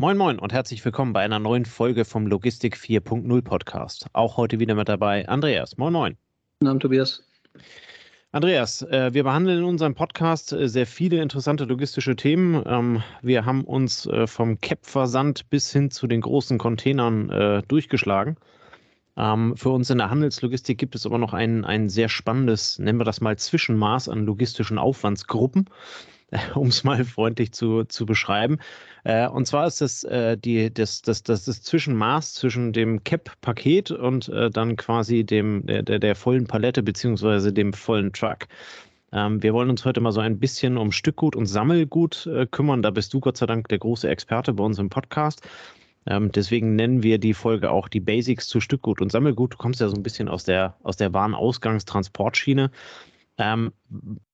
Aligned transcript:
Moin 0.00 0.16
Moin 0.16 0.38
und 0.38 0.54
herzlich 0.54 0.82
willkommen 0.82 1.12
bei 1.12 1.20
einer 1.20 1.38
neuen 1.38 1.66
Folge 1.66 2.06
vom 2.06 2.26
Logistik 2.26 2.74
4.0 2.74 3.42
Podcast. 3.42 4.06
Auch 4.14 4.38
heute 4.38 4.58
wieder 4.58 4.74
mit 4.74 4.88
dabei 4.88 5.28
Andreas. 5.28 5.76
Moin 5.76 5.92
Moin. 5.92 6.16
Guten 6.58 6.68
Abend, 6.70 6.80
Tobias. 6.80 7.22
Andreas, 8.32 8.80
äh, 8.80 9.12
wir 9.12 9.24
behandeln 9.24 9.58
in 9.58 9.64
unserem 9.64 9.94
Podcast 9.94 10.54
äh, 10.54 10.70
sehr 10.70 10.86
viele 10.86 11.20
interessante 11.20 11.64
logistische 11.64 12.16
Themen. 12.16 12.62
Ähm, 12.64 13.02
wir 13.20 13.44
haben 13.44 13.62
uns 13.62 14.06
äh, 14.06 14.26
vom 14.26 14.58
CAP-Versand 14.58 15.50
bis 15.50 15.70
hin 15.70 15.90
zu 15.90 16.06
den 16.06 16.22
großen 16.22 16.56
Containern 16.56 17.62
durchgeschlagen. 17.68 18.38
Ähm, 19.18 19.54
für 19.54 19.68
uns 19.68 19.90
in 19.90 19.98
der 19.98 20.08
Handelslogistik 20.08 20.78
gibt 20.78 20.94
es 20.94 21.04
aber 21.04 21.18
noch 21.18 21.34
ein, 21.34 21.66
ein 21.66 21.90
sehr 21.90 22.08
spannendes, 22.08 22.78
nennen 22.78 22.98
wir 22.98 23.04
das 23.04 23.20
mal, 23.20 23.36
Zwischenmaß 23.36 24.08
an 24.08 24.24
logistischen 24.24 24.78
Aufwandsgruppen. 24.78 25.68
um 26.54 26.68
es 26.68 26.84
mal 26.84 27.04
freundlich 27.04 27.52
zu, 27.52 27.84
zu 27.84 28.06
beschreiben. 28.06 28.58
Äh, 29.04 29.28
und 29.28 29.46
zwar 29.46 29.66
ist 29.66 29.80
das, 29.80 30.04
äh, 30.04 30.36
die, 30.36 30.72
das, 30.72 31.02
das, 31.02 31.22
das, 31.22 31.44
das 31.44 31.62
Zwischenmaß 31.62 32.34
zwischen 32.34 32.72
dem 32.72 33.02
CAP-Paket 33.04 33.90
und 33.90 34.28
äh, 34.28 34.50
dann 34.50 34.76
quasi 34.76 35.24
dem, 35.24 35.66
der, 35.66 35.82
der, 35.82 35.98
der 35.98 36.14
vollen 36.14 36.46
Palette 36.46 36.82
beziehungsweise 36.82 37.52
dem 37.52 37.72
vollen 37.72 38.12
Truck. 38.12 38.46
Ähm, 39.12 39.42
wir 39.42 39.52
wollen 39.54 39.70
uns 39.70 39.84
heute 39.84 40.00
mal 40.00 40.12
so 40.12 40.20
ein 40.20 40.38
bisschen 40.38 40.76
um 40.76 40.92
Stückgut 40.92 41.34
und 41.34 41.46
Sammelgut 41.46 42.26
äh, 42.26 42.46
kümmern. 42.46 42.82
Da 42.82 42.90
bist 42.90 43.12
du 43.12 43.20
Gott 43.20 43.36
sei 43.36 43.46
Dank 43.46 43.68
der 43.68 43.78
große 43.78 44.08
Experte 44.08 44.52
bei 44.52 44.64
uns 44.64 44.78
im 44.78 44.88
Podcast. 44.88 45.42
Ähm, 46.06 46.32
deswegen 46.32 46.76
nennen 46.76 47.02
wir 47.02 47.18
die 47.18 47.34
Folge 47.34 47.70
auch 47.70 47.88
die 47.88 48.00
Basics 48.00 48.46
zu 48.46 48.60
Stückgut 48.60 49.00
und 49.00 49.12
Sammelgut. 49.12 49.54
Du 49.54 49.56
kommst 49.58 49.80
ja 49.80 49.88
so 49.88 49.96
ein 49.96 50.02
bisschen 50.02 50.28
aus 50.28 50.44
der, 50.44 50.76
aus 50.82 50.96
der 50.96 51.12
Warenausgangstransportschiene. 51.12 52.70
Ähm, 53.38 53.72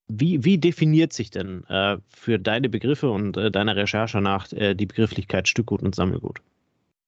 wie, 0.08 0.44
wie 0.44 0.58
definiert 0.58 1.12
sich 1.12 1.30
denn 1.30 1.64
äh, 1.68 1.98
für 2.08 2.38
deine 2.38 2.68
Begriffe 2.68 3.10
und 3.10 3.36
äh, 3.36 3.50
deiner 3.50 3.76
Recherche 3.76 4.20
nach 4.20 4.52
äh, 4.52 4.74
die 4.74 4.86
Begrifflichkeit 4.86 5.48
Stückgut 5.48 5.82
und 5.82 5.94
Sammelgut? 5.94 6.38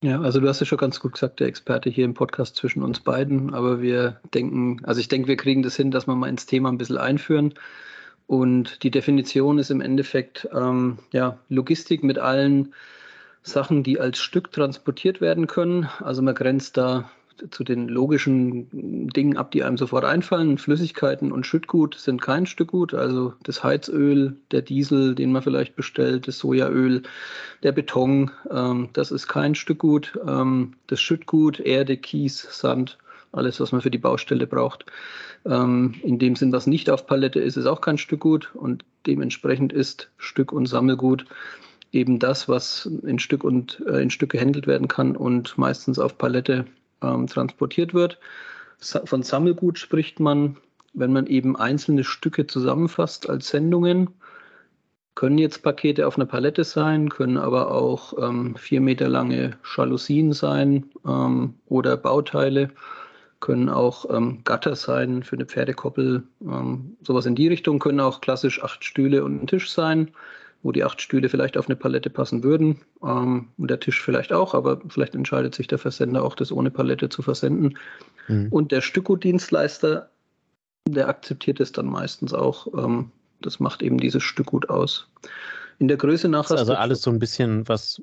Ja, 0.03 0.21
also 0.21 0.41
du 0.41 0.49
hast 0.49 0.61
ja 0.61 0.67
schon 0.67 0.79
ganz 0.79 1.01
gut 1.01 1.15
gesagt, 1.15 1.41
der 1.41 1.49
Experte 1.49 1.91
hier 1.91 2.05
im 2.05 2.15
Podcast 2.15 2.55
zwischen 2.55 2.83
uns 2.83 3.01
beiden, 3.01 3.53
aber 3.53 3.83
wir 3.83 4.21
denken, 4.33 4.81
also 4.85 5.01
ich 5.01 5.09
denke, 5.09 5.27
wir 5.27 5.37
kriegen 5.37 5.63
das 5.63 5.75
hin, 5.75 5.91
dass 5.91 6.07
wir 6.07 6.15
mal 6.15 6.29
ins 6.29 6.47
Thema 6.47 6.69
ein 6.69 6.79
bisschen 6.79 6.99
einführen. 6.99 7.55
Und 8.29 8.83
die 8.83 8.91
Definition 8.91 9.59
ist 9.59 9.71
im 9.71 9.81
Endeffekt 9.81 10.49
ähm, 10.55 10.99
ja, 11.13 11.39
Logistik 11.49 12.05
mit 12.05 12.19
allen 12.19 12.75
Sachen, 13.43 13.83
die 13.83 13.99
als 13.99 14.19
Stück 14.19 14.53
transportiert 14.53 15.21
werden 15.21 15.47
können. 15.47 15.89
Also 16.01 16.23
man 16.23 16.35
grenzt 16.35 16.77
da 16.77 17.11
zu 17.51 17.65
den 17.65 17.89
logischen 17.89 19.09
Dingen 19.09 19.37
ab, 19.37 19.51
die 19.51 19.63
einem 19.63 19.77
sofort 19.77 20.05
einfallen. 20.05 20.59
Flüssigkeiten 20.59 21.33
und 21.33 21.47
Schüttgut 21.47 21.95
sind 21.95 22.21
kein 22.23 22.47
Stückgut, 22.47 22.95
also 22.95 23.35
das 23.43 23.65
Heizöl, 23.65 24.37
der 24.51 24.63
Diesel, 24.63 25.15
den 25.15 25.33
man 25.33 25.43
vielleicht 25.43 25.77
bestellt, 25.77 26.29
das 26.29 26.39
Sojaöl, 26.39 27.03
der 27.63 27.73
Beton, 27.73 28.31
ähm, 28.51 28.89
das 28.93 29.11
ist 29.11 29.29
kein 29.29 29.55
Stückgut. 29.55 30.19
Ähm, 30.27 30.75
das 30.87 31.01
Schüttgut, 31.01 31.61
Erde, 31.61 31.97
Kies, 31.97 32.47
Sand, 32.51 32.99
alles, 33.33 33.61
was 33.61 33.73
man 33.73 33.81
für 33.81 33.91
die 33.91 33.99
Baustelle 33.99 34.47
braucht. 34.47 34.87
Ähm, 35.45 35.95
in 36.03 36.19
dem 36.19 36.37
Sinn, 36.37 36.53
was 36.53 36.67
nicht 36.67 36.91
auf 36.91 37.07
Palette 37.07 37.41
ist, 37.41 37.57
ist 37.57 37.67
auch 37.67 37.81
kein 37.81 37.99
Stückgut 37.99 38.55
und 38.55 38.85
dementsprechend 39.07 39.73
ist 39.73 40.11
Stück- 40.19 40.53
und 40.53 40.67
Sammelgut 40.67 41.25
eben 41.93 42.19
das, 42.19 42.49
was 42.49 42.87
in 42.87 43.19
Stück 43.19 43.45
und 43.45 43.83
äh, 43.87 44.03
in 44.03 44.11
Stück 44.11 44.31
gehandelt 44.31 44.67
werden 44.67 44.89
kann 44.89 45.17
und 45.17 45.57
meistens 45.57 45.99
auf 45.99 46.19
Palette 46.19 46.67
ähm, 47.03 47.27
transportiert 47.27 47.95
wird. 47.95 48.19
Von 48.81 49.23
Sammelgut 49.23 49.79
spricht 49.79 50.21
man, 50.21 50.57
wenn 50.95 51.13
man 51.13 51.27
eben 51.27 51.57
einzelne 51.57 52.05
Stücke 52.05 52.47
zusammenfasst 52.47 53.29
als 53.29 53.49
Sendungen. 53.49 54.11
Können 55.15 55.39
jetzt 55.39 55.65
Pakete 55.65 56.07
auf 56.07 56.17
einer 56.17 56.27
Palette 56.27 56.63
sein, 56.63 57.09
können 57.09 57.39
aber 57.39 57.73
auch 57.73 58.15
ähm, 58.23 58.55
vier 58.55 58.81
Meter 58.81 59.09
lange 59.09 59.59
Jalousien 59.77 60.33
sein 60.33 60.91
ähm, 61.05 61.55
oder 61.67 61.97
Bauteile, 61.97 62.71
können 63.41 63.69
auch 63.69 64.09
ähm, 64.15 64.43
Gatter 64.45 64.77
sein 64.77 65.25
für 65.25 65.35
eine 65.35 65.47
Pferdekoppel, 65.47 66.23
ähm, 66.41 66.97
sowas 67.03 67.27
in 67.27 67.35
die 67.35 67.49
Richtung, 67.49 67.81
können 67.81 67.99
auch 67.99 68.21
klassisch 68.21 68.63
acht 68.63 68.85
Stühle 68.85 69.25
und 69.25 69.43
ein 69.43 69.47
Tisch 69.49 69.73
sein 69.73 70.13
wo 70.63 70.73
die 70.73 70.85
acht 70.85 71.01
Stühle 71.01 71.29
vielleicht 71.29 71.57
auf 71.57 71.69
eine 71.69 71.77
Palette 71.77 72.11
passen 72.11 72.43
würden 72.43 72.81
ähm, 73.03 73.49
und 73.57 73.71
der 73.71 73.81
Tisch 73.81 74.03
vielleicht 74.03 74.33
auch, 74.33 74.55
aber 74.55 74.81
vielleicht 74.89 75.15
entscheidet 75.15 75.55
sich 75.55 75.67
der 75.69 75.79
Versender 75.79 76.25
auch, 76.25 76.35
das 76.35 76.51
ohne 76.51 76.71
Palette 76.71 77.09
zu 77.09 77.23
versenden. 77.23 77.79
Mhm. 78.27 78.49
Und 78.51 78.73
der 78.73 78.81
Stückgutdienstleister, 78.81 80.11
der 80.89 81.09
akzeptiert 81.09 81.61
es 81.61 81.73
dann 81.73 81.87
meistens 81.87 82.35
auch. 82.35 82.67
Ähm, 82.77 83.13
das 83.41 83.61
macht 83.61 83.83
eben 83.83 83.99
dieses 83.99 84.23
Stückgut 84.23 84.69
aus. 84.69 85.09
In 85.79 85.87
der 85.87 85.97
Größe 85.97 86.29
nach. 86.29 86.51
also 86.51 86.75
alles 86.75 87.03
so 87.03 87.11
ein 87.11 87.21
bisschen 87.21 87.69
was. 87.69 88.03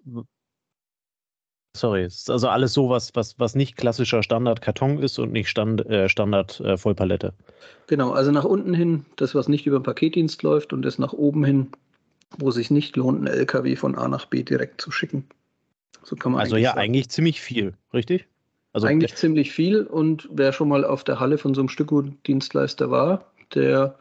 Sorry, 1.75 2.05
ist 2.05 2.31
also 2.31 2.47
alles 2.47 2.71
so, 2.71 2.89
was, 2.89 3.13
was, 3.15 3.37
was 3.37 3.53
nicht 3.53 3.75
klassischer 3.75 4.23
Standard-Karton 4.23 4.99
ist 4.99 5.19
und 5.19 5.33
nicht 5.33 5.49
Stand, 5.49 5.85
äh, 5.87 6.07
Standard-Vollpalette. 6.07 7.27
Äh, 7.27 7.53
genau, 7.87 8.11
also 8.11 8.31
nach 8.31 8.45
unten 8.45 8.73
hin, 8.73 9.05
das, 9.17 9.35
was 9.35 9.49
nicht 9.49 9.67
über 9.67 9.79
den 9.79 9.83
Paketdienst 9.83 10.41
läuft 10.41 10.71
und 10.71 10.83
das 10.83 10.99
nach 10.99 11.11
oben 11.11 11.43
hin, 11.43 11.67
wo 12.37 12.51
sich 12.51 12.71
nicht 12.71 12.95
lohnt, 12.95 13.19
einen 13.19 13.27
LKW 13.27 13.75
von 13.75 13.95
A 13.95 14.07
nach 14.07 14.25
B 14.25 14.43
direkt 14.43 14.81
zu 14.81 14.91
schicken. 14.91 15.25
So 16.03 16.15
kann 16.15 16.33
man 16.33 16.41
also 16.41 16.55
ja 16.55 16.69
sagen. 16.69 16.81
eigentlich 16.81 17.09
ziemlich 17.09 17.41
viel, 17.41 17.73
richtig? 17.93 18.27
Also 18.73 18.87
eigentlich 18.87 19.15
ziemlich 19.15 19.53
viel 19.53 19.83
und 19.83 20.27
wer 20.31 20.51
schon 20.51 20.67
mal 20.67 20.83
auf 20.83 21.03
der 21.03 21.19
Halle 21.19 21.37
von 21.37 21.53
so 21.53 21.61
einem 21.61 21.69
Stückdienstleister 21.69 22.91
war, 22.91 23.31
der, 23.53 23.97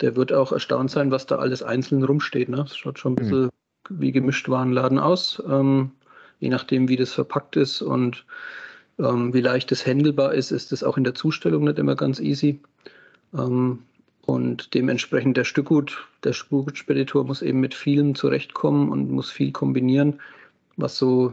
der 0.00 0.14
wird 0.14 0.32
auch 0.32 0.52
erstaunt 0.52 0.90
sein, 0.90 1.10
was 1.10 1.26
da 1.26 1.36
alles 1.36 1.62
einzeln 1.62 2.04
rumsteht. 2.04 2.48
Ne? 2.48 2.58
Das 2.58 2.76
schaut 2.76 2.98
schon 2.98 3.12
ein 3.12 3.16
bisschen 3.16 3.42
mhm. 3.44 3.50
wie 3.88 4.12
gemischt 4.12 4.48
Warenladen 4.48 4.98
aus, 4.98 5.42
ähm, 5.48 5.90
je 6.38 6.48
nachdem, 6.48 6.88
wie 6.88 6.96
das 6.96 7.12
verpackt 7.12 7.56
ist 7.56 7.82
und 7.82 8.24
ähm, 8.98 9.34
wie 9.34 9.40
leicht 9.40 9.72
es 9.72 9.84
handelbar 9.86 10.32
ist, 10.32 10.50
ist 10.52 10.72
es 10.72 10.84
auch 10.84 10.96
in 10.96 11.04
der 11.04 11.14
Zustellung 11.14 11.64
nicht 11.64 11.78
immer 11.78 11.96
ganz 11.96 12.20
easy. 12.20 12.60
Ähm, 13.34 13.80
und 14.28 14.74
dementsprechend 14.74 15.38
der 15.38 15.44
Stückgut, 15.44 16.06
der 16.22 16.34
Stückgutspeditor 16.34 17.24
muss 17.24 17.40
eben 17.40 17.60
mit 17.60 17.74
vielem 17.74 18.14
zurechtkommen 18.14 18.90
und 18.90 19.10
muss 19.10 19.30
viel 19.30 19.52
kombinieren, 19.52 20.20
was 20.76 20.98
so 20.98 21.32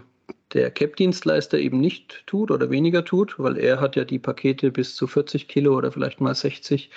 der 0.54 0.72
CAP-Dienstleister 0.72 1.60
eben 1.60 1.82
nicht 1.82 2.26
tut 2.26 2.52
oder 2.52 2.70
weniger 2.70 3.04
tut, 3.04 3.38
weil 3.38 3.58
er 3.58 3.82
hat 3.82 3.98
ja 3.98 4.06
die 4.06 4.18
Pakete 4.18 4.72
bis 4.72 4.96
zu 4.96 5.08
40 5.08 5.50
Kilo 5.50 5.76
oder 5.76 5.92
vielleicht 5.92 6.22
mal 6.22 6.34
60, 6.34 6.90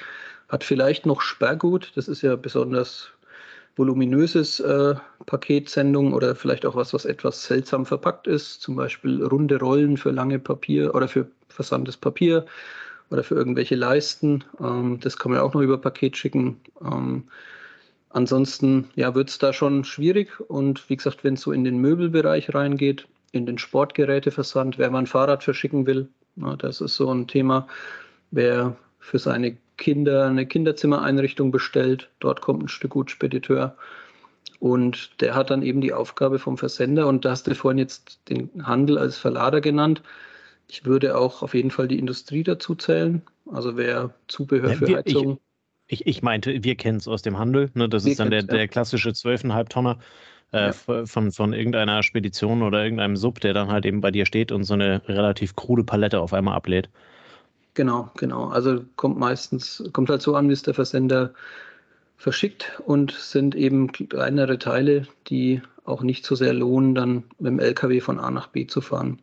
hat 0.48 0.62
vielleicht 0.62 1.04
noch 1.04 1.20
Sperrgut, 1.20 1.90
das 1.96 2.06
ist 2.06 2.22
ja 2.22 2.36
besonders 2.36 3.08
voluminöses 3.74 4.60
äh, 4.60 4.94
Paketsendung 5.26 6.12
oder 6.12 6.36
vielleicht 6.36 6.64
auch 6.64 6.76
was, 6.76 6.94
was 6.94 7.06
etwas 7.06 7.42
seltsam 7.42 7.84
verpackt 7.84 8.28
ist, 8.28 8.62
zum 8.62 8.76
Beispiel 8.76 9.24
runde 9.24 9.58
Rollen 9.58 9.96
für 9.96 10.12
lange 10.12 10.38
Papier 10.38 10.94
oder 10.94 11.08
für 11.08 11.26
versandtes 11.48 11.96
Papier 11.96 12.46
oder 13.10 13.22
für 13.22 13.34
irgendwelche 13.34 13.74
Leisten. 13.74 14.44
Ähm, 14.60 14.98
das 15.00 15.16
kann 15.16 15.32
man 15.32 15.40
auch 15.40 15.54
noch 15.54 15.62
über 15.62 15.78
Paket 15.78 16.16
schicken. 16.16 16.60
Ähm, 16.82 17.24
ansonsten 18.10 18.90
ja, 18.94 19.14
wird 19.14 19.30
es 19.30 19.38
da 19.38 19.52
schon 19.52 19.84
schwierig. 19.84 20.40
Und 20.40 20.88
wie 20.90 20.96
gesagt, 20.96 21.24
wenn 21.24 21.34
es 21.34 21.42
so 21.42 21.52
in 21.52 21.64
den 21.64 21.78
Möbelbereich 21.78 22.54
reingeht, 22.54 23.06
in 23.32 23.46
den 23.46 23.58
Sportgeräteversand, 23.58 24.78
wer 24.78 24.90
mal 24.90 25.00
ein 25.00 25.06
Fahrrad 25.06 25.44
verschicken 25.44 25.86
will, 25.86 26.08
na, 26.36 26.56
das 26.56 26.80
ist 26.80 26.96
so 26.96 27.12
ein 27.12 27.26
Thema. 27.26 27.66
Wer 28.30 28.76
für 29.00 29.18
seine 29.18 29.56
Kinder 29.76 30.26
eine 30.26 30.46
Kinderzimmereinrichtung 30.46 31.50
bestellt, 31.50 32.10
dort 32.20 32.40
kommt 32.40 32.62
ein 32.64 32.68
Stück 32.68 32.90
gut 32.90 33.10
Spediteur. 33.10 33.76
Und 34.60 35.20
der 35.20 35.34
hat 35.34 35.50
dann 35.50 35.62
eben 35.62 35.80
die 35.80 35.92
Aufgabe 35.92 36.38
vom 36.38 36.58
Versender. 36.58 37.06
Und 37.06 37.24
da 37.24 37.30
hast 37.30 37.46
du 37.46 37.54
vorhin 37.54 37.78
jetzt 37.78 38.20
den 38.28 38.50
Handel 38.66 38.98
als 38.98 39.16
Verlader 39.16 39.60
genannt. 39.60 40.02
Ich 40.70 40.84
würde 40.84 41.16
auch 41.16 41.42
auf 41.42 41.54
jeden 41.54 41.70
Fall 41.70 41.88
die 41.88 41.98
Industrie 41.98 42.42
dazu 42.42 42.74
zählen. 42.74 43.22
Also 43.50 43.76
wer 43.76 44.14
Zubehör 44.28 44.74
für 44.74 44.96
Heizung. 44.96 45.40
Ich, 45.86 46.02
ich, 46.02 46.06
ich, 46.06 46.22
meinte, 46.22 46.62
wir 46.62 46.74
kennen 46.76 46.98
es 46.98 47.08
aus 47.08 47.22
dem 47.22 47.38
Handel. 47.38 47.70
Ne? 47.74 47.88
Das 47.88 48.04
wir 48.04 48.12
ist 48.12 48.20
dann 48.20 48.30
der, 48.30 48.42
der 48.42 48.68
klassische 48.68 49.10
12,5 49.10 49.68
Tonner 49.68 49.98
äh, 50.52 50.66
ja. 50.66 50.72
von, 51.06 51.32
von 51.32 51.52
irgendeiner 51.52 52.02
Spedition 52.02 52.62
oder 52.62 52.82
irgendeinem 52.82 53.16
Sub, 53.16 53.40
der 53.40 53.54
dann 53.54 53.68
halt 53.68 53.86
eben 53.86 54.00
bei 54.00 54.10
dir 54.10 54.26
steht 54.26 54.52
und 54.52 54.64
so 54.64 54.74
eine 54.74 55.02
relativ 55.08 55.56
krude 55.56 55.84
Palette 55.84 56.20
auf 56.20 56.34
einmal 56.34 56.54
ablädt. 56.54 56.90
Genau, 57.74 58.10
genau. 58.16 58.48
Also 58.48 58.84
kommt 58.96 59.18
meistens, 59.18 59.82
kommt 59.92 60.10
halt 60.10 60.20
so 60.20 60.34
an, 60.34 60.48
wie 60.48 60.52
es 60.52 60.62
der 60.62 60.74
Versender 60.74 61.32
verschickt 62.16 62.80
und 62.84 63.12
sind 63.12 63.54
eben 63.54 63.92
kleinere 63.92 64.58
Teile, 64.58 65.06
die 65.28 65.62
auch 65.84 66.02
nicht 66.02 66.26
so 66.26 66.34
sehr 66.34 66.52
lohnen, 66.52 66.94
dann 66.94 67.24
mit 67.38 67.52
dem 67.52 67.60
LKW 67.60 68.00
von 68.00 68.18
A 68.18 68.30
nach 68.30 68.48
B 68.48 68.66
zu 68.66 68.80
fahren. 68.80 69.20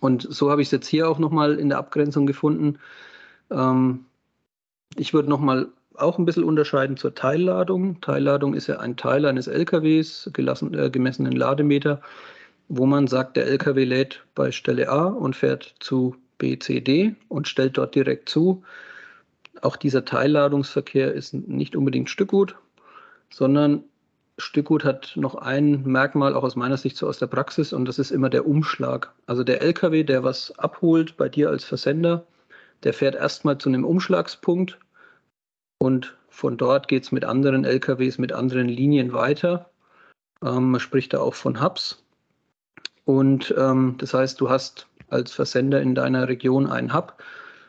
Und 0.00 0.26
so 0.28 0.50
habe 0.50 0.62
ich 0.62 0.68
es 0.68 0.72
jetzt 0.72 0.88
hier 0.88 1.08
auch 1.08 1.18
nochmal 1.18 1.58
in 1.58 1.68
der 1.68 1.78
Abgrenzung 1.78 2.26
gefunden. 2.26 2.78
Ähm, 3.50 4.06
ich 4.96 5.14
würde 5.14 5.28
nochmal 5.28 5.68
auch 5.94 6.18
ein 6.18 6.24
bisschen 6.24 6.44
unterscheiden 6.44 6.96
zur 6.96 7.14
Teilladung. 7.14 8.00
Teilladung 8.00 8.54
ist 8.54 8.66
ja 8.66 8.80
ein 8.80 8.96
Teil 8.96 9.26
eines 9.26 9.46
LKWs, 9.46 10.30
gelassen, 10.32 10.74
äh, 10.74 10.90
gemessenen 10.90 11.32
Lademeter, 11.32 12.00
wo 12.68 12.86
man 12.86 13.06
sagt, 13.06 13.36
der 13.36 13.46
LKW 13.46 13.84
lädt 13.84 14.24
bei 14.34 14.50
Stelle 14.50 14.88
A 14.88 15.04
und 15.04 15.36
fährt 15.36 15.74
zu 15.80 16.16
B, 16.38 16.58
C, 16.58 16.80
D 16.80 17.14
und 17.28 17.48
stellt 17.48 17.76
dort 17.76 17.94
direkt 17.94 18.28
zu. 18.28 18.62
Auch 19.60 19.76
dieser 19.76 20.04
Teilladungsverkehr 20.06 21.12
ist 21.12 21.34
nicht 21.34 21.76
unbedingt 21.76 22.08
Stückgut, 22.08 22.56
sondern 23.28 23.84
Stückgut 24.40 24.84
hat 24.84 25.12
noch 25.16 25.34
ein 25.36 25.82
Merkmal, 25.84 26.34
auch 26.34 26.42
aus 26.42 26.56
meiner 26.56 26.76
Sicht 26.76 26.96
so 26.96 27.06
aus 27.08 27.18
der 27.18 27.26
Praxis, 27.26 27.72
und 27.72 27.84
das 27.86 27.98
ist 27.98 28.10
immer 28.10 28.30
der 28.30 28.46
Umschlag. 28.46 29.12
Also 29.26 29.44
der 29.44 29.62
LKW, 29.62 30.04
der 30.04 30.24
was 30.24 30.58
abholt 30.58 31.16
bei 31.16 31.28
dir 31.28 31.50
als 31.50 31.64
Versender, 31.64 32.26
der 32.82 32.94
fährt 32.94 33.14
erstmal 33.14 33.58
zu 33.58 33.68
einem 33.68 33.84
Umschlagspunkt 33.84 34.78
und 35.78 36.16
von 36.28 36.56
dort 36.56 36.88
geht 36.88 37.04
es 37.04 37.12
mit 37.12 37.24
anderen 37.24 37.64
LKWs, 37.64 38.18
mit 38.18 38.32
anderen 38.32 38.68
Linien 38.68 39.12
weiter. 39.12 39.70
Ähm, 40.42 40.70
man 40.70 40.80
spricht 40.80 41.12
da 41.12 41.20
auch 41.20 41.34
von 41.34 41.60
Hubs. 41.60 42.02
Und 43.04 43.54
ähm, 43.58 43.96
das 43.98 44.14
heißt, 44.14 44.40
du 44.40 44.48
hast 44.48 44.86
als 45.08 45.32
Versender 45.32 45.80
in 45.80 45.94
deiner 45.94 46.28
Region 46.28 46.66
einen 46.66 46.94
Hub, 46.94 47.22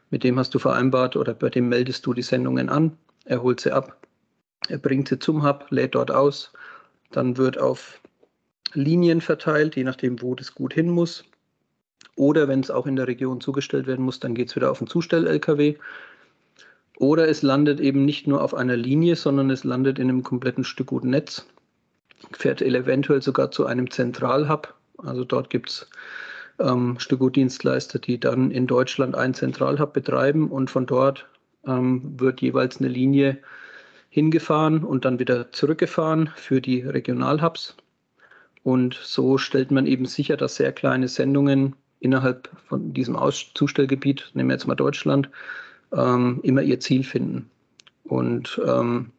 mit 0.09 0.23
dem 0.23 0.37
hast 0.37 0.53
du 0.53 0.59
vereinbart 0.59 1.15
oder 1.15 1.33
bei 1.33 1.49
dem 1.49 1.69
meldest 1.69 2.05
du 2.05 2.13
die 2.13 2.21
Sendungen 2.21 2.69
an. 2.69 2.97
Er 3.25 3.41
holt 3.41 3.59
sie 3.59 3.71
ab, 3.71 3.97
er 4.67 4.77
bringt 4.77 5.07
sie 5.07 5.19
zum 5.19 5.43
Hub, 5.43 5.67
lädt 5.69 5.95
dort 5.95 6.11
aus. 6.11 6.51
Dann 7.11 7.37
wird 7.37 7.57
auf 7.57 8.01
Linien 8.73 9.21
verteilt, 9.21 9.75
je 9.75 9.83
nachdem, 9.83 10.21
wo 10.21 10.35
das 10.35 10.53
Gut 10.55 10.73
hin 10.73 10.89
muss. 10.89 11.25
Oder 12.15 12.47
wenn 12.47 12.59
es 12.59 12.71
auch 12.71 12.85
in 12.85 12.95
der 12.95 13.07
Region 13.07 13.41
zugestellt 13.41 13.87
werden 13.87 14.05
muss, 14.05 14.19
dann 14.19 14.35
geht 14.35 14.49
es 14.49 14.55
wieder 14.55 14.71
auf 14.71 14.77
den 14.77 14.87
Zustell-LKW. 14.87 15.75
Oder 16.97 17.27
es 17.27 17.41
landet 17.41 17.79
eben 17.79 18.05
nicht 18.05 18.27
nur 18.27 18.43
auf 18.43 18.53
einer 18.53 18.77
Linie, 18.77 19.15
sondern 19.15 19.49
es 19.49 19.63
landet 19.63 19.97
in 19.97 20.09
einem 20.09 20.23
kompletten 20.23 20.63
Stück 20.63 20.87
guten 20.87 21.09
Netz. 21.09 21.47
Fährt 22.31 22.61
eventuell 22.61 23.21
sogar 23.21 23.49
zu 23.49 23.65
einem 23.65 23.89
Zentralhub. 23.89 24.75
Also 24.97 25.23
dort 25.23 25.49
gibt 25.49 25.69
es 25.69 25.89
ähm, 26.59 26.99
Stückgutdienstleister, 26.99 27.97
die 27.97 28.19
dann 28.19 28.51
in 28.51 28.67
Deutschland 28.67 29.15
einen 29.15 29.33
Zentralhub 29.33 29.93
betreiben 29.93 30.51
und 30.51 30.69
von 30.69 30.85
dort 30.85 31.27
ähm, 31.65 32.19
wird 32.19 32.41
jeweils 32.41 32.79
eine 32.79 32.89
Linie 32.89 33.39
hingefahren 34.11 34.83
und 34.83 35.05
dann 35.05 35.19
wieder 35.19 35.51
zurückgefahren 35.53 36.29
für 36.35 36.61
die 36.61 36.81
Regionalhubs. 36.81 37.77
Und 38.61 38.93
so 38.93 39.37
stellt 39.37 39.71
man 39.71 39.87
eben 39.87 40.05
sicher, 40.05 40.37
dass 40.37 40.57
sehr 40.57 40.73
kleine 40.73 41.07
Sendungen 41.07 41.75
innerhalb 42.01 42.49
von 42.67 42.93
diesem 42.93 43.17
Zustellgebiet, 43.55 44.29
nehmen 44.33 44.49
wir 44.49 44.55
jetzt 44.55 44.67
mal 44.67 44.75
Deutschland, 44.75 45.29
ähm, 45.93 46.41
immer 46.43 46.61
ihr 46.61 46.79
Ziel 46.81 47.03
finden. 47.03 47.49
Und 48.03 48.61
ähm, 48.67 49.11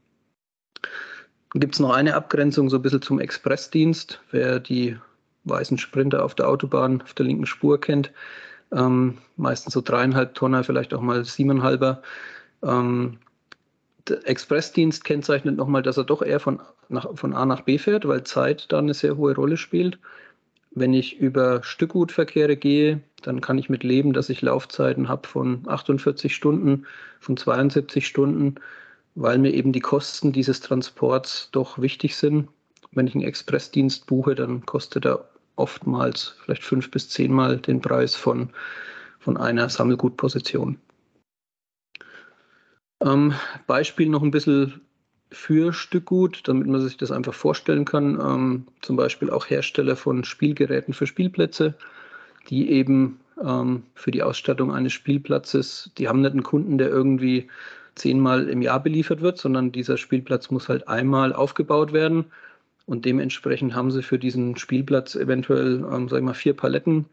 gibt 1.54 1.74
es 1.74 1.80
noch 1.80 1.94
eine 1.94 2.14
Abgrenzung 2.14 2.68
so 2.68 2.76
ein 2.76 2.82
bisschen 2.82 3.02
zum 3.02 3.18
Expressdienst. 3.18 4.20
Wer 4.30 4.60
die 4.60 4.98
weißen 5.44 5.78
Sprinter 5.78 6.22
auf 6.22 6.34
der 6.34 6.48
Autobahn 6.48 7.00
auf 7.00 7.14
der 7.14 7.26
linken 7.26 7.46
Spur 7.46 7.80
kennt, 7.80 8.12
ähm, 8.72 9.18
meistens 9.36 9.72
so 9.72 9.80
dreieinhalb 9.80 10.34
Tonner, 10.34 10.64
vielleicht 10.64 10.92
auch 10.92 11.00
mal 11.00 11.24
siebeneinhalber. 11.24 12.02
Ähm, 12.62 13.18
der 14.08 14.26
Expressdienst 14.28 15.04
kennzeichnet 15.04 15.56
nochmal, 15.56 15.82
dass 15.82 15.96
er 15.96 16.04
doch 16.04 16.22
eher 16.22 16.40
von, 16.40 16.60
nach, 16.88 17.08
von 17.14 17.34
A 17.34 17.46
nach 17.46 17.62
B 17.62 17.78
fährt, 17.78 18.06
weil 18.06 18.24
Zeit 18.24 18.66
da 18.70 18.78
eine 18.78 18.94
sehr 18.94 19.16
hohe 19.16 19.34
Rolle 19.34 19.56
spielt. 19.56 19.98
Wenn 20.74 20.94
ich 20.94 21.18
über 21.18 21.62
Stückgutverkehre 21.62 22.56
gehe, 22.56 23.00
dann 23.22 23.40
kann 23.40 23.58
ich 23.58 23.68
mit 23.68 23.84
leben, 23.84 24.12
dass 24.12 24.30
ich 24.30 24.42
Laufzeiten 24.42 25.08
habe 25.08 25.28
von 25.28 25.62
48 25.66 26.34
Stunden, 26.34 26.86
von 27.20 27.36
72 27.36 28.06
Stunden, 28.06 28.56
weil 29.14 29.38
mir 29.38 29.52
eben 29.52 29.72
die 29.72 29.80
Kosten 29.80 30.32
dieses 30.32 30.60
Transports 30.60 31.50
doch 31.52 31.78
wichtig 31.78 32.16
sind. 32.16 32.48
Wenn 32.92 33.06
ich 33.06 33.14
einen 33.14 33.24
Expressdienst 33.24 34.06
buche, 34.06 34.34
dann 34.34 34.64
kostet 34.64 35.04
er 35.04 35.28
oftmals 35.56 36.36
vielleicht 36.42 36.64
fünf 36.64 36.90
bis 36.90 37.08
zehnmal 37.08 37.58
den 37.58 37.80
Preis 37.80 38.16
von, 38.16 38.50
von 39.18 39.36
einer 39.36 39.68
Sammelgutposition. 39.68 40.78
Ähm, 43.04 43.34
Beispiel 43.66 44.08
noch 44.08 44.22
ein 44.22 44.30
bisschen 44.30 44.80
für 45.30 45.72
Stückgut, 45.72 46.46
damit 46.46 46.66
man 46.66 46.80
sich 46.80 46.96
das 46.96 47.10
einfach 47.10 47.34
vorstellen 47.34 47.84
kann. 47.84 48.20
Ähm, 48.20 48.66
zum 48.80 48.96
Beispiel 48.96 49.30
auch 49.30 49.48
Hersteller 49.48 49.96
von 49.96 50.24
Spielgeräten 50.24 50.94
für 50.94 51.06
Spielplätze, 51.06 51.74
die 52.48 52.70
eben 52.70 53.18
ähm, 53.42 53.84
für 53.94 54.10
die 54.10 54.22
Ausstattung 54.22 54.72
eines 54.72 54.92
Spielplatzes, 54.92 55.90
die 55.98 56.08
haben 56.08 56.20
nicht 56.20 56.32
einen 56.32 56.42
Kunden, 56.42 56.78
der 56.78 56.90
irgendwie 56.90 57.48
zehnmal 57.94 58.48
im 58.48 58.62
Jahr 58.62 58.82
beliefert 58.82 59.20
wird, 59.20 59.38
sondern 59.38 59.72
dieser 59.72 59.96
Spielplatz 59.96 60.50
muss 60.50 60.68
halt 60.68 60.88
einmal 60.88 61.32
aufgebaut 61.32 61.92
werden. 61.92 62.26
Und 62.86 63.04
dementsprechend 63.04 63.74
haben 63.74 63.90
sie 63.90 64.02
für 64.02 64.18
diesen 64.18 64.56
Spielplatz 64.56 65.14
eventuell, 65.14 65.84
ähm, 65.92 66.08
sag 66.08 66.18
ich 66.18 66.24
mal, 66.24 66.34
vier 66.34 66.54
Paletten. 66.54 67.06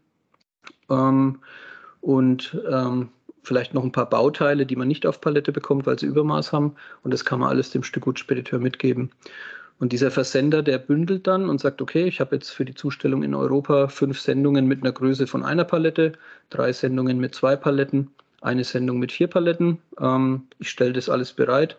Ähm, 0.90 1.38
und 2.00 2.58
ähm, 2.70 3.08
vielleicht 3.42 3.74
noch 3.74 3.84
ein 3.84 3.92
paar 3.92 4.08
Bauteile, 4.08 4.66
die 4.66 4.76
man 4.76 4.88
nicht 4.88 5.06
auf 5.06 5.20
Palette 5.20 5.52
bekommt, 5.52 5.86
weil 5.86 5.98
sie 5.98 6.06
Übermaß 6.06 6.52
haben. 6.52 6.74
Und 7.02 7.12
das 7.12 7.24
kann 7.24 7.40
man 7.40 7.48
alles 7.48 7.70
dem 7.70 7.82
Stückgutspediteur 7.82 8.58
mitgeben. 8.58 9.10
Und 9.78 9.92
dieser 9.92 10.10
Versender, 10.10 10.62
der 10.62 10.78
bündelt 10.78 11.26
dann 11.26 11.48
und 11.48 11.58
sagt, 11.58 11.80
okay, 11.80 12.04
ich 12.04 12.20
habe 12.20 12.36
jetzt 12.36 12.50
für 12.50 12.66
die 12.66 12.74
Zustellung 12.74 13.22
in 13.22 13.34
Europa 13.34 13.88
fünf 13.88 14.20
Sendungen 14.20 14.66
mit 14.66 14.82
einer 14.82 14.92
Größe 14.92 15.26
von 15.26 15.42
einer 15.42 15.64
Palette, 15.64 16.12
drei 16.50 16.72
Sendungen 16.72 17.18
mit 17.18 17.34
zwei 17.34 17.56
Paletten, 17.56 18.10
eine 18.42 18.64
Sendung 18.64 18.98
mit 18.98 19.10
vier 19.10 19.28
Paletten. 19.28 19.78
Ähm, 19.98 20.42
ich 20.58 20.68
stelle 20.68 20.92
das 20.92 21.08
alles 21.08 21.32
bereit. 21.32 21.78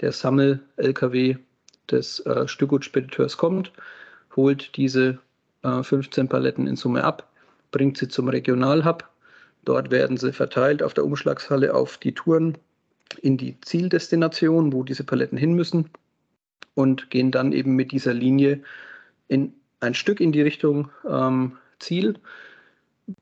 Der 0.00 0.12
Sammel-LKW 0.12 1.36
des 1.90 2.20
äh, 2.20 2.46
Stückgutspediteurs 2.46 3.36
kommt, 3.36 3.72
holt 4.36 4.76
diese 4.76 5.18
äh, 5.62 5.82
15 5.82 6.28
Paletten 6.28 6.68
in 6.68 6.76
Summe 6.76 7.02
ab, 7.02 7.28
bringt 7.72 7.98
sie 7.98 8.06
zum 8.06 8.28
Regionalhub, 8.28 9.04
Dort 9.64 9.90
werden 9.90 10.16
sie 10.16 10.32
verteilt 10.32 10.82
auf 10.82 10.94
der 10.94 11.04
Umschlagshalle 11.04 11.74
auf 11.74 11.98
die 11.98 12.12
Touren 12.12 12.56
in 13.20 13.36
die 13.36 13.60
Zieldestination, 13.60 14.72
wo 14.72 14.82
diese 14.82 15.04
Paletten 15.04 15.38
hin 15.38 15.54
müssen 15.54 15.90
und 16.74 17.10
gehen 17.10 17.30
dann 17.30 17.52
eben 17.52 17.74
mit 17.74 17.92
dieser 17.92 18.14
Linie 18.14 18.62
in 19.28 19.52
ein 19.80 19.94
Stück 19.94 20.20
in 20.20 20.32
die 20.32 20.42
Richtung 20.42 20.90
ähm, 21.08 21.56
Ziel. 21.78 22.14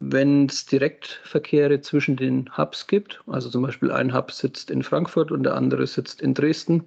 Wenn 0.00 0.46
es 0.46 0.66
Direktverkehre 0.66 1.80
zwischen 1.80 2.16
den 2.16 2.50
Hubs 2.56 2.86
gibt, 2.86 3.22
also 3.26 3.48
zum 3.48 3.62
Beispiel 3.62 3.90
ein 3.90 4.12
Hub 4.14 4.32
sitzt 4.32 4.70
in 4.70 4.82
Frankfurt 4.82 5.32
und 5.32 5.44
der 5.44 5.54
andere 5.54 5.86
sitzt 5.86 6.20
in 6.20 6.34
Dresden, 6.34 6.84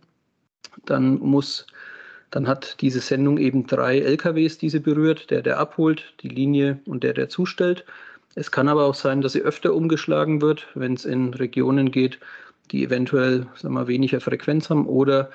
dann 0.86 1.15
muss, 1.18 1.65
dann 2.30 2.48
hat 2.48 2.80
diese 2.81 3.00
Sendung 3.00 3.39
eben 3.39 3.65
drei 3.65 4.00
LKWs, 4.00 4.59
die 4.59 4.69
sie 4.69 4.80
berührt, 4.80 5.31
der, 5.31 5.42
der 5.42 5.59
abholt, 5.59 6.13
die 6.21 6.30
Linie 6.30 6.80
und 6.86 7.03
der, 7.03 7.13
der 7.13 7.27
zustellt. 7.27 7.86
Es 8.36 8.51
kann 8.51 8.68
aber 8.68 8.86
auch 8.86 8.95
sein, 8.95 9.22
dass 9.22 9.33
sie 9.33 9.42
öfter 9.42 9.74
umgeschlagen 9.74 10.42
wird, 10.42 10.68
wenn 10.74 10.94
es 10.94 11.06
in 11.06 11.33
Regionen 11.33 11.92
geht, 11.92 12.19
die 12.72 12.83
eventuell 12.83 13.48
sagen 13.56 13.74
wir, 13.74 13.88
weniger 13.88 14.22
Frequenz 14.22 14.69
haben 14.69 14.88
oder 14.88 15.30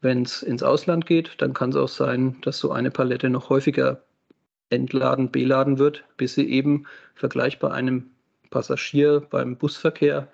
wenn 0.00 0.22
es 0.22 0.42
ins 0.42 0.64
Ausland 0.64 1.06
geht, 1.06 1.34
dann 1.38 1.54
kann 1.54 1.70
es 1.70 1.76
auch 1.76 1.88
sein, 1.88 2.36
dass 2.42 2.58
so 2.58 2.72
eine 2.72 2.90
Palette 2.90 3.30
noch 3.30 3.50
häufiger 3.50 4.02
entladen, 4.70 5.30
beladen 5.30 5.78
wird, 5.78 6.02
bis 6.16 6.34
sie 6.34 6.50
eben 6.50 6.86
vergleichbar 7.14 7.72
einem 7.72 8.10
Passagier 8.50 9.20
beim 9.20 9.56
Busverkehr 9.56 10.28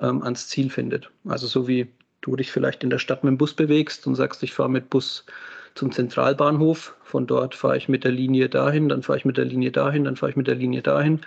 ähm, 0.00 0.22
ans 0.22 0.48
Ziel 0.48 0.70
findet. 0.70 1.10
Also 1.26 1.46
so 1.46 1.68
wie 1.68 1.88
du 2.22 2.36
dich 2.36 2.50
vielleicht 2.50 2.82
in 2.82 2.90
der 2.90 2.98
Stadt 2.98 3.22
mit 3.22 3.32
dem 3.32 3.38
Bus 3.38 3.54
bewegst 3.54 4.06
und 4.06 4.14
sagst, 4.14 4.42
ich 4.42 4.54
fahre 4.54 4.70
mit 4.70 4.88
Bus 4.88 5.26
zum 5.74 5.92
Zentralbahnhof. 5.92 6.96
Von 7.02 7.26
dort 7.26 7.54
fahre 7.54 7.76
ich 7.76 7.88
mit 7.88 8.04
der 8.04 8.12
Linie 8.12 8.48
dahin, 8.48 8.88
dann 8.88 9.02
fahre 9.02 9.18
ich 9.18 9.24
mit 9.24 9.36
der 9.36 9.44
Linie 9.44 9.70
dahin, 9.70 10.04
dann 10.04 10.16
fahre 10.16 10.30
ich 10.30 10.36
mit 10.36 10.46
der 10.46 10.54
Linie 10.54 10.82
dahin. 10.82 11.20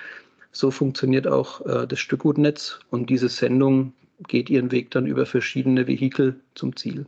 So 0.51 0.71
funktioniert 0.71 1.27
auch 1.27 1.65
äh, 1.65 1.87
das 1.87 1.99
Stückgutnetz 1.99 2.79
und 2.89 3.09
diese 3.09 3.29
Sendung 3.29 3.93
geht 4.27 4.49
ihren 4.49 4.71
Weg 4.71 4.91
dann 4.91 5.07
über 5.07 5.25
verschiedene 5.25 5.87
Vehikel 5.87 6.39
zum 6.55 6.75
Ziel. 6.75 7.05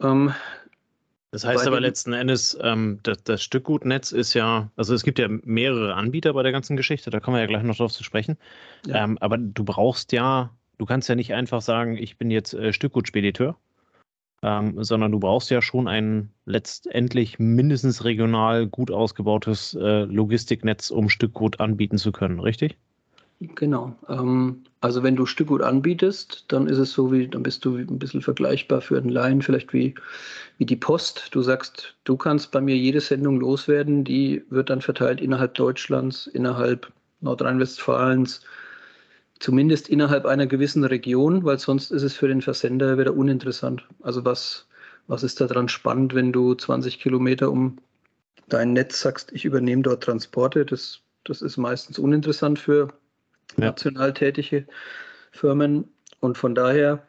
Ähm, 0.00 0.32
das 1.30 1.44
heißt 1.44 1.66
aber 1.66 1.80
letzten 1.80 2.12
Endes, 2.12 2.56
ähm, 2.62 3.00
das, 3.02 3.22
das 3.24 3.42
Stückgutnetz 3.42 4.12
ist 4.12 4.32
ja, 4.34 4.70
also 4.76 4.94
es 4.94 5.02
gibt 5.02 5.18
ja 5.18 5.28
mehrere 5.28 5.94
Anbieter 5.94 6.32
bei 6.32 6.42
der 6.42 6.52
ganzen 6.52 6.76
Geschichte, 6.76 7.10
da 7.10 7.20
kommen 7.20 7.36
wir 7.36 7.40
ja 7.40 7.46
gleich 7.46 7.62
noch 7.62 7.76
drauf 7.76 7.92
zu 7.92 8.04
sprechen. 8.04 8.38
Ja. 8.86 9.04
Ähm, 9.04 9.18
aber 9.18 9.36
du 9.36 9.64
brauchst 9.64 10.12
ja, 10.12 10.54
du 10.78 10.86
kannst 10.86 11.08
ja 11.08 11.16
nicht 11.16 11.34
einfach 11.34 11.60
sagen, 11.60 11.96
ich 11.96 12.16
bin 12.16 12.30
jetzt 12.30 12.54
äh, 12.54 12.72
Stückgutspediteur 12.72 13.58
ähm, 14.42 14.82
sondern 14.82 15.12
du 15.12 15.18
brauchst 15.18 15.50
ja 15.50 15.60
schon 15.62 15.88
ein 15.88 16.30
letztendlich 16.44 17.38
mindestens 17.38 18.04
regional 18.04 18.66
gut 18.66 18.90
ausgebautes 18.90 19.74
äh, 19.74 20.04
Logistiknetz, 20.04 20.90
um 20.90 21.08
Stückgut 21.08 21.60
anbieten 21.60 21.98
zu 21.98 22.12
können, 22.12 22.40
richtig? 22.40 22.76
Genau. 23.40 23.94
Ähm, 24.08 24.64
also 24.80 25.02
wenn 25.02 25.14
du 25.14 25.24
Stückgut 25.24 25.62
anbietest, 25.62 26.44
dann 26.48 26.66
ist 26.66 26.78
es 26.78 26.92
so 26.92 27.12
wie, 27.12 27.28
dann 27.28 27.42
bist 27.42 27.64
du 27.64 27.76
ein 27.76 27.98
bisschen 27.98 28.22
vergleichbar 28.22 28.80
für 28.80 28.98
einen 28.98 29.10
Laien, 29.10 29.42
vielleicht 29.42 29.72
wie, 29.72 29.94
wie 30.58 30.66
die 30.66 30.76
Post. 30.76 31.28
Du 31.32 31.42
sagst, 31.42 31.94
du 32.04 32.16
kannst 32.16 32.50
bei 32.50 32.60
mir 32.60 32.76
jede 32.76 33.00
Sendung 33.00 33.38
loswerden, 33.38 34.02
die 34.02 34.44
wird 34.50 34.70
dann 34.70 34.80
verteilt 34.80 35.20
innerhalb 35.20 35.54
Deutschlands, 35.54 36.26
innerhalb 36.26 36.92
Nordrhein-Westfalens, 37.20 38.40
Zumindest 39.40 39.88
innerhalb 39.88 40.26
einer 40.26 40.46
gewissen 40.46 40.84
Region, 40.84 41.44
weil 41.44 41.58
sonst 41.58 41.90
ist 41.90 42.02
es 42.02 42.14
für 42.14 42.28
den 42.28 42.42
Versender 42.42 42.98
wieder 42.98 43.14
uninteressant. 43.14 43.86
Also 44.02 44.24
was, 44.24 44.66
was 45.06 45.22
ist 45.22 45.40
daran 45.40 45.68
spannend, 45.68 46.14
wenn 46.14 46.32
du 46.32 46.54
20 46.54 46.98
Kilometer 46.98 47.50
um 47.50 47.78
dein 48.48 48.72
Netz 48.72 49.00
sagst, 49.00 49.32
ich 49.32 49.44
übernehme 49.44 49.82
dort 49.82 50.02
Transporte? 50.02 50.64
Das, 50.64 51.00
das 51.24 51.42
ist 51.42 51.56
meistens 51.56 51.98
uninteressant 51.98 52.58
für 52.58 52.88
national 53.56 54.12
tätige 54.12 54.66
Firmen. 55.30 55.84
Und 56.20 56.36
von 56.36 56.54
daher 56.54 57.02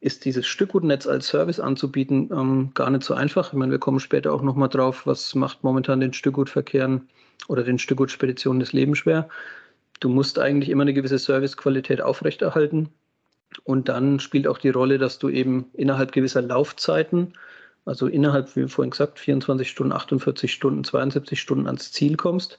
ist 0.00 0.24
dieses 0.24 0.46
Stückgutnetz 0.46 1.06
als 1.06 1.28
Service 1.28 1.60
anzubieten 1.60 2.28
ähm, 2.32 2.70
gar 2.74 2.90
nicht 2.90 3.04
so 3.04 3.14
einfach. 3.14 3.52
Ich 3.52 3.58
meine, 3.58 3.70
wir 3.70 3.78
kommen 3.78 4.00
später 4.00 4.32
auch 4.32 4.42
nochmal 4.42 4.68
drauf, 4.68 5.06
was 5.06 5.34
macht 5.34 5.62
momentan 5.62 6.00
den 6.00 6.12
Stückgutverkehren 6.12 7.08
oder 7.48 7.62
den 7.62 7.78
Stückgutspeditionen 7.78 8.60
das 8.60 8.72
Leben 8.72 8.94
schwer. 8.94 9.28
Du 10.02 10.08
musst 10.08 10.40
eigentlich 10.40 10.68
immer 10.68 10.82
eine 10.82 10.94
gewisse 10.94 11.16
Servicequalität 11.16 12.00
aufrechterhalten. 12.00 12.88
Und 13.62 13.88
dann 13.88 14.18
spielt 14.18 14.48
auch 14.48 14.58
die 14.58 14.70
Rolle, 14.70 14.98
dass 14.98 15.20
du 15.20 15.28
eben 15.28 15.70
innerhalb 15.74 16.10
gewisser 16.10 16.42
Laufzeiten, 16.42 17.34
also 17.84 18.08
innerhalb, 18.08 18.56
wie 18.56 18.66
vorhin 18.66 18.90
gesagt, 18.90 19.20
24 19.20 19.70
Stunden, 19.70 19.92
48 19.92 20.52
Stunden, 20.52 20.82
72 20.82 21.40
Stunden 21.40 21.68
ans 21.68 21.92
Ziel 21.92 22.16
kommst. 22.16 22.58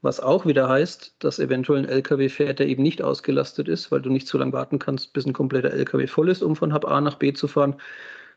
Was 0.00 0.20
auch 0.20 0.46
wieder 0.46 0.70
heißt, 0.70 1.16
dass 1.18 1.38
eventuell 1.38 1.80
ein 1.80 1.88
LKW 1.88 2.30
fährt, 2.30 2.60
der 2.60 2.68
eben 2.68 2.82
nicht 2.82 3.02
ausgelastet 3.02 3.68
ist, 3.68 3.92
weil 3.92 4.00
du 4.00 4.08
nicht 4.08 4.26
so 4.26 4.38
lange 4.38 4.54
warten 4.54 4.78
kannst, 4.78 5.12
bis 5.12 5.26
ein 5.26 5.34
kompletter 5.34 5.72
LKW 5.72 6.06
voll 6.06 6.30
ist, 6.30 6.42
um 6.42 6.56
von 6.56 6.72
Hub 6.72 6.86
A 6.86 7.02
nach 7.02 7.16
B 7.16 7.34
zu 7.34 7.46
fahren, 7.46 7.76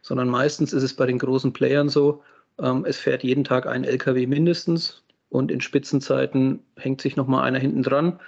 sondern 0.01 0.27
meistens 0.27 0.73
ist 0.73 0.83
es 0.83 0.93
bei 0.93 1.05
den 1.05 1.19
großen 1.19 1.53
Playern 1.53 1.87
so, 1.87 2.21
ähm, 2.59 2.83
es 2.83 2.97
fährt 2.97 3.23
jeden 3.23 3.45
Tag 3.45 3.67
ein 3.67 3.85
LKW 3.85 4.27
mindestens 4.27 5.02
und 5.33 5.51
in 5.51 5.61
Spitzenzeiten 5.61 6.59
hängt 6.77 7.01
sich 7.01 7.15
nochmal 7.15 7.43
einer 7.43 7.59
hinten 7.59 7.83
dran 7.83 8.19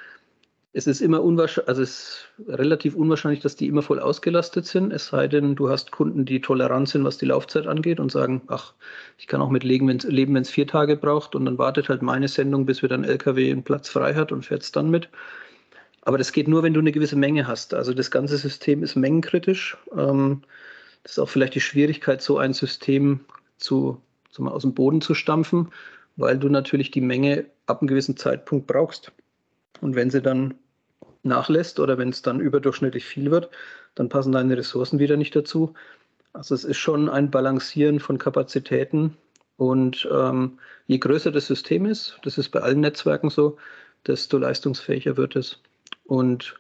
es 0.78 0.88
ist 0.88 1.00
immer 1.00 1.24
unwahrscheinlich, 1.24 1.70
also 1.70 1.82
es 1.84 1.90
ist 1.90 2.50
relativ 2.50 2.96
unwahrscheinlich, 2.96 3.40
dass 3.40 3.56
die 3.56 3.68
immer 3.68 3.82
voll 3.82 4.02
ausgelastet 4.02 4.66
sind, 4.66 4.92
es 4.92 5.08
sei 5.08 5.30
denn, 5.30 5.56
du 5.56 5.70
hast 5.70 5.92
Kunden, 5.92 6.26
die 6.26 6.42
tolerant 6.42 6.90
sind, 6.90 7.06
was 7.06 7.18
die 7.18 7.28
Laufzeit 7.28 7.66
angeht 7.66 8.02
und 8.02 8.12
sagen, 8.12 8.42
ach, 8.48 8.74
ich 9.18 9.28
kann 9.28 9.42
auch 9.42 9.50
mit 9.50 9.64
leben, 9.64 9.88
wenn 9.88 10.42
es 10.42 10.50
vier 10.50 10.68
Tage 10.68 10.98
braucht 10.98 11.34
und 11.34 11.46
dann 11.46 11.58
wartet 11.58 11.88
halt 11.88 12.02
meine 12.02 12.28
Sendung, 12.28 12.66
bis 12.66 12.82
wir 12.82 12.90
dann 12.90 13.06
LKW 13.06 13.50
einen 13.52 13.64
Platz 13.64 13.88
frei 13.88 14.16
hat 14.16 14.34
und 14.34 14.46
fährt 14.46 14.64
es 14.64 14.74
dann 14.74 14.90
mit. 14.90 15.08
Aber 16.02 16.18
das 16.18 16.34
geht 16.34 16.50
nur, 16.50 16.62
wenn 16.62 16.74
du 16.74 16.82
eine 16.82 16.92
gewisse 16.92 17.16
Menge 17.16 17.48
hast. 17.48 17.74
Also 17.74 17.94
das 17.94 18.12
ganze 18.12 18.36
System 18.36 18.84
ist 18.84 18.98
mengenkritisch. 18.98 19.78
Ähm, 19.98 20.42
das 21.04 21.14
ist 21.14 21.20
auch 21.20 21.30
vielleicht 21.30 21.56
die 21.56 21.62
Schwierigkeit, 21.62 22.22
so 22.22 22.38
ein 22.38 22.52
System 22.52 23.22
zu, 23.58 24.02
zu 24.30 24.46
aus 24.46 24.64
dem 24.64 24.74
Boden 24.74 25.00
zu 25.00 25.14
stampfen, 25.14 25.70
weil 26.16 26.38
du 26.38 26.50
natürlich 26.50 26.92
die 26.92 27.02
Menge 27.02 27.46
ab 27.66 27.82
einem 27.82 27.88
gewissen 27.88 28.18
Zeitpunkt 28.18 28.68
brauchst. 28.68 29.12
Und 29.82 29.96
wenn 29.96 30.10
sie 30.10 30.22
dann 30.22 30.56
nachlässt 31.24 31.80
oder 31.80 31.98
wenn 31.98 32.10
es 32.10 32.22
dann 32.22 32.40
überdurchschnittlich 32.40 33.06
viel 33.06 33.32
wird, 33.32 33.50
dann 33.96 34.10
passen 34.10 34.32
deine 34.32 34.58
Ressourcen 34.58 35.00
wieder 35.00 35.18
nicht 35.18 35.36
dazu. 35.36 35.74
Also 36.34 36.54
es 36.54 36.64
ist 36.64 36.78
schon 36.78 37.10
ein 37.10 37.32
Balancieren 37.32 38.00
von 38.00 38.18
Kapazitäten 38.18 39.18
und 39.58 40.08
ähm, 40.12 40.60
je 40.88 40.98
größer 40.98 41.32
das 41.32 41.48
System 41.48 41.86
ist, 41.86 42.20
das 42.24 42.38
ist 42.38 42.50
bei 42.50 42.60
allen 42.60 42.82
Netzwerken 42.82 43.30
so, 43.30 43.58
desto 44.06 44.38
leistungsfähiger 44.38 45.18
wird 45.18 45.36
es. 45.36 45.62
Und 46.04 46.60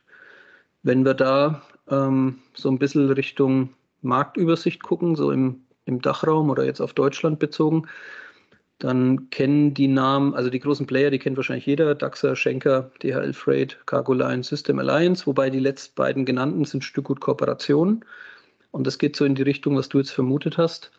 wenn 0.83 1.03
wir 1.03 1.13
da 1.13 1.61
ähm, 1.89 2.39
so 2.53 2.69
ein 2.69 2.79
bisschen 2.79 3.11
Richtung 3.11 3.73
Marktübersicht 4.01 4.81
gucken, 4.81 5.15
so 5.15 5.31
im, 5.31 5.61
im 5.85 6.01
Dachraum 6.01 6.49
oder 6.49 6.63
jetzt 6.63 6.81
auf 6.81 6.93
Deutschland 6.93 7.39
bezogen, 7.39 7.87
dann 8.79 9.29
kennen 9.29 9.73
die 9.73 9.87
Namen, 9.87 10.33
also 10.33 10.49
die 10.49 10.59
großen 10.59 10.85
Player, 10.85 11.09
die 11.09 11.19
kennt 11.19 11.37
wahrscheinlich 11.37 11.65
jeder, 11.65 11.95
Daxa, 11.95 12.35
Schenker, 12.35 12.91
DHL 13.01 13.33
Freight, 13.33 13.77
Cargo 13.85 14.13
Line, 14.13 14.43
System 14.43 14.79
Alliance, 14.79 15.25
wobei 15.25 15.49
die 15.49 15.59
letzten 15.59 15.95
beiden 15.95 16.25
genannten 16.25 16.65
sind 16.65 16.83
Stückgut 16.83 17.21
Kooperationen. 17.21 18.03
Und 18.71 18.85
das 18.85 18.97
geht 18.97 19.15
so 19.15 19.23
in 19.23 19.35
die 19.35 19.43
Richtung, 19.43 19.77
was 19.77 19.87
du 19.87 19.99
jetzt 19.99 20.11
vermutet 20.11 20.57
hast. 20.57 20.91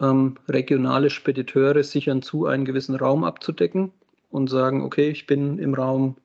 Ähm, 0.00 0.36
regionale 0.48 1.10
Spediteure 1.10 1.82
sichern 1.82 2.22
zu, 2.22 2.46
einen 2.46 2.64
gewissen 2.64 2.94
Raum 2.94 3.24
abzudecken 3.24 3.90
und 4.30 4.48
sagen, 4.48 4.82
okay, 4.82 5.10
ich 5.10 5.26
bin 5.26 5.58
im 5.58 5.74
Raum 5.74 6.16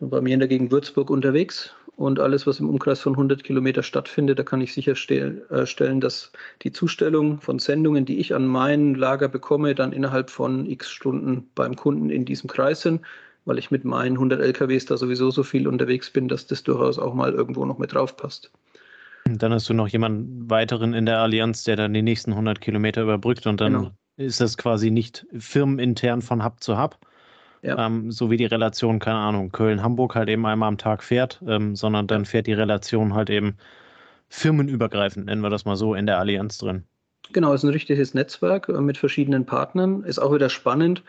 bei 0.00 0.20
mir 0.20 0.34
in 0.34 0.40
der 0.40 0.48
Gegend 0.48 0.70
Würzburg 0.70 1.10
unterwegs 1.10 1.74
und 1.96 2.20
alles, 2.20 2.46
was 2.46 2.58
im 2.58 2.68
Umkreis 2.68 3.00
von 3.00 3.12
100 3.12 3.44
Kilometer 3.44 3.82
stattfindet, 3.82 4.38
da 4.38 4.42
kann 4.42 4.60
ich 4.60 4.72
sicherstellen, 4.72 5.42
äh, 5.50 6.00
dass 6.00 6.32
die 6.62 6.72
Zustellung 6.72 7.40
von 7.40 7.58
Sendungen, 7.58 8.04
die 8.04 8.18
ich 8.18 8.34
an 8.34 8.46
mein 8.46 8.94
Lager 8.94 9.28
bekomme, 9.28 9.74
dann 9.74 9.92
innerhalb 9.92 10.30
von 10.30 10.66
x 10.66 10.90
Stunden 10.90 11.48
beim 11.54 11.76
Kunden 11.76 12.10
in 12.10 12.24
diesem 12.24 12.48
Kreis 12.48 12.80
sind, 12.80 13.02
weil 13.44 13.58
ich 13.58 13.70
mit 13.70 13.84
meinen 13.84 14.14
100 14.14 14.40
LKWs 14.40 14.86
da 14.86 14.96
sowieso 14.96 15.30
so 15.30 15.42
viel 15.42 15.68
unterwegs 15.68 16.10
bin, 16.10 16.28
dass 16.28 16.46
das 16.46 16.62
durchaus 16.62 16.98
auch 16.98 17.14
mal 17.14 17.32
irgendwo 17.32 17.64
noch 17.66 17.78
mit 17.78 17.92
drauf 17.92 18.16
passt. 18.16 18.50
Dann 19.24 19.52
hast 19.52 19.68
du 19.68 19.74
noch 19.74 19.88
jemanden 19.88 20.50
weiteren 20.50 20.94
in 20.94 21.06
der 21.06 21.18
Allianz, 21.18 21.64
der 21.64 21.76
dann 21.76 21.94
die 21.94 22.02
nächsten 22.02 22.32
100 22.32 22.60
Kilometer 22.60 23.02
überbrückt 23.02 23.46
und 23.46 23.60
dann 23.60 23.72
genau. 23.72 23.90
ist 24.16 24.40
das 24.40 24.56
quasi 24.56 24.90
nicht 24.90 25.26
firmenintern 25.38 26.22
von 26.22 26.44
Hub 26.44 26.60
zu 26.60 26.80
Hub, 26.80 26.98
ja. 27.62 27.86
Ähm, 27.86 28.10
so 28.10 28.30
wie 28.30 28.36
die 28.36 28.46
Relation, 28.46 28.98
keine 28.98 29.18
Ahnung, 29.18 29.52
Köln-Hamburg 29.52 30.16
halt 30.16 30.28
eben 30.28 30.44
einmal 30.46 30.68
am 30.68 30.78
Tag 30.78 31.02
fährt, 31.02 31.40
ähm, 31.46 31.76
sondern 31.76 32.08
dann 32.08 32.24
fährt 32.24 32.48
die 32.48 32.52
Relation 32.52 33.14
halt 33.14 33.30
eben 33.30 33.56
firmenübergreifend, 34.28 35.26
nennen 35.26 35.42
wir 35.42 35.50
das 35.50 35.64
mal 35.64 35.76
so, 35.76 35.94
in 35.94 36.06
der 36.06 36.18
Allianz 36.18 36.58
drin. 36.58 36.84
Genau, 37.32 37.52
ist 37.52 37.62
ein 37.62 37.70
richtiges 37.70 38.14
Netzwerk 38.14 38.68
äh, 38.68 38.80
mit 38.80 38.98
verschiedenen 38.98 39.46
Partnern. 39.46 40.02
Ist 40.02 40.18
auch 40.18 40.34
wieder 40.34 40.48
spannend. 40.48 41.02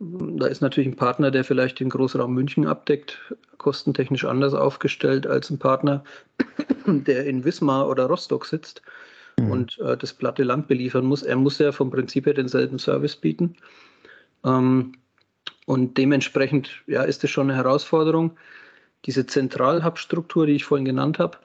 Da 0.00 0.46
ist 0.46 0.60
natürlich 0.60 0.88
ein 0.88 0.96
Partner, 0.96 1.30
der 1.30 1.44
vielleicht 1.44 1.78
den 1.78 1.88
Großraum 1.88 2.34
München 2.34 2.66
abdeckt, 2.66 3.18
kostentechnisch 3.58 4.24
anders 4.24 4.52
aufgestellt 4.52 5.26
als 5.26 5.48
ein 5.50 5.58
Partner, 5.58 6.02
der 6.86 7.24
in 7.26 7.44
Wismar 7.44 7.88
oder 7.88 8.06
Rostock 8.06 8.46
sitzt 8.46 8.82
mhm. 9.38 9.50
und 9.50 9.78
äh, 9.78 9.96
das 9.96 10.12
platte 10.12 10.42
Land 10.42 10.66
beliefern 10.66 11.04
muss. 11.04 11.22
Er 11.22 11.36
muss 11.36 11.58
ja 11.58 11.70
vom 11.70 11.90
Prinzip 11.90 12.26
her 12.26 12.34
denselben 12.34 12.80
Service 12.80 13.14
bieten. 13.14 13.54
Ähm, 14.44 14.92
und 15.66 15.96
dementsprechend 15.96 16.82
ja, 16.86 17.02
ist 17.02 17.24
es 17.24 17.30
schon 17.30 17.50
eine 17.50 17.56
Herausforderung. 17.56 18.36
Diese 19.06 19.26
Zentralhub-Struktur, 19.26 20.46
die 20.46 20.54
ich 20.54 20.64
vorhin 20.64 20.84
genannt 20.84 21.18
habe, 21.18 21.38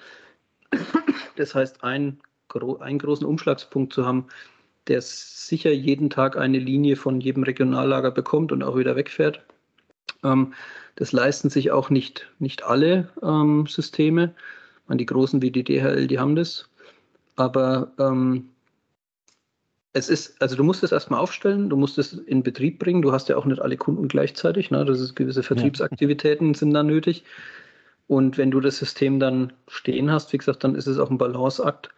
das 1.36 1.56
heißt, 1.56 1.84
ein, 1.84 2.20
einen 2.80 3.00
großen 3.00 3.26
Umschlagspunkt 3.26 3.94
zu 3.94 4.06
haben, 4.06 4.28
der 4.88 5.02
sicher 5.02 5.72
jeden 5.72 6.10
Tag 6.10 6.38
eine 6.38 6.60
Linie 6.60 6.96
von 6.96 7.22
jedem 7.22 7.44
Regionallager 7.44 8.12
bekommt 8.12 8.52
und 8.52 8.64
auch 8.64 8.78
wieder 8.78 8.96
wegfährt. 8.96 9.44
Ähm, 10.24 10.54
das 10.96 11.12
leisten 11.12 11.50
sich 11.50 11.72
auch 11.72 11.90
nicht, 11.90 12.30
nicht 12.40 12.64
alle 12.64 13.10
ähm, 13.22 13.68
Systeme. 13.68 14.34
Die 14.92 15.06
großen 15.06 15.42
wie 15.44 15.52
die 15.52 15.64
DHL, 15.64 16.08
die 16.08 16.18
haben 16.18 16.36
das. 16.36 16.68
Aber 17.36 17.92
ähm, 18.00 18.50
es 19.94 20.10
ist, 20.10 20.42
also 20.42 20.56
du 20.56 20.64
musst 20.64 20.84
es 20.84 20.92
erstmal 20.92 21.20
aufstellen, 21.20 21.70
du 21.70 21.76
musst 21.76 21.98
es 21.98 22.14
in 22.14 22.44
Betrieb 22.44 22.80
bringen. 22.80 23.02
Du 23.02 23.12
hast 23.12 23.30
ja 23.30 23.38
auch 23.38 23.46
nicht 23.46 23.62
alle 23.62 23.78
Kunden 23.78 24.08
gleichzeitig. 24.08 24.70
Ne? 24.70 24.86
Das 24.86 25.00
ist, 25.00 25.16
gewisse 25.16 25.44
Vertriebsaktivitäten 25.44 26.54
sind 26.54 26.74
da 26.74 26.84
nötig. 26.84 27.24
Und 28.08 28.38
wenn 28.38 28.52
du 28.52 28.60
das 28.60 28.78
System 28.78 29.20
dann 29.20 29.54
stehen 29.68 30.12
hast, 30.12 30.32
wie 30.34 30.38
gesagt, 30.38 30.64
dann 30.64 30.76
ist 30.76 30.88
es 30.88 31.00
auch 31.00 31.10
ein 31.10 31.18
Balanceakt, 31.18 31.90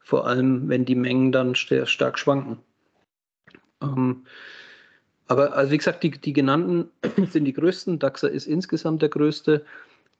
vor 0.00 0.26
allem 0.26 0.68
wenn 0.68 0.84
die 0.84 0.94
Mengen 0.94 1.32
dann 1.32 1.54
stark 1.54 2.18
schwanken. 2.18 2.58
Ähm, 3.82 4.24
aber 5.26 5.54
also 5.54 5.72
wie 5.72 5.78
gesagt, 5.78 6.02
die, 6.02 6.10
die 6.10 6.32
genannten 6.32 6.90
sind 7.30 7.44
die 7.44 7.52
größten. 7.52 7.98
DAXA 7.98 8.28
ist 8.28 8.46
insgesamt 8.46 9.00
der 9.00 9.08
größte. 9.08 9.64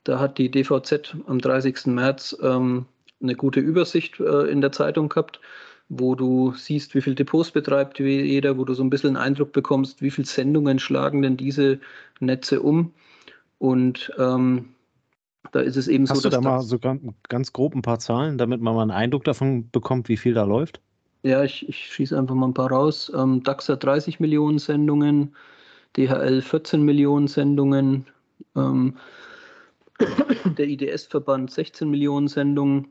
Da 0.03 0.19
hat 0.19 0.39
die 0.39 0.49
DVZ 0.49 1.15
am 1.27 1.39
30. 1.39 1.87
März 1.87 2.35
ähm, 2.41 2.85
eine 3.21 3.35
gute 3.35 3.59
Übersicht 3.59 4.19
äh, 4.19 4.49
in 4.49 4.61
der 4.61 4.71
Zeitung 4.71 5.09
gehabt 5.09 5.39
wo 5.93 6.15
du 6.15 6.53
siehst, 6.53 6.95
wie 6.95 7.01
viele 7.01 7.17
Depots 7.17 7.51
betreibt 7.51 7.99
jeder, 7.99 8.57
wo 8.57 8.63
du 8.63 8.73
so 8.73 8.81
ein 8.81 8.89
bisschen 8.89 9.17
einen 9.17 9.25
Eindruck 9.25 9.51
bekommst, 9.51 10.01
wie 10.01 10.09
viele 10.09 10.25
Sendungen 10.25 10.79
schlagen 10.79 11.21
denn 11.21 11.35
diese 11.35 11.81
Netze 12.21 12.61
um. 12.61 12.93
Und 13.59 14.09
ähm, 14.17 14.69
da 15.51 15.59
ist 15.59 15.75
es 15.75 15.89
eben 15.89 16.07
Hast 16.07 16.21
so, 16.21 16.29
dass. 16.29 16.37
Hast 16.37 16.43
du 16.43 16.49
da 16.49 16.55
mal 16.55 16.61
so 16.61 16.79
ganz, 16.79 17.01
ganz 17.27 17.51
grob 17.51 17.75
ein 17.75 17.81
paar 17.81 17.99
Zahlen, 17.99 18.37
damit 18.37 18.61
man 18.61 18.73
mal 18.73 18.83
einen 18.83 18.91
Eindruck 18.91 19.25
davon 19.25 19.69
bekommt, 19.69 20.07
wie 20.07 20.15
viel 20.15 20.33
da 20.33 20.45
läuft? 20.45 20.79
Ja, 21.23 21.43
ich, 21.43 21.67
ich 21.67 21.87
schieße 21.87 22.17
einfach 22.17 22.35
mal 22.35 22.47
ein 22.47 22.53
paar 22.53 22.71
raus. 22.71 23.11
Ähm, 23.13 23.43
DAX 23.43 23.65
30 23.65 24.21
Millionen 24.21 24.59
Sendungen, 24.59 25.35
DHL 25.97 26.41
14 26.41 26.83
Millionen 26.83 27.27
Sendungen, 27.27 28.07
ähm, 28.55 28.95
der 30.57 30.69
IDS-Verband 30.69 31.51
16 31.51 31.89
Millionen 31.89 32.29
Sendungen. 32.29 32.87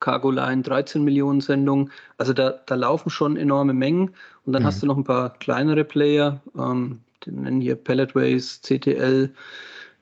Cargo 0.00 0.30
Line 0.30 0.62
13 0.62 1.02
Millionen 1.02 1.40
Sendungen. 1.40 1.90
Also 2.16 2.32
da, 2.32 2.60
da 2.66 2.74
laufen 2.74 3.10
schon 3.10 3.36
enorme 3.36 3.72
Mengen. 3.72 4.14
Und 4.44 4.52
dann 4.52 4.62
mhm. 4.62 4.66
hast 4.66 4.82
du 4.82 4.86
noch 4.86 4.96
ein 4.96 5.04
paar 5.04 5.30
kleinere 5.38 5.84
Player, 5.84 6.40
ähm, 6.56 7.00
die 7.24 7.32
nennen 7.32 7.60
hier 7.60 7.76
Palletways, 7.76 8.60
CTL, 8.62 9.32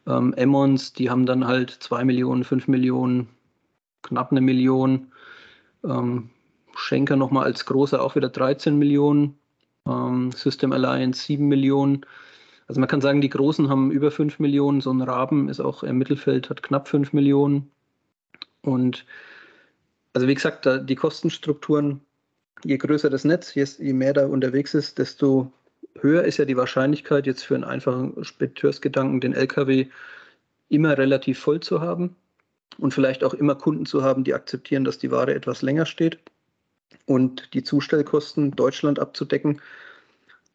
ähm, 0.07 0.35
Emmons, 0.35 0.93
die 0.93 1.11
haben 1.11 1.27
dann 1.27 1.47
halt 1.47 1.71
2 1.71 2.05
Millionen, 2.05 2.45
5 2.45 2.69
Millionen, 2.69 3.29
knapp 4.03 4.31
eine 4.31 4.41
Million. 4.41 5.13
Ähm, 5.85 6.31
Schenker 6.77 7.17
nochmal 7.17 7.45
als 7.45 7.65
großer 7.65 8.03
auch 8.03 8.17
wieder 8.17 8.29
13 8.29 8.79
Millionen. 8.79 9.39
Ähm, 9.87 10.31
System 10.33 10.73
Alliance 10.73 11.23
7 11.23 11.47
Millionen. 11.47 12.05
Also 12.69 12.81
man 12.81 12.89
kann 12.89 13.01
sagen, 13.01 13.21
die 13.21 13.31
Großen 13.31 13.69
haben 13.69 13.91
über 13.91 14.11
5 14.11 14.39
Millionen. 14.39 14.81
So 14.81 14.93
ein 14.93 15.01
Raben 15.01 15.49
ist 15.49 15.61
auch 15.61 15.83
im 15.83 15.99
Mittelfeld, 15.99 16.51
hat 16.51 16.63
knapp 16.63 16.89
5 16.89 17.13
Millionen. 17.13 17.71
Und 18.63 19.07
also 20.17 20.29
wie 20.29 20.35
gesagt, 20.35 20.67
die 20.89 20.95
Kostenstrukturen, 20.95 22.01
je 22.65 22.79
größer 22.79 23.11
das 23.11 23.25
Netz, 23.25 23.55
je 23.55 23.93
mehr 23.93 24.15
da 24.15 24.25
unterwegs 24.27 24.73
ist, 24.73 24.97
desto 24.97 25.53
höher 26.01 26.25
ist 26.25 26.39
ja 26.39 26.47
die 26.47 26.57
Wahrscheinlichkeit, 26.57 27.27
jetzt 27.27 27.43
für 27.43 27.55
einen 27.55 27.65
einfachen 27.65 28.25
Spediteursgedanken 28.25 29.21
den 29.21 29.35
LKW 29.35 29.89
immer 30.71 30.97
relativ 30.97 31.39
voll 31.39 31.61
zu 31.61 31.83
haben. 31.83 32.17
und 32.79 32.95
vielleicht 32.95 33.25
auch 33.25 33.35
immer 33.35 33.57
Kunden 33.57 33.85
zu 33.85 34.03
haben, 34.03 34.25
die 34.25 34.33
akzeptieren, 34.33 34.85
dass 34.85 34.97
die 34.97 35.11
Ware 35.11 35.35
etwas 35.35 35.61
länger 35.61 35.85
steht 35.85 36.19
und 37.05 37.53
die 37.53 37.63
Zustellkosten 37.63 38.53
Deutschland 38.53 38.99
abzudecken, 38.99 39.61